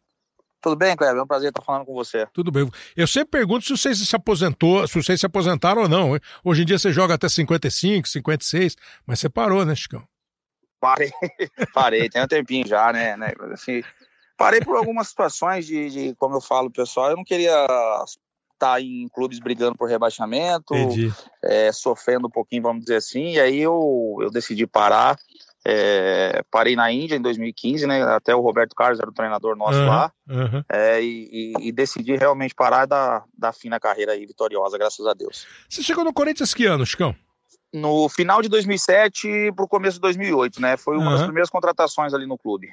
[0.64, 1.18] Tudo bem, Cleber?
[1.18, 2.26] É um prazer estar falando com você.
[2.27, 2.72] Tudo bem.
[2.95, 6.18] Eu sempre pergunto se você se aposentou, se vocês se aposentaram ou não.
[6.41, 10.02] Hoje em dia você joga até 55, 56, mas você parou, né, Chicão?
[10.80, 11.11] Parei,
[11.73, 13.18] parei, tem um tempinho já, né?
[13.18, 13.84] né assim,
[14.38, 17.65] parei por algumas situações de, de, como eu falo, pessoal, eu não queria
[18.53, 20.73] estar em clubes brigando por rebaixamento,
[21.44, 25.18] é, sofrendo um pouquinho, vamos dizer assim, e aí eu, eu decidi parar.
[25.65, 28.03] É, parei na Índia em 2015, né?
[28.03, 30.11] Até o Roberto Carlos era o treinador nosso uhum, lá.
[30.30, 30.64] Uhum.
[30.69, 35.06] É, e, e, e, decidi realmente parar da, da fim na carreira aí, vitoriosa, graças
[35.06, 35.48] a Deus.
[35.69, 37.15] Você chegou no Corinthians que ano, Chicão?
[37.73, 40.77] No final de 2007 para o começo de 2008, né?
[40.77, 41.11] Foi uma uhum.
[41.13, 42.69] das primeiras contratações ali no clube.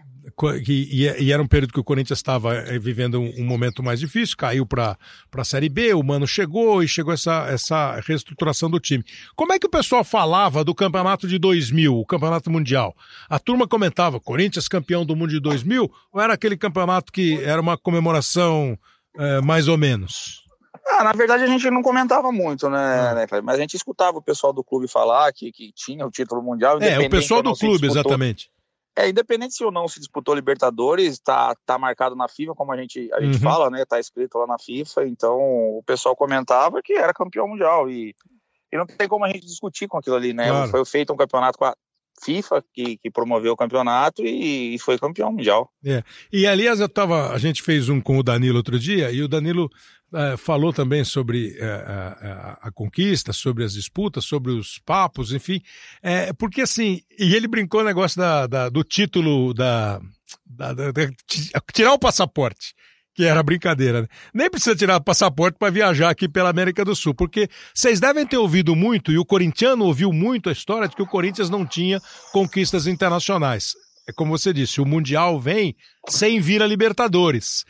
[0.66, 3.98] E, e, era um período que o Corinthians estava eh, vivendo um, um, momento mais
[3.98, 4.96] difícil, caiu para
[5.34, 9.04] a Série B, o Mano chegou e chegou essa, essa reestruturação do time.
[9.34, 12.94] Como é que o pessoal falava do campeonato de 2000, o campeonato mundial?
[13.28, 17.60] A turma comentava, Corinthians campeão do mundo de 2000, ou era aquele campeonato que era
[17.60, 18.78] uma comemoração
[19.16, 20.44] é, mais ou menos?
[20.92, 23.14] Ah, na verdade a gente não comentava muito, né, ah.
[23.14, 26.42] né, Mas a gente escutava o pessoal do clube falar que, que tinha o título
[26.42, 26.78] mundial.
[26.80, 28.50] É, o pessoal do clube, exatamente.
[28.96, 32.76] É, independente se ou não se disputou Libertadores, tá, tá marcado na FIFA, como a
[32.76, 33.40] gente, a gente uhum.
[33.40, 33.84] fala, né?
[33.84, 37.88] Tá escrito lá na FIFA, então o pessoal comentava que era campeão mundial.
[37.88, 38.14] E,
[38.72, 40.48] e não tem como a gente discutir com aquilo ali, né?
[40.48, 40.70] Claro.
[40.70, 41.74] Foi feito um campeonato com a
[42.22, 45.70] FIFA que, que promoveu o campeonato e, e foi campeão mundial.
[45.84, 46.02] É.
[46.32, 49.28] E aliás, eu tava, a gente fez um com o Danilo outro dia, e o
[49.28, 49.70] Danilo
[50.12, 55.60] é, falou também sobre é, a, a, conquista, sobre as disputas, sobre os papos, enfim.
[56.02, 60.00] É, porque assim, e ele brincou o negócio da, da do título da,
[60.44, 60.74] da,
[61.72, 62.74] tirar o passaporte.
[63.12, 64.08] Que era brincadeira, né?
[64.32, 68.24] Nem precisa tirar o passaporte para viajar aqui pela América do Sul, porque vocês devem
[68.24, 71.66] ter ouvido muito, e o corintiano ouviu muito a história de que o Corinthians não
[71.66, 72.00] tinha
[72.32, 73.74] conquistas internacionais.
[74.08, 75.74] É como você disse, o Mundial vem
[76.08, 77.64] sem vir a Libertadores.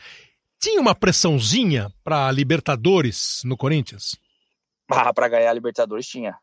[0.61, 4.17] Tinha uma pressãozinha para Libertadores no Corinthians?
[4.91, 6.37] Ah, para ganhar a Libertadores tinha.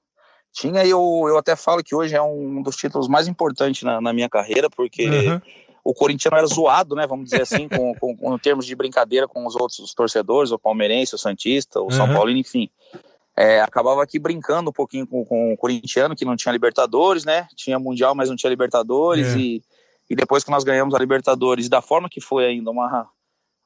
[0.51, 4.01] Tinha e eu, eu até falo que hoje é um dos títulos mais importantes na,
[4.01, 5.39] na minha carreira, porque uhum.
[5.83, 7.05] o corintiano era zoado, né?
[7.05, 10.57] Vamos dizer assim, com, com, com, em termos de brincadeira com os outros torcedores, o
[10.57, 11.91] palmeirense, o Santista, o uhum.
[11.91, 12.71] São Paulino, enfim.
[13.35, 17.47] É, acabava aqui brincando um pouquinho com, com, o corintiano, que não tinha Libertadores, né?
[17.55, 19.27] Tinha Mundial, mas não tinha Libertadores.
[19.27, 19.37] É.
[19.37, 19.61] E,
[20.09, 23.07] e depois que nós ganhamos a Libertadores, da forma que foi ainda, uma,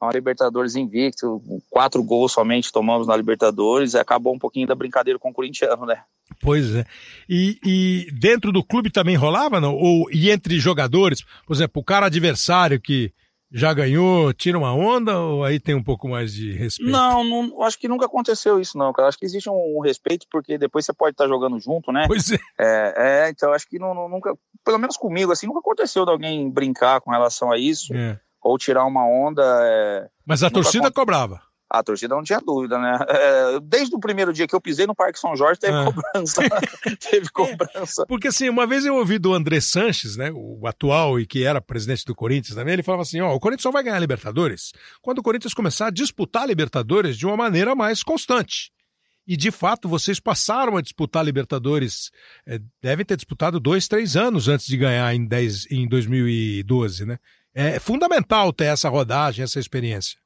[0.02, 5.30] uma Libertadores invicto, quatro gols somente tomamos na Libertadores, acabou um pouquinho da brincadeira com
[5.30, 6.02] o corintiano, né?
[6.42, 6.86] Pois é.
[7.30, 9.76] E, e dentro do clube também rolava, não?
[9.76, 13.14] Ou e entre jogadores, por exemplo, o cara adversário que
[13.54, 16.90] já ganhou, tira uma onda ou aí tem um pouco mais de respeito?
[16.90, 19.10] Não, não acho que nunca aconteceu isso, não, cara.
[19.10, 22.06] Acho que existe um, um respeito, porque depois você pode estar jogando junto, né?
[22.08, 22.38] Pois é.
[22.58, 22.94] É,
[23.26, 24.34] é então acho que não, não, nunca,
[24.64, 27.94] pelo menos comigo, assim, nunca aconteceu de alguém brincar com relação a isso.
[27.94, 29.44] É ou tirar uma onda.
[29.64, 30.10] É...
[30.26, 31.42] Mas a torcida cobrava.
[31.74, 33.00] A torcida não tinha dúvida, né?
[33.08, 35.86] É, desde o primeiro dia que eu pisei no Parque São Jorge, teve ah.
[35.86, 36.42] cobrança.
[37.10, 38.06] teve cobrança.
[38.08, 40.32] Porque assim, uma vez eu ouvi do André Sanches, né?
[40.36, 43.64] O atual e que era presidente do Corinthians também, ele falava assim: ó, o Corinthians
[43.64, 47.38] só vai ganhar a Libertadores quando o Corinthians começar a disputar a Libertadores de uma
[47.38, 48.70] maneira mais constante.
[49.26, 52.12] E de fato, vocês passaram a disputar a Libertadores,
[52.46, 57.18] é, devem ter disputado dois, três anos antes de ganhar em, 10, em 2012, né?
[57.54, 60.18] É fundamental ter essa rodagem, essa experiência.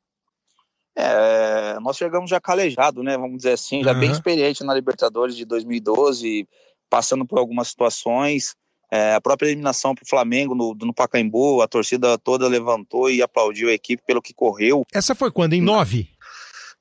[0.96, 3.18] É, nós chegamos já calejado, né?
[3.18, 4.00] Vamos dizer assim, já uhum.
[4.00, 6.48] bem experiente na Libertadores de 2012,
[6.90, 8.56] passando por algumas situações.
[8.92, 13.22] É, a própria eliminação para o Flamengo no, no Pacaembu, a torcida toda levantou e
[13.22, 14.86] aplaudiu a equipe pelo que correu.
[14.94, 15.54] Essa foi quando?
[15.54, 16.08] Em nove?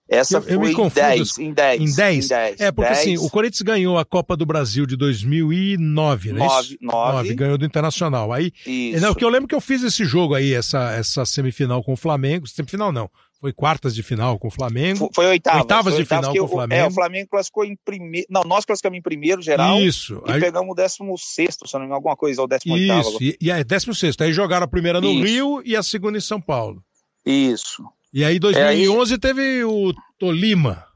[0.08, 1.00] Essa eu, foi eu me confundo.
[1.00, 1.80] Em 10, em 10.
[1.80, 2.24] Em 10?
[2.24, 2.98] Em 10 é, porque 10.
[2.98, 6.38] assim, o Corinthians ganhou a Copa do Brasil de 2009, né?
[6.40, 7.34] 9, 9.
[7.34, 8.32] Ganhou do Internacional.
[8.32, 9.00] Aí, isso.
[9.00, 11.96] Não, que eu lembro que eu fiz esse jogo aí, essa, essa semifinal com o
[11.96, 12.46] Flamengo.
[12.46, 13.10] Semifinal não.
[13.40, 14.98] Foi quartas de final com o Flamengo.
[14.98, 15.60] Foi, foi oitavas.
[15.60, 16.82] Oitavas de final com o Flamengo.
[16.82, 18.26] É, o Flamengo classificou em primeiro.
[18.30, 19.80] Não, nós classificamos em primeiro geral.
[19.80, 20.22] Isso.
[20.26, 20.40] E aí...
[20.40, 22.94] pegamos o décimo sexto, se não me engano, alguma coisa, ou décimo Isso.
[22.94, 23.18] oitavo.
[23.22, 24.22] E, e aí, décimo sexto.
[24.22, 25.24] Aí jogaram a primeira no Isso.
[25.24, 26.82] Rio e a segunda em São Paulo.
[27.26, 27.84] Isso.
[28.14, 29.20] E aí, em 2011, é, aí...
[29.20, 30.86] teve o Tolima.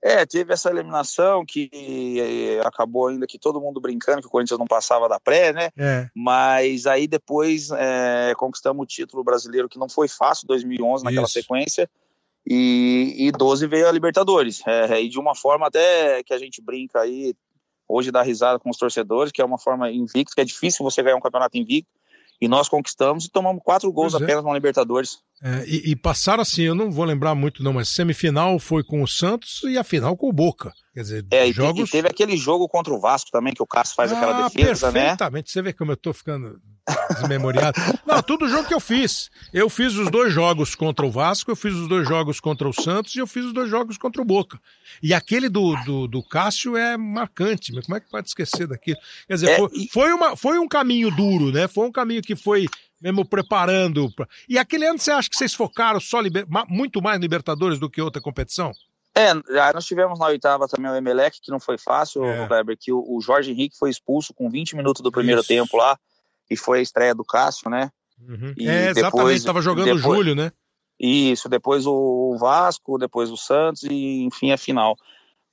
[0.00, 4.60] É, teve essa eliminação que eh, acabou ainda que todo mundo brincando que o Corinthians
[4.60, 5.70] não passava da pré, né?
[5.76, 6.08] É.
[6.14, 11.32] Mas aí depois é, conquistamos o título brasileiro que não foi fácil, 2011 naquela Isso.
[11.32, 11.90] sequência.
[12.48, 14.62] E, e 12 veio a Libertadores.
[14.64, 17.34] É, e de uma forma até que a gente brinca aí,
[17.88, 21.02] hoje dá risada com os torcedores, que é uma forma invicta, que é difícil você
[21.02, 21.90] ganhar um campeonato invicto.
[22.40, 24.24] E nós conquistamos e tomamos quatro gols Pois é.
[24.24, 25.18] apenas na Libertadores.
[25.42, 29.02] É, e, e passaram assim, eu não vou lembrar muito não, mas semifinal foi com
[29.02, 30.72] o Santos e a final com o Boca.
[30.92, 31.88] Quer dizer, É, e, jogos...
[31.88, 34.90] e teve aquele jogo contra o Vasco também, que o Cássio faz aquela Ah, defesa,
[34.90, 35.00] né?
[35.00, 35.50] perfeitamente.
[35.52, 36.60] Você vê como eu tô ficando
[37.14, 37.78] desmemoriado.
[38.06, 39.30] Não, tudo jogo que eu fiz.
[39.52, 42.72] Eu fiz os dois jogos contra o Vasco, eu fiz os dois jogos contra o
[42.72, 44.58] Santos e eu fiz os dois jogos contra o Boca.
[45.02, 48.98] E aquele do, do, do Cássio é marcante, mas como é que pode esquecer daquilo?
[49.26, 51.68] Quer dizer, É, foi, e- foi, uma, foi um caminho duro, né?
[51.68, 52.66] Foi um caminho que foi
[53.00, 54.10] mesmo preparando.
[54.14, 57.88] pra- E aquele ano você acha que vocês focaram só liber- muito mais Libertadores do
[57.90, 58.72] que outra competição?
[59.14, 62.46] É, já nós tivemos na oitava também o Emelec, que não foi fácil, É.
[62.46, 65.48] Kleber, que o, o Jorge Henrique foi expulso com 20 minutos do primeiro Isso.
[65.48, 65.98] tempo lá,
[66.50, 67.90] e foi a estreia do Cássio, né?
[68.56, 70.52] E é, exatamente, depois- tava jogando o depois- Júlio, né?
[71.00, 74.96] Isso, depois o Vasco, depois o Santos e enfim a final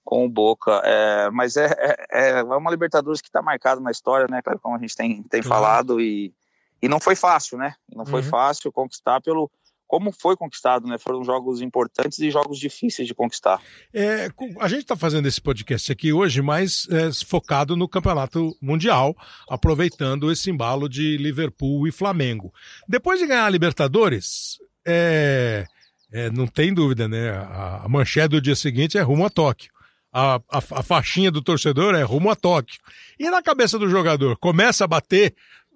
[0.03, 0.81] com o Boca.
[0.83, 1.67] É, mas é,
[2.11, 5.21] é, é uma Libertadores que está marcada na história, né, Kleber, como a gente tem,
[5.23, 5.47] tem Claro.
[5.63, 6.33] falado, e,
[6.81, 7.73] e não foi fácil, né?
[7.93, 8.29] Não foi Uhum.
[8.29, 9.49] fácil conquistar pelo.
[9.87, 10.97] Como foi conquistado, né?
[10.97, 13.61] Foram jogos importantes e jogos difíceis de conquistar.
[13.93, 14.29] É,
[14.59, 19.15] a gente está fazendo esse podcast aqui hoje mais é, focado no Campeonato Mundial,
[19.47, 22.51] aproveitando esse embalo de Liverpool e Flamengo.
[22.87, 25.65] Depois de ganhar a Libertadores, é,
[26.11, 27.29] é, não tem dúvida, né?
[27.29, 29.69] A, a manchete do dia seguinte é rumo a Tóquio.
[30.11, 32.79] A, a, a faixinha do torcedor é rumo a Tóquio.
[33.19, 35.35] E na cabeça do jogador, começa a bater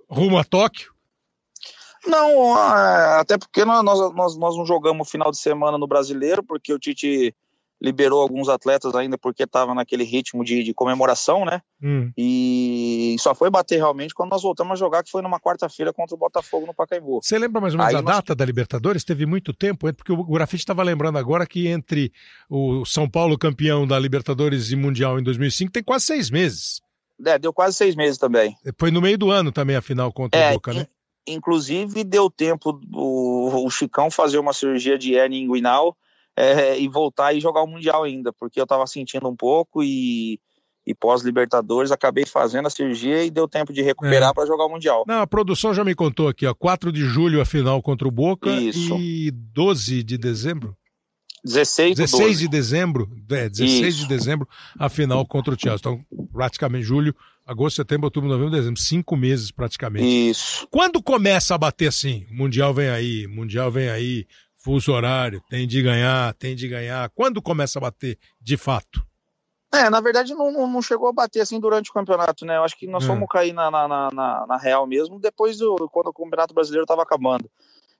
[0.10, 0.92] rumo a Tóquio?
[2.06, 6.74] Não, é, até porque nós, nós, nós, não jogamos final de semana no brasileiro, porque
[6.74, 7.36] o Tite
[7.82, 11.62] liberou alguns atletas ainda porque estava naquele ritmo de, de comemoração, né?
[11.82, 12.12] Hum.
[12.18, 16.14] E só foi bater realmente quando nós voltamos a jogar, que foi numa quarta-feira contra
[16.14, 17.22] o Botafogo no Pacaembu.
[17.24, 19.06] Você lembra mais ou menos Aí a nós- data da Libertadores?
[19.06, 22.12] Teve muito tempo, porque o Grafite estava lembrando agora que entre
[22.50, 26.82] o São Paulo campeão da Libertadores e Mundial em 2005 tem quase seis meses.
[27.26, 28.56] É, deu quase seis meses também.
[28.78, 30.88] Foi no meio do ano também a final contra É, o Boca, né?
[31.28, 35.96] Inclusive, deu tempo do o Chicão fazer uma cirurgia de hernia inguinal
[36.36, 40.40] é, e voltar e jogar o Mundial ainda, porque eu tava sentindo um pouco e,
[40.88, 44.34] e pós-Libertadores acabei fazendo a cirurgia e deu tempo de recuperar É.
[44.34, 45.04] para jogar o Mundial.
[45.08, 48.12] Não, a produção já me contou aqui, ó, 4 de julho a final contra o
[48.12, 48.98] Boca Isso.
[48.98, 50.76] e 12 de dezembro,
[51.44, 52.40] 16 do 16 12.
[52.40, 53.98] de dezembro, é, 16 Isso.
[54.04, 54.48] de dezembro
[54.78, 55.80] a final contra o Chelsea.
[55.80, 60.30] Então, praticamente julho, agosto, setembro, outubro, novembro, dezembro, cinco meses praticamente.
[60.30, 60.68] Isso.
[60.70, 64.26] Quando começa a bater assim, Mundial vem aí, Mundial vem aí,
[64.58, 67.10] fuso horário, tem de ganhar, tem de ganhar.
[67.12, 69.06] Quando começa a bater, de fato?
[69.74, 72.58] É, na verdade não, não- não chegou a bater assim durante o campeonato, né?
[72.58, 73.08] Eu acho que nós É.
[73.08, 76.86] fomos cair na, na, na, na- na real mesmo depois do quando o Campeonato Brasileiro
[76.86, 77.48] estava acabando.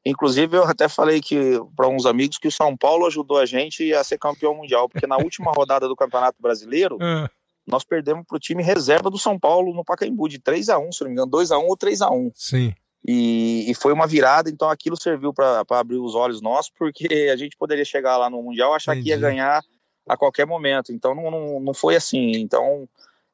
[0.06, 3.94] Inclusive, eu até falei que para uns amigos que o São Paulo ajudou a gente
[3.94, 7.30] a ser campeão mundial, porque na última rodada do Campeonato Brasileiro, Ah,
[7.68, 10.92] nós perdemos para o time reserva do São Paulo no Pacaembu, de 3 a 1
[10.92, 12.74] se não me engano, 2 a 1 ou 3 a 1 sim.
[13.06, 17.36] e, e foi uma virada, então aquilo serviu para abrir os olhos nossos, porque a
[17.36, 19.22] gente poderia chegar lá no Mundial e achar que ia Entendi.
[19.22, 19.62] ganhar
[20.08, 20.92] a qualquer momento.
[20.92, 22.32] Então não, não, não foi assim.
[22.32, 22.90] Então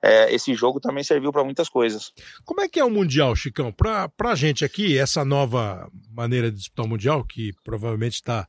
[0.06, 2.14] é, esse jogo também serviu para muitas coisas.
[2.44, 3.72] Como é que é o Mundial, Chicão?
[3.72, 8.48] Pra, pra gente aqui, essa nova maneira de disputar o Mundial, que provavelmente está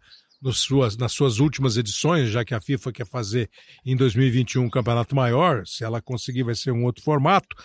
[0.52, 3.50] suas, nas suas últimas edições, já que a FIFA quer fazer
[3.84, 7.56] em 2021 um campeonato maior, se ela conseguir vai ser um outro formato.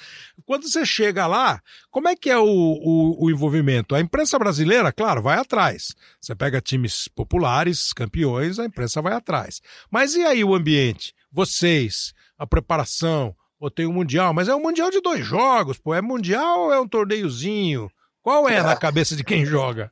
[0.46, 3.94] Quando você chega lá, como é que é o, o, o envolvimento?
[3.94, 5.94] A imprensa brasileira, claro, vai atrás.
[6.20, 9.62] Você pega times populares, campeões, a imprensa vai atrás.
[9.92, 11.14] Mas e aí o ambiente?
[11.30, 15.94] Vocês, a preparação, ou tem o Mundial, mas é um Mundial de dois jogos, pô.
[15.94, 17.92] É Mundial ou é um torneiozinho?
[18.24, 19.92] Qual é na cabeça de quem joga?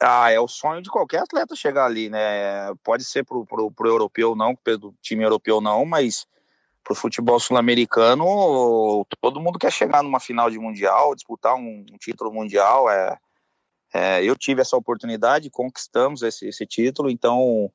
[0.00, 2.74] Ah, é o sonho de qualquer atleta chegar ali, né?
[2.84, 6.26] Pode ser pro, pro, pro europeu não, pro time europeu não, mas
[6.84, 12.30] pro futebol sul-americano, todo mundo quer chegar numa final de mundial, disputar um, um título
[12.30, 12.90] mundial.
[12.90, 13.16] É,
[13.94, 17.72] é, eu tive essa oportunidade, conquistamos esse, esse título, então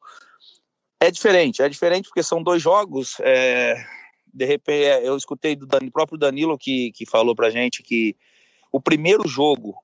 [0.99, 3.19] é diferente, é diferente porque são dois jogos.
[3.21, 3.83] é,
[4.33, 8.15] de repente, é, eu escutei do Dan- próprio Danilo que, que falou pra gente que
[8.71, 9.75] o primeiro jogo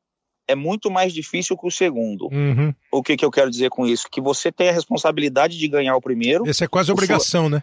[0.47, 2.27] é muito mais difícil que o segundo.
[2.31, 2.73] Uhum.
[2.91, 4.07] O que, que eu quero dizer com isso?
[4.09, 6.47] Que você tem a responsabilidade de ganhar o primeiro.
[6.47, 7.61] Esse é quase obrigação, né?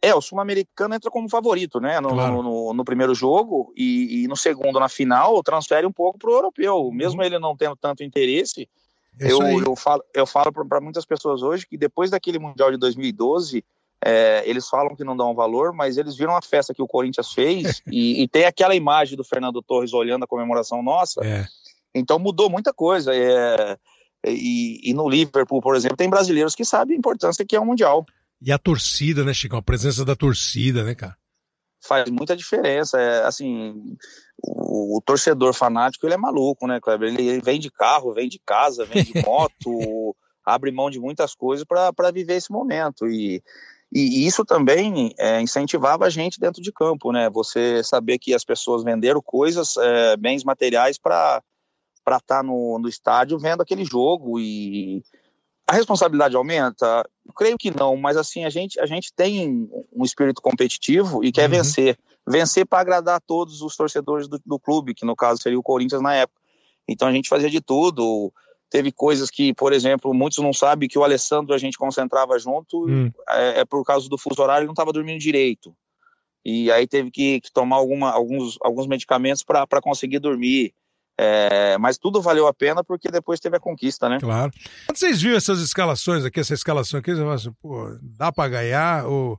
[0.00, 2.00] É, o sul-americano entra como favorito, né?
[2.00, 2.36] No, Claro.
[2.36, 6.32] no, no- no primeiro jogo e, e no segundo, na final, transfere um pouco pro
[6.32, 6.90] europeu.
[6.90, 8.68] Mesmo ele não tendo tanto interesse,
[9.20, 9.58] isso eu, aí.
[9.58, 13.62] eu falo, eu falo para muitas pessoas hoje que depois daquele Mundial de 2012,
[14.04, 17.32] é, eles falam que não dão valor, mas eles viram a festa que o Corinthians
[17.32, 21.24] fez e, e, tem aquela imagem do Fernando Torres olhando a comemoração nossa.
[21.24, 21.46] É.
[21.94, 23.14] Então mudou muita coisa.
[23.14, 23.78] É,
[24.26, 27.66] e, e, no Liverpool, por exemplo, tem brasileiros que sabem a importância que é o
[27.66, 28.04] Mundial.
[28.40, 29.56] E a torcida, né, Chico?
[29.56, 31.16] A presença da torcida, né, cara?
[31.84, 33.00] Faz muita diferença.
[33.00, 33.96] É, assim,
[34.42, 37.08] o, o, torcedor fanático, ele é maluco, né, Kleber?
[37.08, 41.34] Ele, ele vem de carro, vem de casa, vem de moto, abre mão de muitas
[41.34, 43.06] coisas para viver esse momento.
[43.06, 43.42] E,
[43.94, 47.28] e isso também é, incentivava a gente dentro de campo, né?
[47.28, 51.42] Você saber que as pessoas venderam coisas, é, bens materiais para
[51.98, 55.02] estar tá no, no estádio vendo aquele jogo e
[55.66, 57.06] a responsabilidade aumenta?
[57.26, 61.30] Eu creio que não, mas assim, a gente, a gente tem um espírito competitivo e
[61.30, 61.56] quer uhum.
[61.56, 61.98] vencer.
[62.26, 65.62] Vencer para agradar a todos os torcedores do, do, clube, que no caso seria o
[65.62, 66.40] Corinthians na época.
[66.88, 68.32] Então a gente fazia de tudo.
[68.72, 72.86] Teve coisas que, por exemplo, muitos não sabem que o Alessandro a gente concentrava junto,
[72.86, 73.12] uhum.
[73.28, 75.76] é, é, por causa do fuso horário, ele não estava dormindo direito.
[76.42, 80.72] E aí teve que, que tomar alguma, alguns, alguns medicamentos para conseguir dormir.
[81.20, 84.18] É, mas tudo valeu a pena porque depois teve a conquista, né?
[84.18, 84.50] Claro.
[84.86, 89.04] Quando vocês viram essas escalações aqui, essa escalação aqui, você assim, pô, dá para ganhar
[89.04, 89.38] ou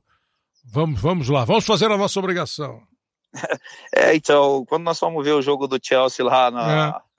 [0.64, 2.80] vamos, vamos lá, vamos fazer a nossa obrigação.
[3.92, 7.13] é, então, quando nós fomos ver o jogo do Chelsea lá na, é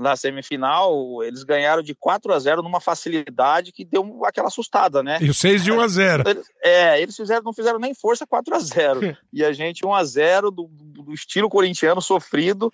[0.00, 5.18] na semifinal, eles ganharam de 4 a 0 numa facilidade que deu aquela assustada, né?
[5.20, 6.24] E o 6 de 1 a 0.
[6.62, 9.16] É, eles fizeram, não fizeram nem força 4 a 0.
[9.30, 12.72] e a gente 1 a 0 do, do estilo corintiano sofrido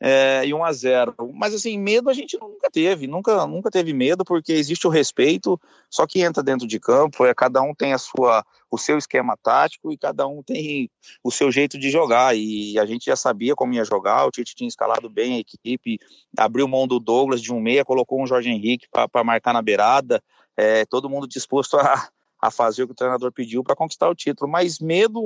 [0.00, 1.14] é, e 1 a 0.
[1.34, 5.60] Mas assim, medo a gente nunca teve, nunca, nunca teve medo porque existe o respeito,
[5.90, 9.36] só que entra dentro de campo, é cada um tem a sua o seu esquema
[9.42, 10.90] tático e cada um tem
[11.22, 14.54] o seu jeito de jogar e a gente já sabia como ia jogar, o Tite
[14.54, 15.98] tinha escalado bem a equipe,
[16.36, 20.22] abriu mão do Douglas de um meia, colocou um Jorge Henrique para marcar na beirada,
[20.56, 22.08] é, todo mundo disposto a,
[22.40, 25.20] a fazer o que o treinador pediu para conquistar o título, mas medo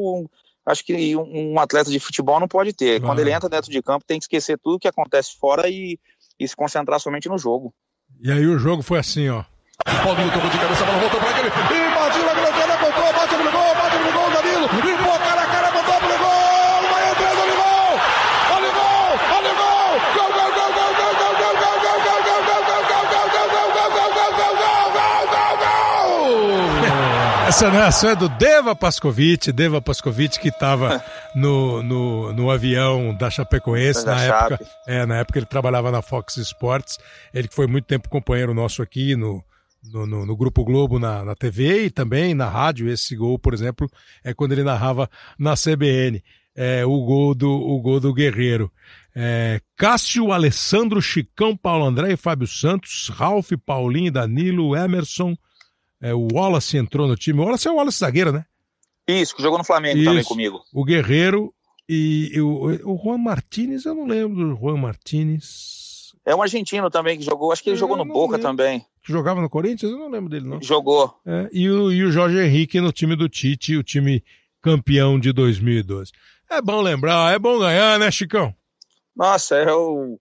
[0.66, 3.00] acho que um, um, atleta de futebol não pode ter.
[3.00, 5.98] Quando ele entra dentro de campo, tem que esquecer tudo que acontece fora e,
[6.38, 7.74] e se concentrar somente no jogo.
[8.22, 9.44] E aí o jogo foi assim, ó.
[10.04, 11.48] Paulinho tomou de cabeça, a bola voltou para aquele.
[11.48, 14.66] Invadiu a grande área, comprou, bate no gol, bate no gol, Danilo.
[14.84, 14.99] Limpou,
[27.50, 31.02] Essa narração é do Deva Pascovitch, Deva Pascovitch que estava
[31.34, 34.60] no, no, no avião da Chapecoense na época.
[34.86, 36.96] É, na época ele trabalhava na Fox Sports.
[37.34, 39.42] Ele que foi muito tempo companheiro nosso aqui no,
[39.82, 42.88] no, no, no, Grupo Globo na, na TV e também na rádio.
[42.88, 43.90] Esse gol, por exemplo,
[44.22, 46.22] é quando ele narrava na CBN.
[46.54, 48.70] É, o gol do, o gol do Guerreiro.
[49.12, 55.36] É, Cássio, Alessandro, Chicão, Paulo André e Fábio Santos, Ralph, Paulinho, Danilo, Emerson,
[56.00, 57.40] é, o Wallace entrou no time.
[57.40, 58.44] O Wallace é o Wallace zagueiro, né?
[59.06, 60.62] Isso, que jogou no Flamengo Isso, também comigo.
[60.72, 61.52] O Guerreiro
[61.88, 66.12] e, e o, o Juan Martinez, eu não lembro do Juan Martinez.
[66.24, 68.48] É um argentino também que jogou, acho que ele jogou no Boca lembro.
[68.48, 68.86] também.
[69.02, 69.90] Que jogava no Corinthians?
[69.90, 70.62] Eu não lembro dele, não.
[70.62, 71.12] Jogou.
[71.26, 74.22] É, e, o, e o Jorge Henrique no time do Tite, o time
[74.62, 76.12] campeão de 2012.
[76.50, 78.54] É bom lembrar, é bom ganhar, né, Chicão?
[79.16, 80.20] Nossa, eu.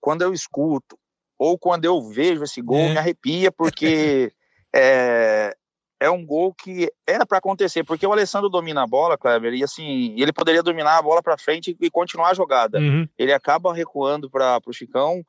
[0.00, 0.98] Quando eu escuto,
[1.38, 2.92] ou quando eu vejo esse gol, é.
[2.92, 4.32] me arrepia, porque
[4.74, 5.54] é,
[6.00, 9.62] é um gol que era para acontecer, porque o Alessandro domina a bola, Kleber, e
[9.62, 12.78] assim, ele poderia dominar a bola para frente e continuar a jogada.
[12.78, 13.06] Uhum.
[13.16, 15.24] Ele acaba recuando para o Chicão,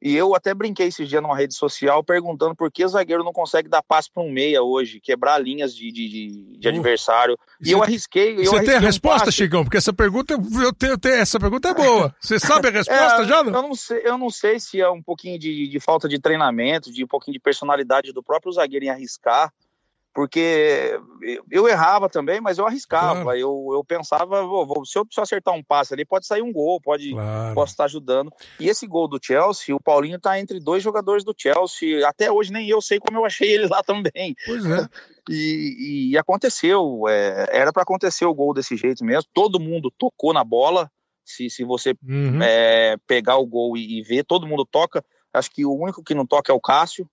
[0.00, 3.32] e eu até brinquei esses dias numa rede social perguntando por que o zagueiro não
[3.32, 7.38] consegue dar passe para um meia hoje, quebrar linhas de, de, de, de uh, adversário.
[7.60, 8.32] E eu arrisquei.
[8.32, 9.64] Eu você arrisquei tem a resposta, um Chicão?
[9.64, 12.14] Porque essa pergunta, eu tenho, eu tenho, essa pergunta é boa.
[12.20, 13.42] Você sabe a resposta é, já?
[13.42, 13.52] Não?
[13.52, 16.92] Eu, não sei, eu não sei se é um pouquinho de, de falta de treinamento,
[16.92, 19.52] de um pouquinho de personalidade do próprio zagueiro em arriscar
[20.18, 20.98] porque
[21.48, 23.22] eu errava também, mas eu arriscava.
[23.22, 23.38] Claro.
[23.38, 24.42] Eu, eu pensava,
[24.84, 27.54] se eu só acertar um passe ali, pode sair um gol, pode claro.
[27.54, 28.32] posso estar ajudando.
[28.58, 32.04] E esse gol do Chelsea, o Paulinho está entre dois jogadores do Chelsea.
[32.04, 34.34] Até hoje nem eu sei como eu achei ele lá também.
[34.44, 34.88] Pois é.
[35.30, 39.28] E, e aconteceu, é, era para acontecer o gol desse jeito mesmo.
[39.34, 40.90] Todo mundo tocou na bola.
[41.22, 42.42] Se, se você uhum.
[42.42, 45.04] é, pegar o gol e, e ver, todo mundo toca.
[45.34, 47.06] Acho que o único que não toca é o Cássio.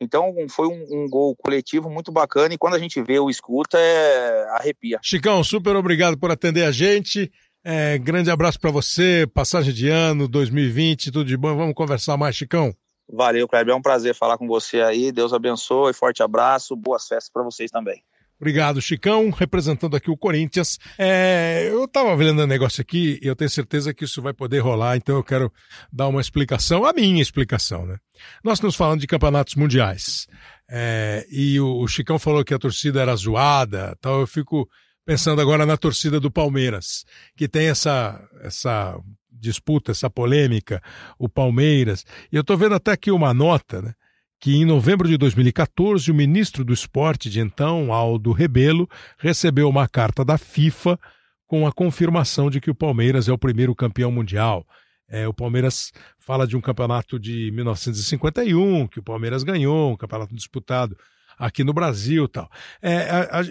[0.00, 3.78] Então foi um, um, gol coletivo muito bacana e quando a gente vê o escuta,
[3.78, 4.46] é...
[4.50, 4.98] arrepia.
[5.02, 7.30] Chicão, super obrigado por atender a gente.
[7.64, 11.56] É, grande abraço para você, passagem de ano, 2020, tudo de bom.
[11.56, 12.72] Vamos conversar mais, Chicão.
[13.10, 13.74] Valeu, Kleber.
[13.74, 15.10] É um prazer falar com você aí.
[15.10, 18.02] Deus abençoe, forte abraço, boas festas para vocês também.
[18.40, 20.78] Obrigado, Chicão, representando aqui o Corinthians.
[20.96, 24.60] É, eu estava vendo um negócio aqui e eu tenho certeza que isso vai poder
[24.60, 25.52] rolar, então eu quero
[25.92, 27.96] dar uma explicação, a minha explicação, né?
[28.44, 30.28] Nós estamos falando de campeonatos mundiais.
[30.70, 34.20] É, e o, o, Chicão falou que a torcida era zoada, tal.
[34.20, 34.68] Eu fico
[35.04, 37.04] pensando agora na torcida do Palmeiras,
[37.36, 38.96] que tem essa, essa
[39.32, 40.80] disputa, essa polêmica,
[41.18, 42.04] o Palmeiras.
[42.30, 43.94] E eu estou vendo até aqui uma nota, né?
[44.40, 48.88] Que em novembro de 2014, o ministro do esporte de então, Aldo Rebelo,
[49.18, 50.98] recebeu uma carta da FIFA
[51.46, 54.66] com a confirmação de que o Palmeiras é o primeiro campeão mundial.
[55.08, 60.34] É, o Palmeiras fala de um campeonato de 1951, que o Palmeiras ganhou, um campeonato
[60.34, 60.96] disputado
[61.38, 62.50] aqui no Brasil tal.
[62.82, 63.42] É, a, a,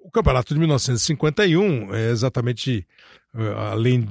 [0.00, 2.86] o campeonato de 1951 é exatamente
[3.34, 4.08] uh, além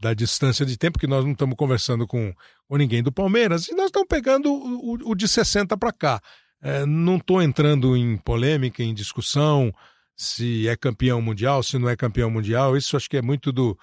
[0.00, 2.32] da distância de tempo, que nós não estamos conversando com,
[2.68, 6.20] com ninguém do Palmeiras, e nós estamos pegando o, o, de 60 para cá.
[6.62, 9.72] É, não estou entrando em polêmica, em discussão
[10.16, 13.76] se é campeão mundial, se não é campeão mundial, isso acho que é muito do,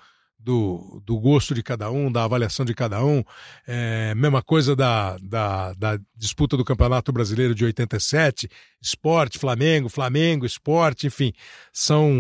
[0.43, 3.23] do, do gosto de cada um, da avaliação de cada um.
[3.67, 8.49] É, mesma coisa da, da, da, disputa do Campeonato Brasileiro de 87,
[8.81, 11.31] esporte, Flamengo, Flamengo, esporte, enfim,
[11.71, 12.11] são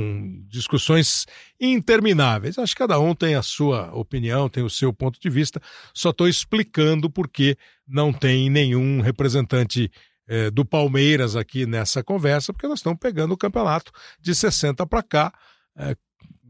[0.47, 1.25] discussões
[1.59, 2.57] intermináveis.
[2.57, 5.61] Acho que cada um tem a sua opinião, tem o seu ponto de vista.
[5.93, 7.57] Só estou explicando por que
[7.87, 9.91] não tem nenhum representante
[10.27, 15.03] é, do Palmeiras aqui nessa conversa, porque nós estamos pegando o campeonato de 60 para
[15.03, 15.33] cá.
[15.75, 15.95] É,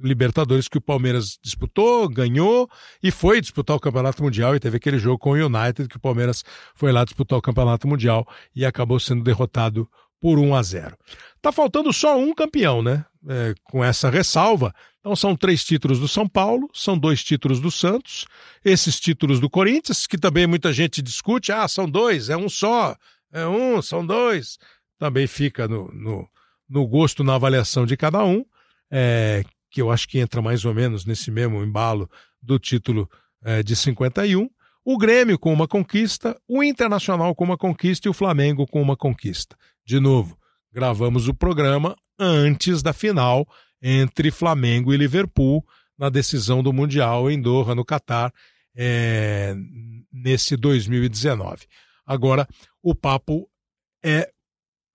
[0.01, 2.69] Libertadores que o Palmeiras disputou, ganhou
[3.01, 5.99] e foi disputar o Campeonato Mundial e teve aquele jogo com o United que o
[5.99, 6.43] Palmeiras
[6.75, 10.97] foi lá disputar o Campeonato Mundial e acabou sendo derrotado por 1 a 0.
[11.41, 13.03] Tá faltando só um campeão, né?
[13.27, 14.73] É, com essa ressalva.
[14.99, 18.25] Então são três títulos do São Paulo, são dois títulos do Santos,
[18.63, 22.95] esses títulos do Corinthians, que também muita gente discute, ah, são dois, é um só,
[23.33, 24.59] é um, são dois.
[24.99, 26.29] Também fica no, no,
[26.69, 28.45] no gosto, na avaliação de cada um.
[28.91, 32.09] É, que eu acho que entra mais ou menos nesse mesmo embalo
[32.41, 33.09] do título
[33.43, 34.49] é, de 51.
[34.83, 38.97] O Grêmio com uma conquista, o Internacional com uma conquista e o Flamengo com uma
[38.97, 39.55] conquista.
[39.85, 40.37] De novo,
[40.71, 43.47] gravamos o programa antes da final
[43.81, 45.65] entre Flamengo e Liverpool
[45.97, 48.33] na decisão do Mundial em Doha, no Catar,
[48.75, 49.55] é,
[50.11, 51.65] nesse 2019.
[52.05, 52.47] Agora,
[52.81, 53.47] o papo
[54.03, 54.29] é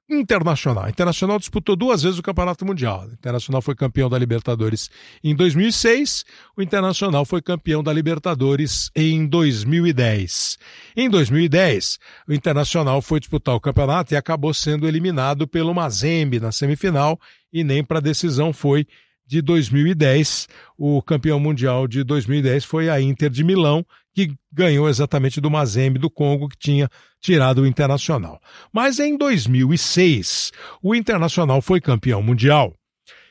[0.09, 0.89] Internacional.
[0.89, 3.09] Internacional disputou duas vezes o Campeonato Mundial.
[3.09, 4.89] O Internacional foi campeão da Libertadores
[5.23, 6.25] em 2006,
[6.57, 10.59] o Internacional foi campeão da Libertadores em 2010.
[10.97, 16.53] Em 2010, o Internacional foi disputar o campeonato e acabou sendo eliminado pelo Mazembe na
[16.53, 17.19] semifinal
[17.53, 18.87] e nem para a decisão foi
[19.27, 20.47] de 2010.
[20.79, 23.85] O campeão mundial de 2010 foi a Inter de Milão,
[24.17, 26.89] que ganhou exatamente do Mazembe do Congo, que tinha
[27.21, 28.41] tirado o Internacional.
[28.73, 30.53] Mas em 2006,
[30.83, 32.75] o Internacional foi campeão mundial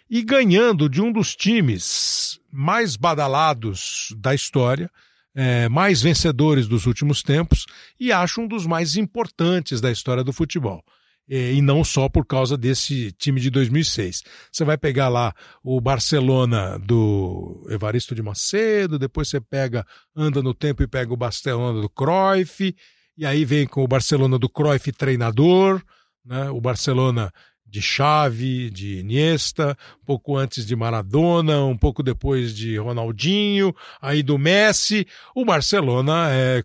[0.07, 4.88] e ganhando de um dos times mais badalados da história,
[5.34, 7.66] é, mais vencedores dos últimos tempos
[7.99, 10.84] e acho um dos mais importantes da história do futebol.
[11.30, 14.22] É, e não só por causa desse time de 2006.
[14.52, 15.34] Você vai pegar lá
[15.64, 19.85] o Barcelona do Evaristo de Macedo, depois você pega,
[20.15, 22.76] anda no tempo e pega o Barcelona do Cruyff,
[23.18, 25.81] e aí vem com o Barcelona do Cruyff treinador,
[26.23, 26.49] né?
[26.52, 27.34] o Barcelona
[27.65, 34.22] de Xavi, de Iniesta, um pouco antes de Maradona, um pouco depois de Ronaldinho, aí
[34.22, 35.07] do Messi.
[35.35, 36.64] O Barcelona é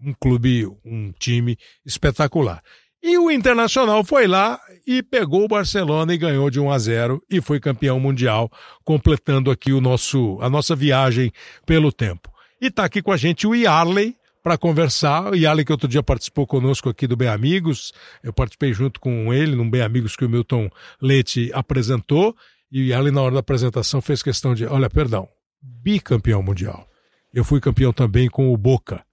[0.00, 2.62] um clube, um time espetacular.
[3.06, 7.22] E o Internacional foi lá e pegou o Barcelona e ganhou de 1 a 0
[7.30, 8.50] e foi campeão mundial,
[8.82, 11.30] completando aqui o nosso a nossa viagem
[11.66, 12.32] pelo tempo.
[12.58, 15.32] E está aqui com a gente o Yarley para conversar.
[15.32, 19.34] O Yarley que outro dia participou conosco aqui do Bem Amigos, eu participei junto com
[19.34, 22.34] ele num Bem Amigos que o Milton Leite apresentou,
[22.72, 25.28] e o Yarley na hora da apresentação fez questão de, olha, perdão,
[25.60, 26.88] bicampeão mundial.
[27.34, 29.03] Eu fui campeão também com o Boca.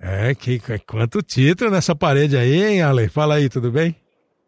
[0.00, 3.08] É, que, quanto título nessa parede aí, hein, Ale?
[3.08, 3.96] Fala aí, tudo bem?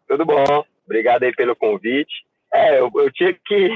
[0.07, 0.63] Tudo bom.
[0.85, 2.27] Obrigado aí pelo convite.
[2.53, 3.69] É, eu, eu tinha que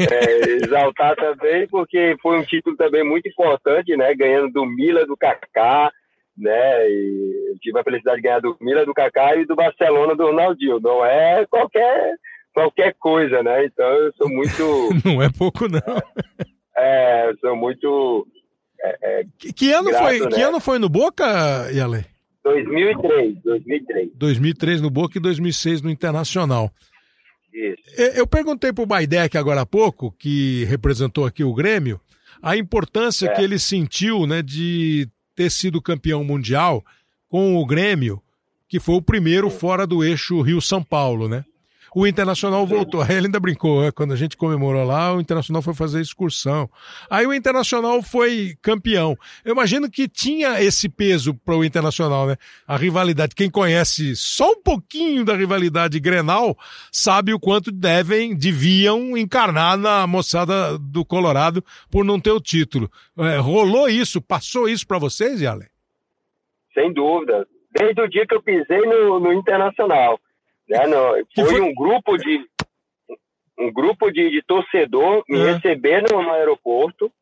[0.00, 4.14] é, exaltar também, porque foi um título também muito importante, né?
[4.14, 5.90] Ganhando do Mila, do Kaká,
[6.36, 6.88] né?
[6.88, 10.24] E eu tive a felicidade de ganhar do Mila, do Kaká e do Barcelona, do
[10.24, 10.80] Ronaldinho.
[10.80, 12.14] Não é qualquer,
[12.52, 13.66] qualquer coisa, né?
[13.66, 14.88] Então eu sou muito...
[15.04, 16.02] Não é pouco, não.
[16.76, 18.26] É, eu sou muito
[18.84, 20.28] é, é, que, que, ano grato, foi, né?
[20.28, 21.24] que ano foi no Boca,
[21.72, 22.04] Yale?
[22.44, 24.10] 2003, 2003.
[24.14, 26.70] 2003 no Boca e 2006 no Internacional.
[27.52, 27.82] Isso.
[28.14, 31.98] Eu perguntei para o Baidec agora há pouco, que representou aqui o Grêmio,
[32.42, 33.34] a importância é.
[33.34, 36.84] que ele sentiu né, de ter sido campeão mundial
[37.28, 38.20] com o Grêmio,
[38.68, 41.44] que foi o primeiro fora do eixo Rio-São Paulo, né?
[41.94, 43.00] O Internacional voltou.
[43.02, 46.68] Aí ele ainda brincou, é, quando a gente comemorou lá, o Internacional foi fazer excursão.
[47.08, 49.16] Aí o Internacional foi campeão.
[49.44, 52.36] Eu imagino que tinha esse peso para o Internacional, né?
[52.66, 53.34] A rivalidade.
[53.34, 56.56] Quem conhece só um pouquinho da rivalidade Grenal
[56.90, 62.90] sabe o quanto devem, deviam encarnar na moçada do Colorado por não ter o título.
[63.18, 65.66] É, rolou isso, passou isso para vocês, Yale?
[66.74, 67.46] Sem dúvida.
[67.70, 70.18] Desde o dia que eu pisei no, no Internacional.
[70.68, 72.46] Né, no, foi, foi, um grupo de
[73.58, 75.52] um grupo de, de torcedor me é.
[75.52, 77.12] receberam no aeroporto,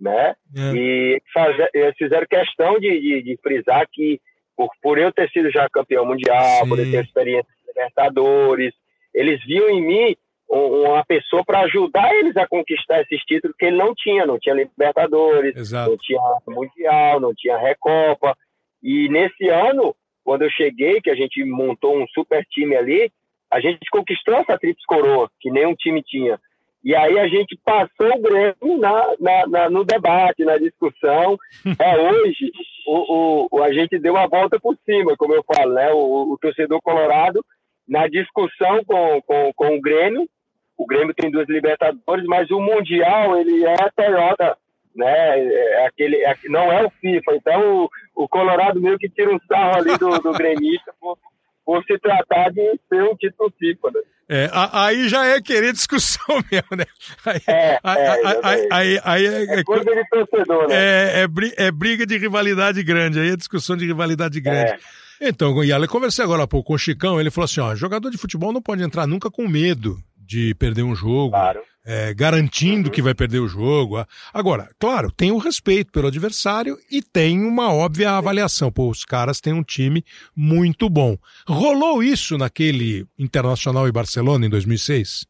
[0.00, 0.36] né?
[0.56, 0.72] É.
[0.74, 4.20] E fazer, fizeram questão de, de, de, frisar que
[4.56, 6.68] por, por eu ter sido já campeão mundial, Sim.
[6.68, 8.72] por eu ter experiência em Libertadores,
[9.12, 10.16] eles viam em mim
[10.48, 14.54] uma pessoa para ajudar eles a conquistar esses títulos que ele não tinha, não tinha
[14.54, 15.90] Libertadores, Exato.
[15.90, 18.36] não tinha Mundial, não tinha Recopa.
[18.82, 23.12] E nesse ano, quando eu cheguei, que a gente montou um super time ali,
[23.52, 26.40] a gente conquistou essa tríplice coroa, que nenhum time tinha.
[26.82, 31.38] E aí a gente passou o Grêmio na, na, na, no debate, na discussão.
[31.80, 32.50] É, hoje,
[32.86, 35.90] o, o, a gente deu uma volta por cima, como eu falo, né?
[35.92, 37.44] O, o torcedor colorado,
[37.88, 40.28] na discussão com, com, com o Grêmio,
[40.76, 44.56] o Grêmio tem duas Libertadores, mas o Mundial, ele é a Toyota,
[44.94, 45.38] né?
[45.38, 47.34] É aquele, é, não é o FIFA.
[47.34, 51.18] Então, o, o Colorado meio que tira um sarro ali do, do gremista por,
[51.64, 54.00] por se tratar de ser um título FIFA, né?
[54.26, 56.84] É, aí já é querer discussão mesmo, né?
[57.26, 60.74] Aí é, aí, é, aí, aí, é, é, coisa de torcedor, né?
[60.74, 64.72] É, é, é, briga de rivalidade grande, aí é discussão de rivalidade grande.
[64.72, 65.28] É.
[65.28, 68.10] Então, Yala, eu conversei agora há pouco com o Chicão, ele falou assim, ó, jogador
[68.10, 71.62] de futebol não pode entrar nunca com medo de perder um jogo, claro.
[71.84, 72.94] é, garantindo uhum.
[72.94, 74.04] que vai perder o jogo.
[74.32, 78.72] Agora, claro, tem o respeito pelo adversário e tem uma óbvia avaliação.
[78.72, 80.04] Pô, os caras têm um time
[80.36, 81.16] muito bom.
[81.46, 85.26] Rolou isso naquele Internacional e Barcelona em 2006?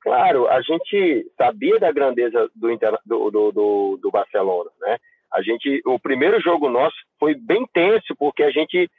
[0.00, 4.98] Claro, a gente sabia da grandeza do, do, do, do, do Barcelona, né?
[5.32, 8.90] A gente, o primeiro jogo nosso foi bem tenso porque a gente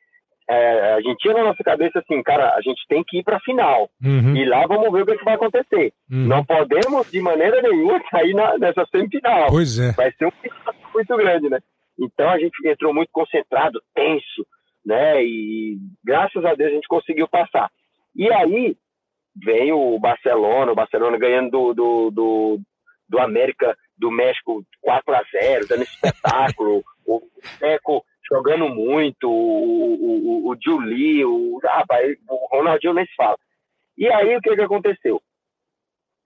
[0.50, 3.38] é, a gente tinha na nossa cabeça assim, cara, a gente tem que ir para
[3.38, 3.90] a final.
[4.04, 4.36] Uhum.
[4.36, 5.94] E lá vamos ver o que, é que vai acontecer.
[6.12, 6.28] Uhum.
[6.28, 9.48] Não podemos, de maneira nenhuma, sair na, nessa semifinal.
[9.48, 9.92] Pois é.
[9.94, 10.32] Vai ser um
[10.94, 11.60] muito grande, né?
[12.00, 14.46] Então a gente entrou muito concentrado, tenso,
[14.86, 15.24] né?
[15.24, 17.70] E graças a Deus a gente conseguiu passar.
[18.16, 18.76] E aí
[19.36, 22.60] veio o Barcelona, o Barcelona ganhando do, do, do,
[23.10, 26.84] do América do México 4 a 0 dando espetáculo.
[27.06, 27.22] o
[27.60, 30.56] Teco jogando muito, o, o, o
[31.26, 33.38] o, rapaz, o Ronaldinho nem se fala.
[33.98, 35.22] E aí o que, que aconteceu?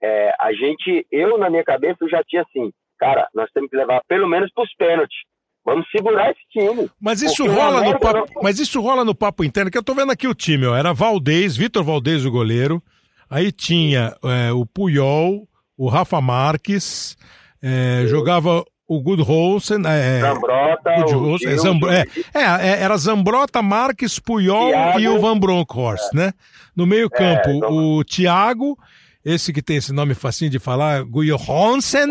[0.02, 3.76] É, a gente, eu na minha cabeça eu já tinha assim, cara, nós temos que
[3.76, 5.18] levar pelo menos para os pênaltis.
[5.64, 6.88] Vamos segurar esse time.
[7.00, 8.42] Mas isso rola no papo, não...
[8.42, 10.94] mas isso rola no papo interno, que eu tô vendo aqui o time, ó, era
[10.94, 12.82] Valdez, Vitor Valdez o goleiro,
[13.28, 15.46] aí tinha é, o Puyol,
[15.76, 17.18] o Rafa Marques,
[17.62, 22.04] é, jogava o Good Olsen, é, Zambrota, Good é, Zambro, é,
[22.34, 26.16] é, era Zambrota, Marques, Puyol Thiago, e o Van Bronckhorst, é.
[26.16, 26.32] né?
[26.74, 28.78] No meio campo, é, o Thiago,
[29.22, 32.06] esse que tem esse nome facinho de falar, Guyo Honsen,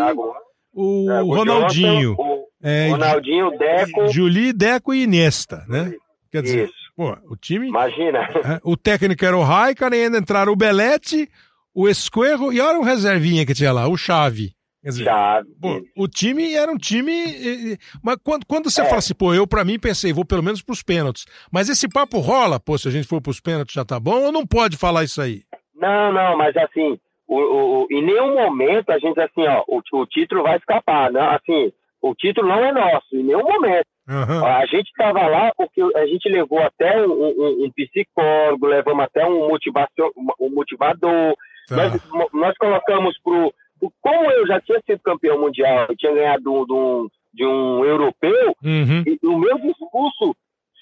[0.71, 2.15] o é, Ronaldinho.
[2.15, 4.07] o Ronaldinho, Deco.
[4.09, 5.91] Juli, Deco e Iniesta, né?
[6.31, 6.87] Quer dizer, Isso.
[6.95, 7.69] Pô, o time...
[7.69, 8.27] Imagina.
[8.63, 11.27] o técnico era o Raikkonen, ainda entraram o Belete,
[11.73, 14.56] o Esquerro e olha o reservinha que tinha lá, o Chave.
[14.87, 15.05] Quer dizer,
[15.61, 17.77] pô, o time era um time.
[18.01, 18.85] Mas quando, quando você é.
[18.85, 21.25] fala assim, pô, eu para mim pensei, vou pelo menos pros pênaltis.
[21.51, 24.31] Mas esse papo rola, pô, se a gente for pros pênaltis já tá bom, ou
[24.31, 25.41] não pode falar isso aí?
[25.75, 26.97] Não, não, mas assim,
[27.27, 31.31] o, o, em nenhum momento a gente assim, ó, o, o título vai escapar, não,
[31.31, 31.69] assim,
[32.01, 33.87] o título não é nosso, em nenhum momento.
[34.07, 34.45] Uhum.
[34.45, 39.25] A gente estava lá porque a gente levou até um, um, um psicólogo, levamos até
[39.25, 40.09] um, motivação,
[40.39, 41.35] um motivador.
[41.67, 41.75] Tá.
[41.75, 43.53] Nós, nós colocamos pro
[44.01, 48.55] como eu já tinha sido campeão mundial, eu tinha ganhado de um, de um europeu,
[48.63, 49.03] uhum.
[49.23, 50.35] o meu discurso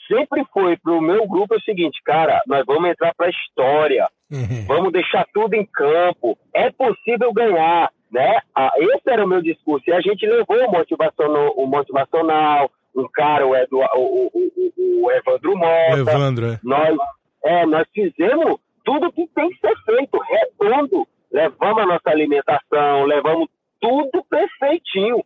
[0.08, 3.30] sempre foi para o meu grupo é o seguinte, cara, nós vamos entrar para a
[3.30, 4.66] história, uhum.
[4.68, 8.40] vamos deixar tudo em campo, é possível ganhar, né?
[8.56, 13.08] Ah, esse era o meu discurso e a gente levou o motivacional, o motivacional um
[13.14, 16.60] cara, o, Edu, o, o, o Evandro Mota, Evandro, é.
[16.64, 16.98] nós,
[17.44, 23.48] é, nós fizemos tudo que tem que ser feito, redondo, levamos a nossa alimentação, levamos
[23.80, 25.24] tudo perfeitinho.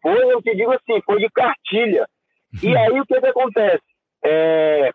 [0.00, 2.06] Foi, eu te digo assim, foi de cartilha.
[2.62, 3.82] E aí o que, que acontece?
[4.24, 4.92] É,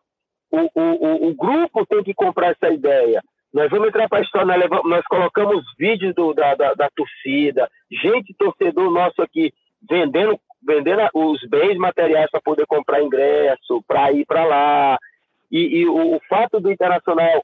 [0.51, 3.21] o, o, o, grupo tem que comprar essa ideia.
[3.53, 6.89] Nós vamos entrar para a história, nós, levamos, nós colocamos vídeos do, da, da, da,
[6.95, 9.53] torcida, gente, torcedor nosso aqui,
[9.89, 14.97] vendendo, vendendo os bens materiais para poder comprar ingresso, para ir para lá.
[15.51, 17.41] E, e o, o, fato do Internacional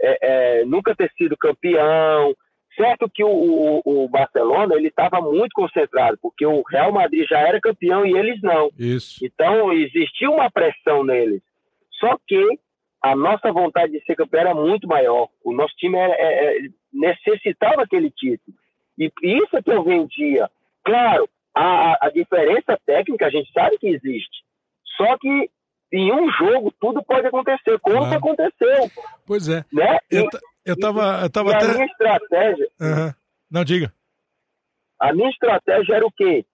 [0.00, 0.18] é,
[0.60, 2.34] é, nunca ter sido campeão.
[2.76, 7.38] Certo que o, o, o Barcelona ele estava muito concentrado, porque o Real Madrid já
[7.38, 8.70] era campeão e eles não.
[8.78, 9.24] Isso.
[9.24, 11.40] Então existia uma pressão neles.
[11.98, 12.38] Só que
[13.02, 15.28] a nossa vontade de ser campeão era muito maior.
[15.42, 16.60] O nosso time era, é, é
[16.92, 18.56] necessitava aquele título.
[18.98, 20.50] E isso é que eu vendia.
[20.84, 24.44] Claro, a, a diferença técnica a gente sabe que existe.
[24.96, 25.50] Só que
[25.92, 28.16] em um jogo tudo pode acontecer, como claro.
[28.16, 28.90] aconteceu.
[29.26, 29.64] Pois é.
[29.72, 29.98] Né?
[30.10, 30.28] Eu,
[30.66, 31.66] eu tava, eu tava até...
[31.66, 32.68] A minha estratégia.
[32.80, 33.12] Uhum.
[33.50, 33.92] Não, diga.
[35.00, 36.44] A minha estratégia era o quê?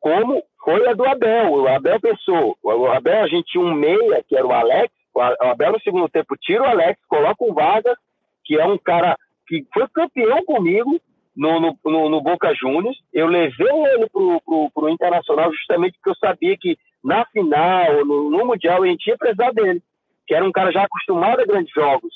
[0.00, 1.52] Como foi a do Abel.
[1.52, 2.56] O Abel pensou.
[2.62, 4.92] O Abel, a gente tinha um meia, que era o Alex.
[5.14, 7.96] O Abel, no segundo tempo, tira o Alex, coloca o Vargas,
[8.44, 11.00] que é um cara que foi campeão comigo
[11.36, 12.98] no, no, no, no Boca Juniors.
[13.12, 18.30] Eu levei ele pro, pro, pro Internacional justamente porque eu sabia que na final, no,
[18.30, 19.80] no Mundial, a gente ia precisar dele,
[20.26, 22.12] que era um cara já acostumado a grandes jogos,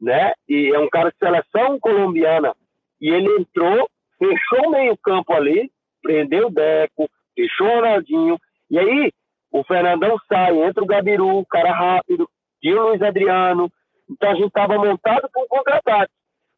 [0.00, 0.32] né?
[0.48, 2.54] E é um cara de seleção colombiana.
[3.00, 5.70] E ele entrou, fechou o meio-campo ali,
[6.02, 8.38] prendeu o Deco, fechou o Ronaldinho,
[8.70, 9.12] e aí
[9.52, 12.28] o Fernandão sai, entra o Gabiru, cara rápido,
[12.60, 13.70] tinha o Luiz Adriano.
[14.08, 16.12] Então a gente estava montado para um contra-ataque.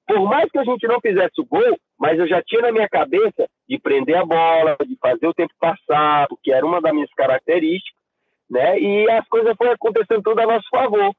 [0.06, 2.88] Por mais que a gente não fizesse o gol, mas eu já tinha na minha
[2.88, 7.12] cabeça de prender a bola, de fazer o tempo passar, porque era uma das minhas
[7.14, 8.00] características,
[8.50, 8.78] né?
[8.80, 11.12] E as coisas foram acontecendo tudo a nosso favor,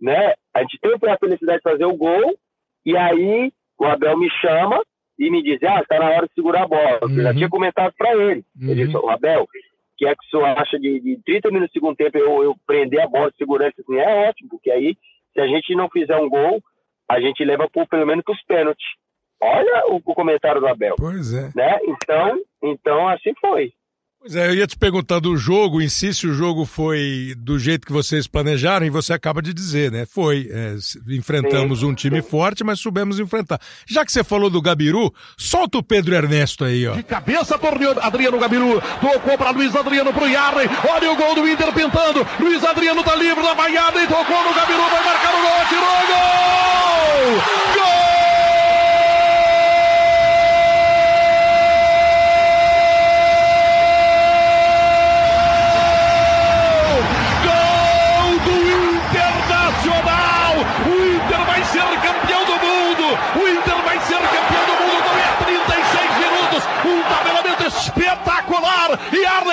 [0.00, 0.34] né?
[0.54, 2.36] A gente teve a felicidade de fazer o gol,
[2.84, 4.82] e aí o Abel me chama
[5.18, 7.00] e me diz, ah, está na hora de segurar a bola.
[7.02, 7.16] Uhum.
[7.16, 8.44] Eu já tinha comentado para ele.
[8.60, 8.70] Uhum.
[8.70, 9.46] Ele disse, o Abel,
[9.98, 12.56] que é que o senhor acha de, de 30 minutos do segundo tempo eu, eu
[12.66, 13.74] prender a bola de segurança?
[13.78, 14.96] Assim, é ótimo, porque aí,
[15.34, 16.62] se a gente não fizer um gol,
[17.08, 18.86] a gente leva por, pelo menos para os pênaltis.
[19.42, 20.96] Olha o, o, comentário do Abel.
[20.98, 21.50] Pois é.
[21.54, 21.78] Né?
[21.84, 23.72] Então, então, assim foi.
[24.22, 27.58] Pois é, eu ia te perguntar do jogo em si, se o jogo foi do
[27.58, 30.04] jeito que vocês planejaram, e você acaba de dizer, né?
[30.04, 30.46] Foi.
[30.52, 30.76] É,
[31.08, 32.28] enfrentamos sim, um time sim.
[32.28, 33.58] forte, mas soubemos enfrentar.
[33.86, 36.92] Já que você falou do Gabiru, solta o Pedro Ernesto aí, ó.
[36.96, 38.82] De cabeça, torneou Adriano Gabiru.
[39.00, 40.68] Tocou para Luiz Adriano pro Yarley.
[40.86, 42.26] Olha o gol do Inter pintando.
[42.38, 46.06] Luiz Adriano tá livre da banhada e tocou no Gabiru, vai marcar o gol, atirou,
[46.10, 47.40] gol!
[47.74, 47.99] Gol!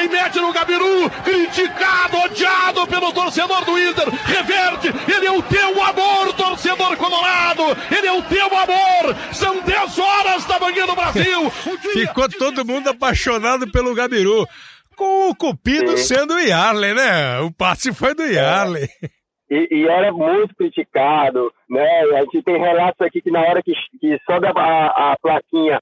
[0.07, 5.83] E mete no Gabiru, criticado, odiado pelo torcedor do Inter, reverte, ele é o teu
[5.83, 7.63] amor, torcedor colorado,
[7.95, 11.49] ele é o teu amor, são 10 horas da manhã do Brasil.
[11.93, 14.47] Ficou todo mundo apaixonado pelo Gabiru,
[14.95, 16.15] com o Cupido Sim.
[16.15, 17.39] sendo o Yarley, né?
[17.41, 18.87] O passe foi do Yarley.
[19.03, 19.17] É.
[19.49, 21.87] E, e, era muito criticado, né?
[22.17, 25.79] A gente tem relatos aqui que na hora que, que sobe a, a, a plaquinha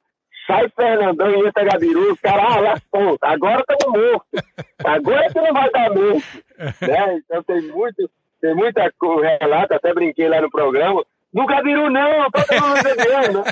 [0.48, 4.44] sai Fernandão e entra Gabiru, os caras, ah, lá, pô, agora estamos mortos.
[4.84, 6.24] Agora que não vai dar morto.
[6.82, 7.18] né?
[7.18, 8.10] Então tem muito,
[8.42, 8.92] tem muita
[9.42, 11.04] relato, até brinquei lá no programa.
[11.34, 13.44] No Gabiru não, todo mundo bebendo.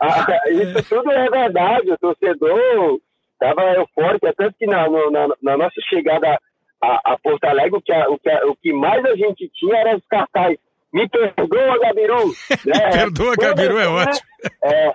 [0.00, 3.00] ah, isso tudo é verdade, o torcedor
[3.32, 6.38] estava eufórico, é tanto que na, na, na nossa chegada
[6.82, 9.50] a, a, Porto Alegre, o que, a, o, que a, o que mais a gente
[9.54, 10.58] tinha era os cartazes
[10.92, 12.32] me perdoa, Gabiru.
[12.66, 12.86] Né?
[12.86, 14.29] Me perdoa, Gabiru, é ótimo.
[14.62, 14.92] É,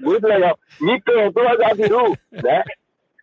[0.00, 0.58] muito legal.
[0.80, 2.62] Me perdoa, Gabiru, né?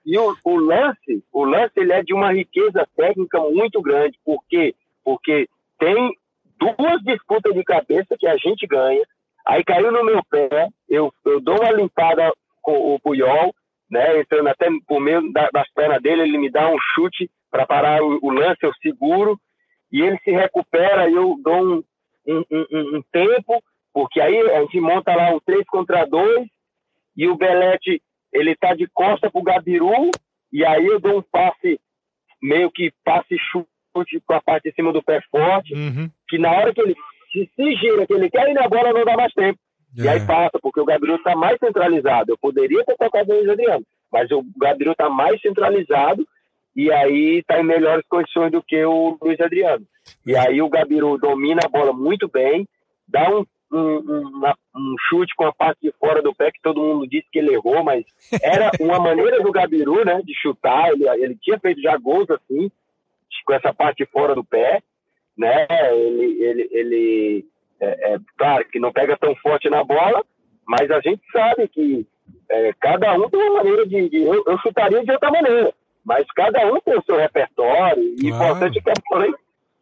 [0.06, 4.76] E o, o, lance, o lance ele é de uma riqueza técnica muito grande, porque
[5.04, 5.48] porque
[5.78, 6.16] tem
[6.58, 9.04] duas disputas de cabeça que a gente ganha.
[9.45, 12.32] Aí caiu no meu pé, eu, eu dou uma limpada
[12.62, 13.54] com o Puyol,
[13.91, 14.20] né?
[14.20, 18.20] Entrando até por meio das pernas dele, ele me dá um chute para parar o,
[18.22, 19.38] o, lance, eu seguro
[19.91, 21.10] e ele se recupera.
[21.10, 21.84] Eu dou um,
[22.28, 23.62] um, um, um tempo,
[23.94, 26.48] porque aí a gente monta lá um 3 contra 2
[27.15, 28.02] e o Belete
[28.32, 30.10] ele tá de costa pro Gabiru
[30.52, 31.80] e aí eu dou um passe
[32.41, 36.10] meio que passe chute com a parte de cima do pé forte, uhum.
[36.28, 36.95] que na hora que ele
[37.32, 39.57] se, gira, que ele quer ir na bola, não dá mais tempo.
[39.98, 40.03] É.
[40.03, 40.26] E aí é.
[40.26, 42.32] passa, porque o Gabiru está mais centralizado.
[42.32, 46.28] Eu poderia ter tocado o Luiz Adriano, mas o Gabiru está mais centralizado
[46.76, 49.86] e aí está em melhores condições do que o Luiz Adriano.
[50.26, 52.68] E aí o Gabiru domina a bola muito bem,
[53.07, 56.82] dá um, um, um, um, chute com a parte de fora do pé, que todo
[56.82, 58.06] mundo disse que ele errou, mas
[58.41, 62.72] era uma maneira do Gabiru, né, de chutar, ele, ele tinha feito já gols assim,
[63.45, 64.82] com essa parte de fora do pé,
[65.38, 67.45] né, ele, ele, ele
[67.82, 70.24] é, é, claro que não pega tão forte na bola,
[70.68, 72.08] mas a gente sabe que
[72.50, 75.74] é, cada um tem uma maneira de, de eu, eu chutaria de outra maneira,
[76.06, 79.34] mas cada um tem o seu repertório, e o importante é que a bola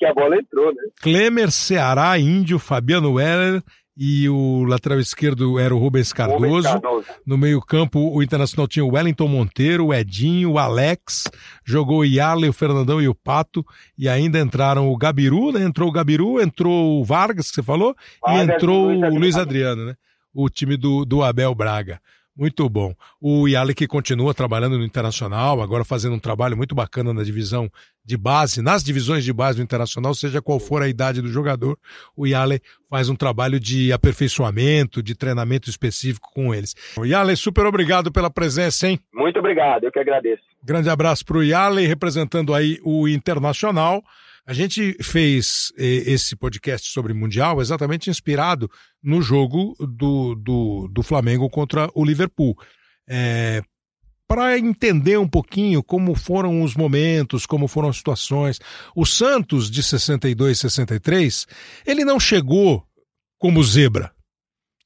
[0.02, 0.82] que a bola entrou, né?
[1.00, 3.62] Klemer, Ceará, Índio, Fabiano Weller
[4.04, 6.44] e o lateral esquerdo era o Rubens Cardoso.
[6.44, 7.06] Rubens Cardoso.
[7.24, 11.26] No meio-campo, o Internacional tinha o Wellington Monteiro, o Edinho, o Alex,
[11.64, 13.64] jogou o Yale, o Fernandão e o Pato,
[13.96, 15.62] e ainda entraram o Gabiru, né?
[15.64, 17.96] Entrou o Gabiru, entrou o Vargas, que você falou,
[18.26, 19.94] Vargas, e entrou o Luiz, Luiz Adriano, né?
[20.34, 22.02] O time do, do Abel Braga.
[22.42, 22.96] Muito bom.
[23.22, 27.70] O Yale que continua trabalhando no Internacional, agora fazendo um trabalho muito bacana na divisão
[28.04, 31.78] de base, nas divisões de base do Internacional, seja qual for a idade do jogador,
[32.18, 32.60] o Yale
[32.90, 36.74] faz um trabalho de aperfeiçoamento, de treinamento específico com eles.
[36.98, 39.00] O Yale, super obrigado pela presença, hein?
[39.14, 40.42] Muito obrigado, eu que agradeço.
[40.64, 44.04] Grande abraço para o Yale, representando aí o Internacional.
[44.46, 48.70] A gente fez eh, esse podcast sobre Mundial exatamente inspirado
[49.02, 52.58] no jogo do, do, do Flamengo contra o Liverpool.
[53.08, 53.62] É,
[54.28, 58.60] para entender um pouquinho como foram os momentos, como foram as situações.
[58.96, 61.46] O Santos de 62 63,
[61.86, 62.84] ele não chegou
[63.38, 64.12] como zebra.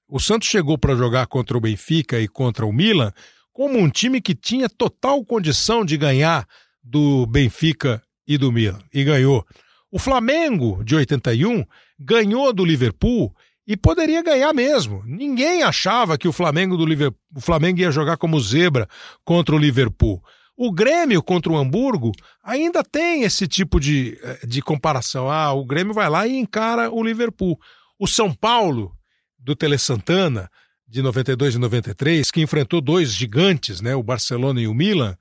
[0.08, 3.14] O Santos chegou para jogar contra o Benfica e contra o Milan
[3.54, 6.46] como um time que tinha total condição de ganhar
[6.84, 9.46] do Benfica e do Milan, e ganhou.
[9.92, 11.64] O Flamengo, de 81,
[12.00, 13.34] ganhou do Liverpool
[13.68, 15.04] e poderia ganhar mesmo.
[15.06, 18.88] Ninguém achava que o Flamengo do Liverpool, o Flamengo ia jogar como zebra
[19.24, 20.22] contra o Liverpool.
[20.58, 22.12] O Grêmio contra o Hamburgo
[22.44, 25.30] ainda tem esse tipo de, eh, de comparação.
[25.30, 27.60] Ah, o Grêmio vai lá e encara o Liverpool.
[28.00, 28.94] O São Paulo,
[29.38, 30.50] do Tele Santana,
[30.88, 35.18] de 92 e 93, que enfrentou dois gigantes, né, o Barcelona e o Milan.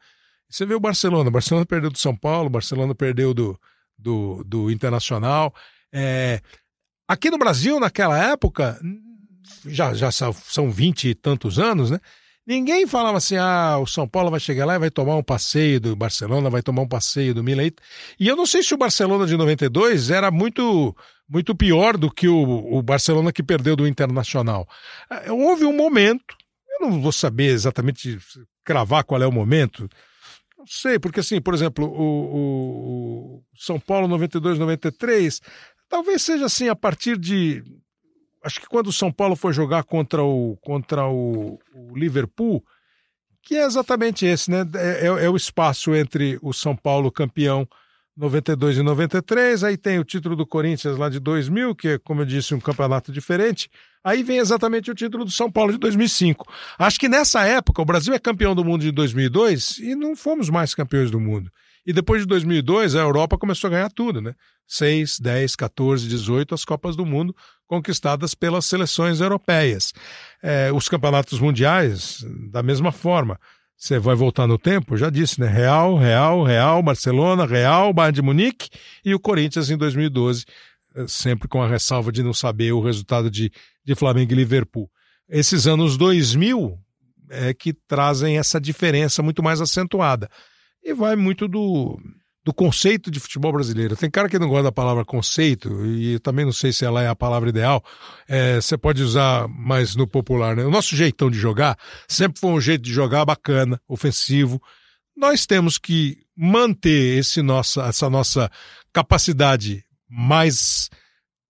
[0.54, 3.58] Você vê o Barcelona, o Barcelona perdeu do São Paulo, o Barcelona perdeu do,
[3.98, 5.52] do, do Internacional.
[5.92, 6.40] É,
[7.08, 8.80] aqui no Brasil, naquela época,
[9.66, 11.98] já, já são vinte e tantos anos, né?
[12.46, 15.80] Ninguém falava assim, ah, o São Paulo vai chegar lá e vai tomar um passeio
[15.80, 17.70] do Barcelona, vai tomar um passeio do Milan.
[18.20, 20.94] E eu não sei se o Barcelona de 92 era muito
[21.28, 24.68] muito pior do que o, o Barcelona que perdeu do Internacional.
[25.10, 26.36] É, houve um momento,
[26.78, 28.20] eu não vou saber exatamente
[28.62, 29.88] cravar qual é o momento,
[30.64, 35.40] não sei, porque assim, por exemplo, o, o São Paulo 92, 93,
[35.88, 37.62] talvez seja assim a partir de.
[38.42, 42.64] Acho que quando o São Paulo foi jogar contra o, contra o, o Liverpool,
[43.42, 44.66] que é exatamente esse, né?
[44.74, 47.68] É, é, é, o espaço entre o São Paulo campeão
[48.16, 52.22] 92 e 93, aí tem o título do Corinthians lá de 2000, que é, como
[52.22, 53.68] eu disse, um campeonato diferente.
[54.04, 56.46] Aí vem exatamente o título do São Paulo de 2005.
[56.78, 60.48] Acho que nessa época o Brasil é campeão do mundo de 2002 e não fomos
[60.48, 61.50] mais campeões do mundo.
[61.86, 64.34] E depois de 2002 a Europa começou a ganhar tudo, né?
[64.66, 67.34] 6, 10, 14, 18 as Copas do Mundo
[67.66, 69.92] conquistadas pelas seleções europeias.
[70.42, 73.38] É, os campeonatos mundiais, da mesma forma.
[73.76, 74.96] Você vai voltar no tempo?
[74.96, 75.48] Já disse, né?
[75.48, 78.70] Real, Real, Real, Barcelona, Real, Bayern de Munique
[79.04, 80.44] e o Corinthians em 2012,
[80.94, 83.52] eh, sempre com a ressalva de não saber o resultado de,
[83.84, 84.90] de Flamengo e Liverpool.
[85.28, 86.78] Esses anos 2000
[87.30, 90.30] é que trazem essa diferença muito mais acentuada.
[90.82, 91.98] E vai muito do,
[92.44, 93.96] do conceito de futebol brasileiro.
[93.96, 97.08] Tem cara que não gosta da palavra conceito, e também não sei se ela é
[97.08, 97.82] a palavra ideal.
[98.28, 100.64] É, você pode usar mais no popular, né?
[100.64, 104.60] O nosso jeitão de jogar sempre foi um jeito de jogar bacana, ofensivo.
[105.16, 108.50] Nós temos que manter esse nossa, essa nossa
[108.92, 110.90] capacidade mais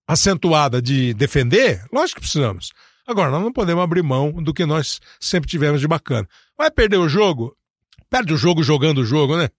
[0.07, 1.83] acentuada de defender?
[1.91, 2.71] Lógico que precisamos.
[3.05, 6.27] Agora, nós não podemos abrir mão do que nós sempre tivemos de bacana.
[6.57, 7.55] Vai perder o jogo?
[8.09, 9.49] Perde o jogo jogando o jogo, né?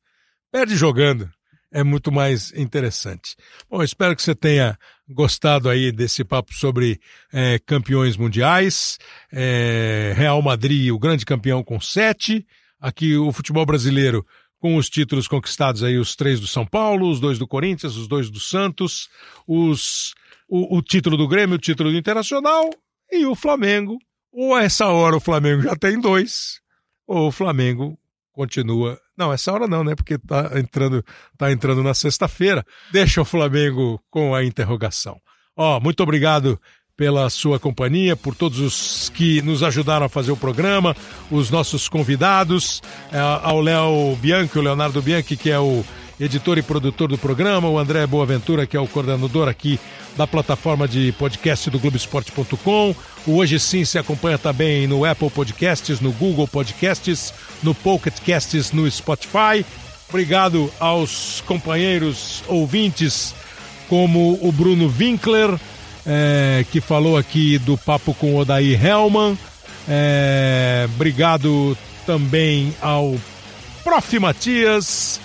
[0.57, 1.29] Perde jogando.
[1.71, 3.37] É muito mais interessante.
[3.69, 6.99] Bom, espero que você tenha gostado aí desse papo sobre
[7.31, 8.99] é, campeões mundiais.
[9.31, 12.47] É, Real Madrid, o grande campeão com sete.
[12.81, 14.25] Aqui o futebol brasileiro
[14.59, 18.09] com os títulos conquistados aí, os três do São Paulo, os dois do Corinthians, os
[18.09, 19.11] dois do Santos,
[19.47, 20.15] os,
[20.49, 22.71] o, o título do Grêmio, o título do Internacional
[23.13, 23.99] e o Flamengo.
[24.33, 26.63] Ou a essa hora o Flamengo já tem dois,
[27.07, 27.99] ou o Flamengo
[28.37, 29.01] continua.
[29.17, 29.95] Não, essa hora não, né?
[29.95, 31.03] Porque tá entrando,
[31.39, 32.65] tá entrando na sexta-feira.
[32.93, 35.19] Deixa o Flamengo com a interrogação.
[35.57, 36.61] Ó, muito obrigado
[36.95, 40.95] pela sua companhia, por todos os que nos ajudaram a fazer o programa,
[41.31, 42.83] os nossos convidados,
[43.13, 45.85] é, ao Léo Bianchi, o Leonardo Bianchi, que é o
[46.19, 49.79] editor e produtor do programa, o André Boaventura, que é o coordenador aqui
[50.17, 52.95] da plataforma de podcast do Globoesporte.com.
[53.27, 58.71] O Hoje Sim se acompanha também no Apple Podcasts, no Google Podcasts, no Pocket Casts,
[58.71, 59.67] no Spotify.
[60.09, 63.35] Obrigado aos companheiros ouvintes,
[63.89, 65.59] como o Bruno Winkler,
[66.07, 69.37] é, que falou aqui do papo com Odair Hellman.
[69.89, 71.77] É, obrigado
[72.07, 73.17] também ao
[73.83, 74.19] Prof.
[74.21, 75.21] Matias.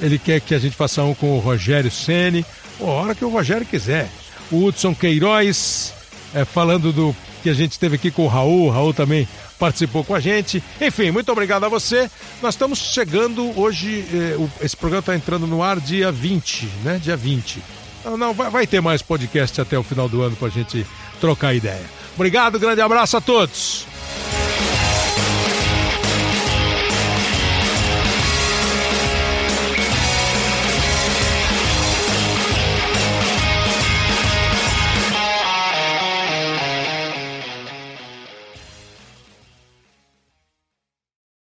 [0.00, 2.44] Ele quer que a gente faça um com o Rogério Ceni.
[2.80, 4.08] a hora que o Rogério quiser.
[4.50, 5.94] O Hudson Queiroz,
[6.34, 7.14] é, falando do
[7.44, 10.64] que a gente teve aqui com o Raul, o Raul também participou com a gente.
[10.80, 12.10] Enfim, muito obrigado a você.
[12.40, 16.98] Nós estamos chegando hoje, eh, o, esse programa está entrando no ar dia 20, né?
[17.02, 17.62] Dia 20.
[18.02, 20.86] Não, não vai, vai ter mais podcast até o final do ano para a gente
[21.20, 21.84] trocar ideia.
[22.14, 23.84] Obrigado, grande abraço a todos.